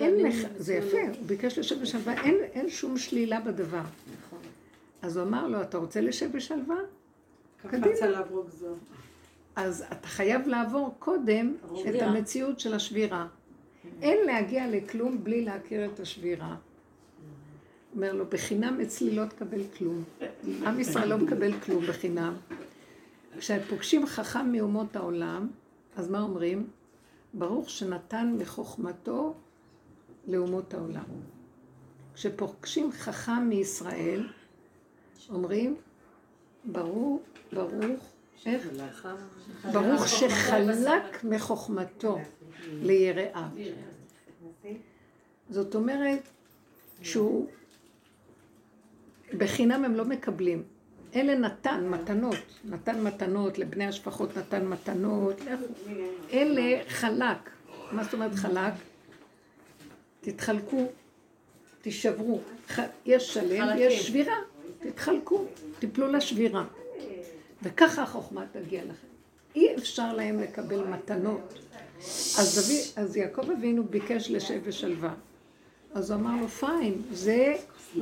[0.00, 3.82] אין לך, זה יפה, הוא ביקש לשב בשלווה, אין, אין שום שלילה בדבר.
[5.02, 6.76] אז הוא אמר לו, אתה רוצה לשב בשלווה?
[7.62, 8.74] קפץ עליו רוגזו.
[9.56, 11.54] אז אתה חייב לעבור קודם
[11.88, 13.26] את המציאות של השבירה.
[14.02, 16.56] אין להגיע לכלום בלי להכיר את השבירה.
[17.94, 20.04] אומר לו, בחינם אצלי לא תקבל כלום.
[20.66, 22.34] עם ישראל לא מקבל כלום בחינם.
[23.38, 25.48] כשפוגשים חכם מאומות העולם,
[25.96, 26.68] אז מה אומרים?
[27.34, 29.34] ברוך שנתן מחוכמתו
[30.26, 31.04] לאומות העולם.
[32.14, 34.28] כשפוגשים חכם מישראל,
[35.30, 35.76] אומרים,
[36.64, 38.12] ברוך, ברוך,
[38.46, 38.68] איך?
[39.72, 42.18] ברוך שחלק מחוכמתו
[42.72, 43.42] ליראיו.
[45.50, 46.28] זאת אומרת
[47.02, 47.46] שהוא,
[49.38, 50.62] בחינם הם לא מקבלים.
[51.14, 55.40] אלה נתן מתנות, נתן מתנות לבני השפחות, נתן מתנות,
[56.32, 57.50] אלה חלק.
[57.92, 58.72] מה זאת אומרת חלק?
[60.20, 60.86] תתחלקו,
[61.82, 62.40] תישברו.
[63.06, 63.68] יש שלם.
[63.78, 64.36] יש שבירה,
[64.78, 65.46] תתחלקו,
[65.78, 66.64] תיפלו לשבירה.
[67.62, 69.06] וככה החוכמה תגיע לכם.
[69.56, 71.58] אי אפשר להם לקבל מתנות.
[72.38, 75.14] אז, דוד, אז יעקב אבינו ביקש לשב בשלווה.
[75.94, 77.54] אז הוא אמר לו, פיין, זה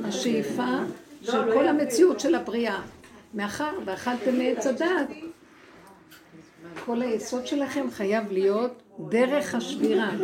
[0.03, 0.77] השאיפה
[1.21, 2.81] של כל המציאות של הבריאה.
[3.33, 5.07] מאחר ואכלתם מעץ הדעת,
[6.85, 10.09] כל היסוד שלכם חייב להיות דרך השבירה.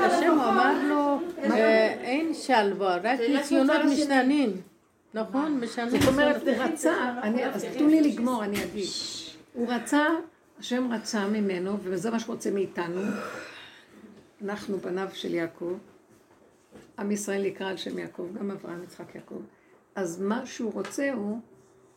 [0.00, 1.18] השם הוא אמר לו,
[2.00, 4.60] אין שלווה, רק ניסיונות משתנים.
[5.14, 5.60] נכון?
[5.60, 6.00] משנים.
[6.00, 7.14] זאת אומרת, הוא רצה,
[7.52, 8.88] אז תנו לי לגמור, אני אגיד.
[9.54, 10.06] הוא רצה,
[10.58, 13.00] השם רצה ממנו, וזה מה שרוצה מאיתנו.
[14.44, 15.78] אנחנו בניו של יעקב.
[16.98, 19.40] עם ישראל נקרא על שם יעקב, גם אברהם, יצחק, יעקב.
[19.94, 21.40] אז מה שהוא רוצה הוא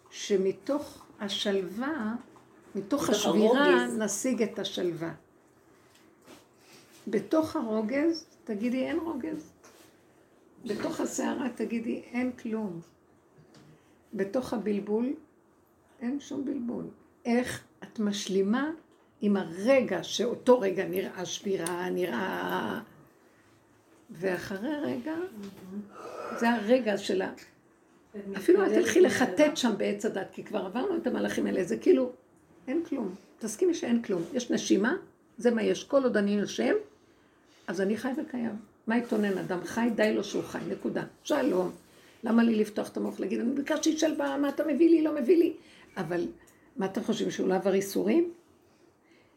[0.10, 2.16] שמתוך השלווה,
[2.76, 3.88] מתוך השבירה.
[3.88, 5.14] נשיג את השלווה.
[7.08, 9.52] בתוך הרוגז, תגידי אין רוגז.
[10.66, 12.82] בתוך הסערה תגידי אין כלום.
[14.14, 15.14] בתוך הבלבול
[16.02, 16.86] אין שום בלבול.
[17.26, 18.72] איך את משלימה
[19.22, 22.80] עם הרגע שאותו רגע נראה שבירה, נראה...
[24.12, 25.16] ואחרי רגע,
[26.40, 27.32] זה הרגע שלה.
[28.38, 32.12] אפילו אל תלכי לחטט שם בעץ הדת, כי כבר עברנו את המהלכים האלה, זה כאילו,
[32.68, 33.16] אין כלום.
[33.40, 34.24] תסכימי שאין כלום.
[34.34, 34.96] יש נשימה,
[35.38, 35.84] זה מה יש.
[35.84, 36.74] כל עוד אני נושם,
[37.68, 38.56] אז אני חי וקיים.
[38.88, 39.90] מה יתונן אדם חי?
[39.96, 41.04] די לו שהוא חי, נקודה.
[41.24, 41.72] שלום.
[42.24, 45.38] למה לי לפתוח את המוח להגיד, אני ביקשתי שלווה, מה אתה מביא לי, לא מביא
[45.38, 45.54] לי?
[45.98, 46.28] אבל
[46.78, 48.34] מה אתם חושבים, שהוא לא עבר ייסורים?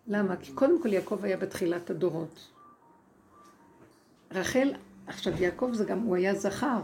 [0.07, 0.37] למה?
[0.37, 2.51] כי קודם כל יעקב היה בתחילת הדורות.
[4.33, 4.73] רחל,
[5.07, 6.81] עכשיו יעקב זה גם, הוא היה זכר,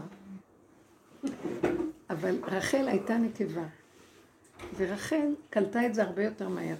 [2.09, 3.65] אבל רחל הייתה נקבה.
[4.77, 6.75] ורחל קלטה את זה הרבה יותר מהר.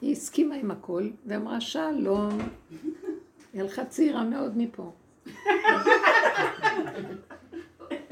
[0.00, 2.38] היא הסכימה עם הכל, ואמרה שלום.
[3.52, 4.92] היא הלכה צעירה מאוד מפה.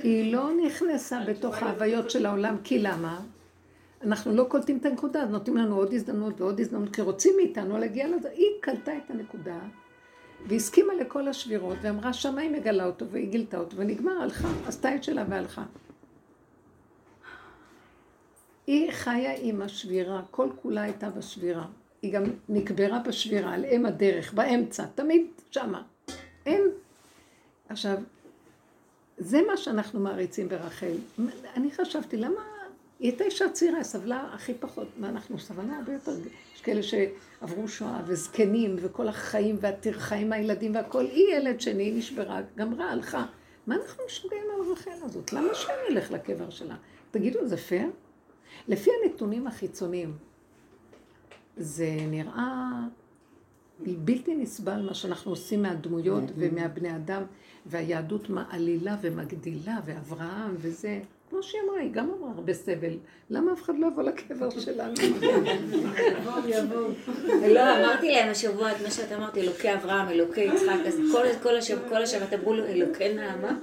[0.07, 3.21] היא לא נכנסה בתוך ההוויות של העולם, כי למה?
[4.03, 7.79] אנחנו לא קולטים את הנקודה, אז נותנים לנו עוד הזדמנות ועוד הזדמנות, כי רוצים מאיתנו
[7.79, 8.31] להגיע לזה.
[8.31, 9.59] היא קלטה את הנקודה,
[10.49, 15.05] והסכימה לכל השבירות, ואמרה, שמה היא מגלה אותו, והיא גילתה אותו, ונגמר, הלכה, עשתה את
[15.05, 15.65] שלה והלכה.
[18.67, 21.67] היא חיה עם השבירה, כל כולה הייתה בשבירה.
[22.03, 25.83] היא גם נקברה בשבירה, על אם הדרך, באמצע, תמיד שמה.
[26.47, 26.63] אין.
[27.69, 27.97] עכשיו,
[29.19, 30.97] זה מה שאנחנו מעריצים ברחל.
[31.57, 32.41] אני חשבתי, למה...
[32.99, 34.89] היא הייתה אישה צעירה, סבלה הכי פחות.
[34.99, 36.13] מה אנחנו סבלנו הרבה יותר.
[36.55, 41.05] יש כאלה שעברו שואה וזקנים וכל החיים והטרחה עם הילדים והכל.
[41.05, 43.27] היא ילד שני, נשברה, גמרה, הלכה.
[43.67, 45.33] מה אנחנו משוגעים על רחל הזאת?
[45.33, 46.77] למה שאני אלך לקבר שלה?
[47.11, 47.91] תגידו, זה פייר?
[48.69, 50.17] לפי הנתונים החיצוניים,
[51.57, 52.63] זה נראה
[53.79, 57.23] בלתי נסבל מה שאנחנו עושים מהדמויות ומהבני אדם,
[57.67, 60.99] והיהדות מעלילה ומגדילה, ואברהם וזה.
[61.31, 62.93] כמו שהיא אמרה, היא גם אמרה הרבה סבל.
[63.31, 64.95] למה אף אחד לא יבוא לקבר שלנו?
[65.03, 66.89] יבואו, יבואו.
[67.49, 71.57] לא, אמרתי להם השבוע את מה שאת אמרת, אלוקי אברהם, אלוקי יצחק, אז כל- כל
[71.57, 73.59] השבוע, כל השבת אמרו לו, אלוקי נעמה?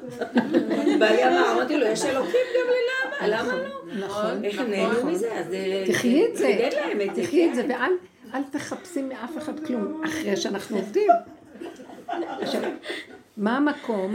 [0.99, 4.05] בעלי אמר, אמרתי לו, יש אלוקים גם לנעמה, למה לא?
[4.07, 5.33] נכון, איך הם נהנו מזה?
[5.33, 7.23] אז אה, תחי את זה, חידד להם את זה.
[7.23, 7.91] תחי את זה, ואל
[8.33, 11.09] אל תחפשי מאף אחד כלום, אחרי שאנחנו עובדים.
[13.37, 14.13] מה המקום,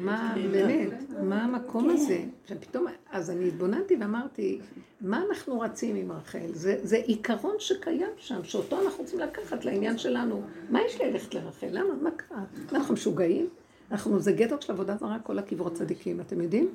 [0.00, 2.24] מה באמת, מה המקום הזה?
[2.50, 4.60] ופתאום, אז אני התבוננתי ואמרתי,
[5.00, 6.48] מה אנחנו רצים עם רחל?
[6.52, 10.42] זה, זה עיקרון שקיים שם, שאותו אנחנו רוצים לקחת לעניין שלנו.
[10.70, 11.66] מה יש לי ללכת לרחל?
[11.70, 11.94] למה?
[12.02, 12.44] מה קרה?
[12.72, 13.48] אנחנו משוגעים?
[13.90, 16.68] אנחנו, זה גדר של עבודה זרה, כל הקברות צדיקים, אתם יודעים?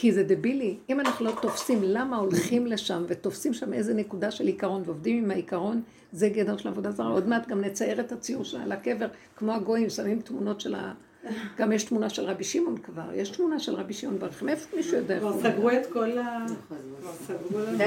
[0.00, 0.76] כי זה דבילי.
[0.90, 5.30] אם אנחנו לא תופסים למה הולכים לשם ותופסים שם איזה נקודה של עיקרון ועובדים עם
[5.30, 7.08] העיקרון, זה גדר של עבודה זרה.
[7.08, 9.06] עוד מעט גם נצייר את הציור שלה על הקבר,
[9.36, 10.94] כמו הגויים, שמים תמונות של ה...
[11.58, 14.42] גם יש תמונה של רבי שמעון כבר, יש תמונה של רבי שמעון ברוך.
[14.42, 16.46] מאיפה מישהו יודע איך כבר הוא סגרו את כל ה...
[16.68, 17.78] כבר סגרו לנו.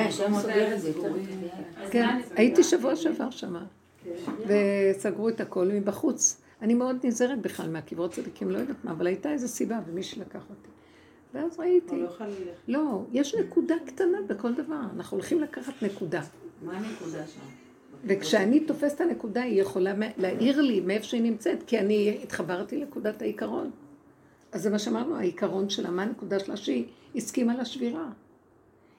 [1.92, 3.66] כן, הייתי שבוע שעבר שמה,
[4.48, 6.42] וסגרו את הכל מבחוץ.
[6.62, 10.42] אני מאוד נזהרת בכלל מהקברות צדיקים, לא יודעת מה, אבל הייתה איזו סיבה, ומישהו לקח
[10.50, 10.81] אותי.
[11.34, 12.26] ואז ראיתי, לא ללכת.
[12.68, 16.22] לא, יש נקודה קטנה בכל דבר, אנחנו הולכים לקחת נקודה.
[16.62, 17.42] מה הנקודה שם?
[18.06, 23.22] וכשאני תופסת את הנקודה, היא יכולה להעיר לי מאיפה שהיא נמצאת, כי אני התחברתי לנקודת
[23.22, 23.72] העיקרון.
[24.52, 26.58] אז זה מה שאמרנו, העיקרון שלה, מה הנקודה שלה?
[26.58, 26.86] שהיא
[27.16, 28.10] הסכימה לשבירה.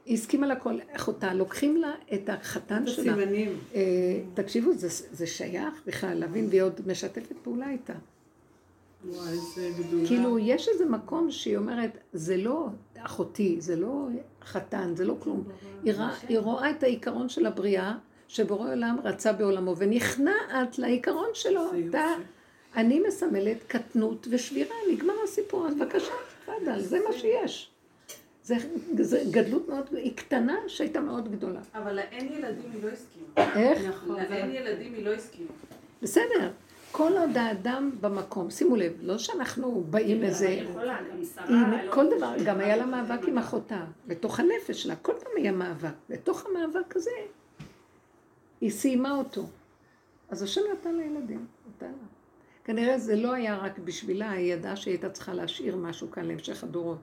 [0.07, 3.13] היא הסכימה לכל, אחותה, לוקחים לה את החתן את שלה.
[3.13, 3.59] הסימנים.
[3.75, 7.95] אה, תקשיבו, זה, זה שייך בכלל להבין, והיא עוד משתפת פעולה איתה.
[9.05, 10.07] וואי, איזה גדולה.
[10.07, 12.67] כאילו, יש איזה מקום שהיא אומרת, זה לא
[12.99, 14.07] אחותי, זה לא
[14.45, 15.45] חתן, זה לא כלום.
[16.29, 17.95] היא, רואה את העיקרון של הבריאה,
[18.29, 21.71] שבורא עולם רצה בעולמו, ונכנעת לעיקרון שלו.
[21.89, 22.05] אתה,
[22.77, 26.13] אני מסמלת קטנות ושבירה, נגמר הסיפור, אז בבקשה,
[26.43, 27.69] תפאדל, זה מה שיש.
[28.45, 28.57] זה,
[29.01, 31.61] זה גדלות מאוד, היא קטנה שהייתה מאוד גדולה.
[31.75, 33.53] אבל לאין ילדים היא לא הסכימה.
[33.61, 33.85] איך?
[33.89, 34.17] נכון.
[34.31, 35.51] לאין ילדים היא לא הסכימה.
[36.03, 36.51] בסדר.
[36.93, 40.49] כל עוד האדם במקום, שימו לב, לא שאנחנו באים איזה...
[40.49, 40.69] היא,
[41.49, 45.53] לא כל דבר, גם היה לה מאבק עם אחותה, בתוך הנפש שלה, כל פעם היה
[45.53, 45.93] מאבק.
[46.09, 47.11] בתוך המאבק הזה,
[48.61, 49.47] היא סיימה אותו.
[50.29, 52.07] אז השם נתן לה ילדים, נתן לה.
[52.65, 56.65] כנראה זה לא היה רק בשבילה, היא ידעה שהיא הייתה צריכה להשאיר משהו כאן להמשך
[56.65, 56.99] הדורות.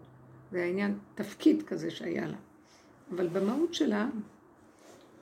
[0.51, 2.37] זה היה עניין, תפקיד כזה שהיה לה.
[3.15, 4.07] אבל במהות שלה,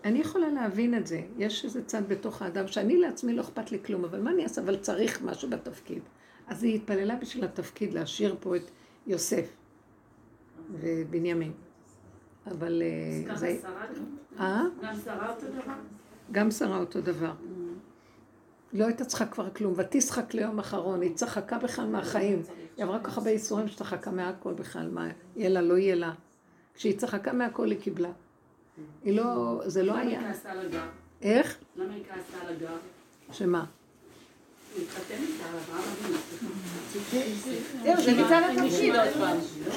[0.04, 1.22] אני יכולה להבין את זה.
[1.38, 4.62] יש איזה צד בתוך האדם, שאני לעצמי לא אכפת לי כלום, אבל מה אני אעשה?
[4.62, 6.02] אבל צריך משהו בתפקיד.
[6.48, 8.72] אז היא התפללה בשביל התפקיד להשאיר פה את
[9.08, 9.46] יוסף
[10.72, 11.52] ובנימין.
[12.52, 12.82] אבל
[13.30, 13.58] אה, זה...
[13.62, 14.06] שרה גם?
[14.40, 14.64] אה?
[14.82, 15.74] גם שרה אותו דבר?
[16.32, 17.34] גם שרה אותו דבר.
[18.74, 22.42] לא הייתה צריכה כבר כלום, ותשחק ליום אחרון, היא צחקה בכלל מהחיים.
[22.78, 26.14] היא עברה כל כך הרבה ייסורים שצחקה מהכל בכלל, מה יהיה לה, לא יהיה לה.
[26.74, 28.12] כשהיא צחקה מהכל היא קיבלה.
[29.04, 30.34] היא לא, זה לא למה היא היה.
[30.34, 30.84] כעסה על הגר?
[31.22, 31.58] איך?
[31.76, 32.76] למה היא כעסה על הגר?
[33.32, 33.66] שמה?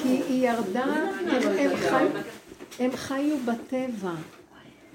[0.01, 2.05] כי היא ירדה, הם, הם, חי,
[2.79, 4.13] הם חיו בטבע.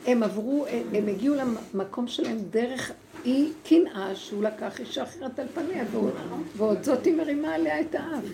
[0.06, 2.92] הם עברו, הם, הגיעו למקום שלהם דרך
[3.24, 6.14] אי קנאה שהוא לקח אישה אחרת על פניה, ועוד,
[6.56, 8.24] ועוד זאת היא מרימה עליה את האף.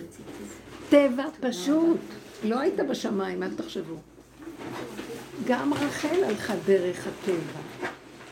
[0.88, 1.98] טבע פשוט.
[2.44, 3.94] לא היית בשמיים, אל תחשבו.
[5.46, 7.88] גם רחל הלכה דרך הטבע.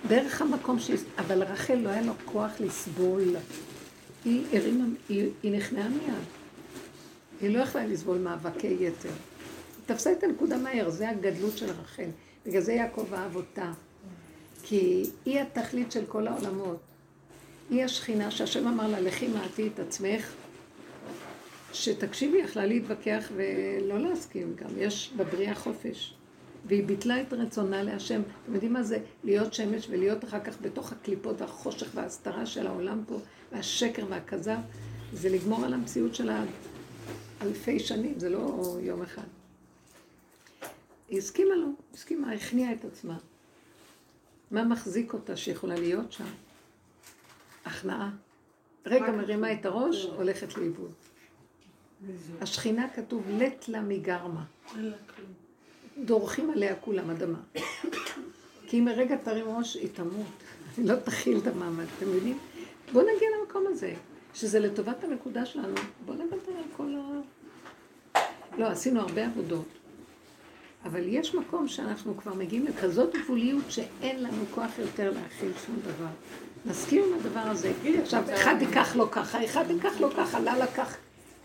[0.08, 0.98] דרך המקום שהיא...
[1.18, 3.36] אבל רחל לא היה לו כוח לסבול.
[4.24, 6.14] היא הרימה, היא, היא נכנעה מיד.
[7.40, 9.08] היא לא יכלה לסבול מאבקי יתר.
[9.08, 12.08] היא תפסה את הנקודה מהר, זה הגדלות של רחל.
[12.46, 13.72] בגלל זה יעקב אהב אותה.
[14.62, 16.78] כי היא התכלית של כל העולמות.
[17.70, 20.32] היא השכינה שהשם אמר לה, לכי מעטי את עצמך,
[21.72, 24.70] שתקשיבי, יכלה להתווכח ולא להסכים גם.
[24.78, 26.14] יש בבריאה חופש.
[26.64, 28.22] והיא ביטלה את רצונה להשם.
[28.44, 33.02] אתם יודעים מה זה להיות שמש ולהיות אחר כך בתוך הקליפות והחושך וההסתרה של העולם
[33.06, 33.18] פה,
[33.52, 34.58] והשקר והכזב?
[35.12, 36.30] זה לגמור על המציאות של
[37.42, 39.22] אלפי שנים, זה לא יום אחד.
[41.08, 43.18] היא הסכימה לו, הסכימה, הכניעה את עצמה.
[44.50, 46.24] מה מחזיק אותה שיכולה להיות שם?
[47.64, 48.10] הכנעה.
[48.86, 50.92] רגע מרימה את הראש, הולכת לאיבוד.
[52.40, 54.44] השכינה כתוב לט לה מגרמה.
[56.04, 57.38] דורכים עליה כולם אדמה.
[58.66, 60.26] כי אם הרגע תרים ראש, היא תמות.
[60.76, 62.38] היא לא תכיל את המעמד, אתם יודעים?
[62.92, 63.94] בואו נגיע למקום הזה.
[64.34, 65.74] שזה לטובת הנקודה שלנו.
[66.04, 67.20] בואו נוותר על כל ה...
[68.58, 69.64] לא, עשינו הרבה עבודות.
[70.84, 76.10] אבל יש מקום שאנחנו כבר מגיעים לכזאת גבוליות שאין לנו כוח יותר להכיל שום דבר.
[76.66, 77.72] נסכים עם הדבר הזה.
[78.02, 80.96] עכשיו, אחד ייקח לו ככה, אחד ייקח לו ככה, לא לקח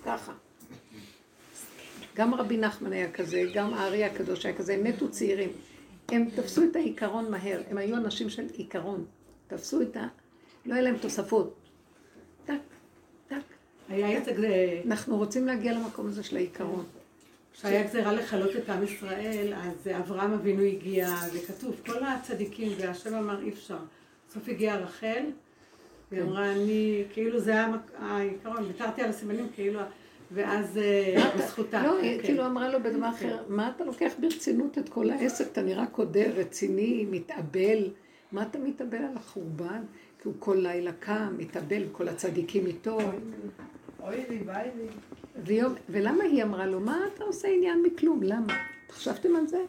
[0.06, 0.32] ככה.
[2.16, 5.50] גם רבי נחמן היה כזה, גם הארי הקדוש היה כזה, הם מתו צעירים.
[6.10, 9.06] הם תפסו את העיקרון מהר, הם היו אנשים של עיקרון.
[9.48, 10.08] תפסו את ה...
[10.66, 11.54] לא היה להם תוספות.
[12.46, 12.54] טק,
[13.28, 13.36] טק.
[13.90, 16.86] היה את זה, אנחנו רוצים להגיע למקום הזה של העיקרון.
[17.54, 23.42] כשהיה גזירה לכלות את עם ישראל, אז אברהם אבינו הגיע, וכתוב, כל הצדיקים, והשם אמר
[23.42, 23.78] אי אפשר.
[24.30, 25.24] בסוף הגיעה רחל,
[26.12, 27.68] והיא אמרה, אני, כאילו זה היה
[28.00, 29.80] העיקרון, ויתרתי על הסימנים, כאילו,
[30.32, 31.84] ואז אה, בזכותה.
[31.84, 32.04] לא, כן.
[32.04, 35.46] היא כאילו אמרה לו בדבר אחר, מה אתה לוקח ברצינות את כל העסק?
[35.52, 37.90] אתה נראה קודר, רציני, מתאבל.
[38.32, 39.82] מה אתה מתאבל על החורבן?
[40.22, 42.98] כי הוא כל לילה קם, מתאבל, כל הצדיקים איתו.
[44.04, 44.70] אוי לי, ביי
[45.46, 45.62] לי.
[45.90, 48.24] ולמה היא אמרה לו, מה אתה עושה עניין מכלום?
[48.24, 48.54] למה?
[48.92, 49.60] חשבתם על זה?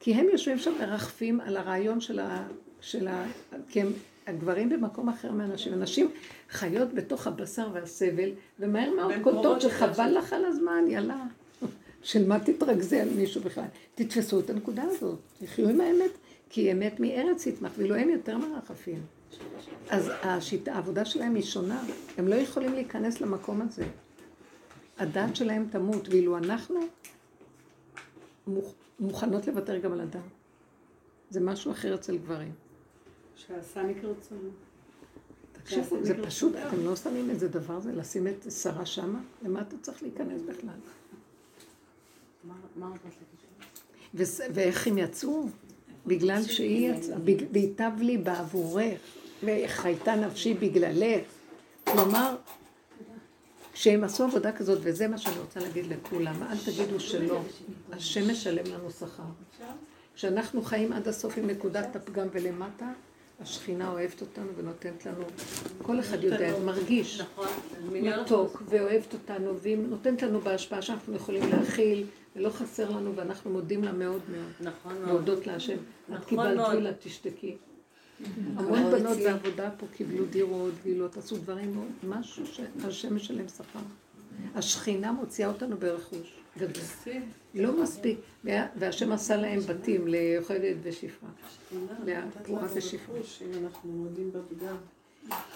[0.00, 2.46] כי הם יושבים שם מרחפים על הרעיון של ה...
[2.80, 3.26] של ה...
[3.68, 3.92] כי הם
[4.28, 5.72] הגברים במקום אחר מאנשים.
[5.72, 6.10] אנשים
[6.50, 8.30] חיות בתוך הבשר והסבל,
[8.60, 11.24] ומהר מאוד קולטות שחבל לך על הזמן, יאללה.
[12.02, 13.64] של מה תתרכזי על מישהו בכלל?
[13.94, 16.10] תתפסו את הנקודה הזאת, תחיו עם האמת,
[16.50, 19.00] כי אמת מארץ יתמח, ואילו הם יותר מרחפים.
[19.90, 21.82] אז השיטה, העבודה שלהם היא שונה,
[22.18, 23.84] הם לא יכולים להיכנס למקום הזה.
[24.98, 26.80] הדת שלהם תמות, ואילו אנחנו
[28.48, 30.20] מוכ- מוכנות לוותר גם על הדת.
[31.30, 32.52] זה משהו אחר אצל גברים.
[33.46, 34.50] שעשה מקרצונו.
[35.52, 39.20] תקשיבו, זה פשוט, אתם לא שמים איזה דבר זה, לשים את שרה שמה?
[39.42, 40.74] למה אתה צריך להיכנס בכלל?
[44.54, 45.48] ואיך הם יצאו?
[46.06, 47.16] בגלל שהיא יצאה,
[47.52, 48.98] וייטב לי בעבורך,
[49.44, 51.20] וחייתה נפשי בגללך.
[51.84, 52.36] כלומר,
[53.72, 57.40] כשהם עשו עבודה כזאת, וזה מה שאני רוצה להגיד לכולם, אל תגידו שלא,
[57.92, 59.22] השם משלם לנו שכר.
[60.14, 62.92] כשאנחנו חיים עד הסוף עם נקודת הפגם ולמטה,
[63.40, 65.24] השכינה אוהבת אותנו ונותנת לנו,
[65.82, 67.20] כל אחד יודע, מרגיש.
[67.20, 67.46] נכון,
[67.92, 72.06] מתוק ואוהבת אותנו, והיא נותנת לנו בהשפעה שאנחנו יכולים להכיל,
[72.36, 74.52] ולא חסר לנו, ואנחנו מודים לה מאוד מאוד.
[74.60, 75.08] נכון מאוד.
[75.08, 75.74] להודות להשם.
[75.74, 76.68] את נכון קיבלת.
[76.68, 77.56] וילה, תשתקי.
[78.56, 83.80] המון בנות בעבודה פה קיבלו דירות, וילות, עשו דברים מאוד, משהו שהשם משלם שכר.
[84.54, 86.37] השכינה מוציאה אותנו ברכוש.
[87.54, 91.28] לא מספיק, וה- והשם עשה להם בתים ליוכדת ושפרה.
[92.40, 93.16] לפרועה ושפרה.
[93.64, 94.06] אנחנו.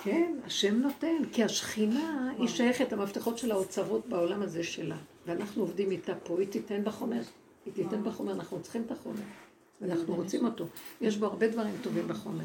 [0.02, 4.96] כן, השם נותן, כי השכינה היא שייכת, המפתחות של האוצרות בעולם הזה שלה.
[5.26, 7.20] ואנחנו עובדים איתה פה, היא תיתן בחומר.
[7.66, 9.16] היא תיתן בחומר, אנחנו צריכים את החומר.
[9.80, 10.66] ואנחנו רוצים אותו.
[11.00, 12.44] יש בו הרבה דברים טובים בחומר.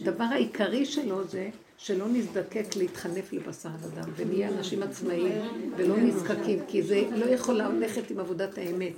[0.00, 1.50] הדבר העיקרי שלו זה
[1.84, 5.32] שלא נזדקק להתחנף לבשר אדם, ונהיה אנשים עצמאיים
[5.76, 8.92] ולא נזקקים, כי זה לא יכול ללכת עם עבודת האמת.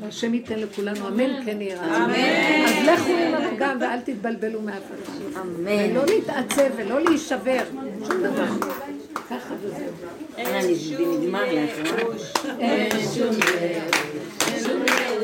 [0.00, 2.10] והשם ייתן לכולנו, אמן כן יהיה רצון.
[2.10, 5.40] אז לכו עם הפגם ואל תתבלבלו מאף אחד.
[5.40, 5.90] אמן.
[5.90, 7.64] ולא להתעצב ולא להישבר,
[8.06, 8.46] שום דבר.
[9.30, 11.20] ככה וזהו.
[11.20, 12.02] נגמר לך,
[12.44, 12.60] אה?
[12.60, 15.17] אין שום דבר.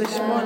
[0.00, 0.40] this morning.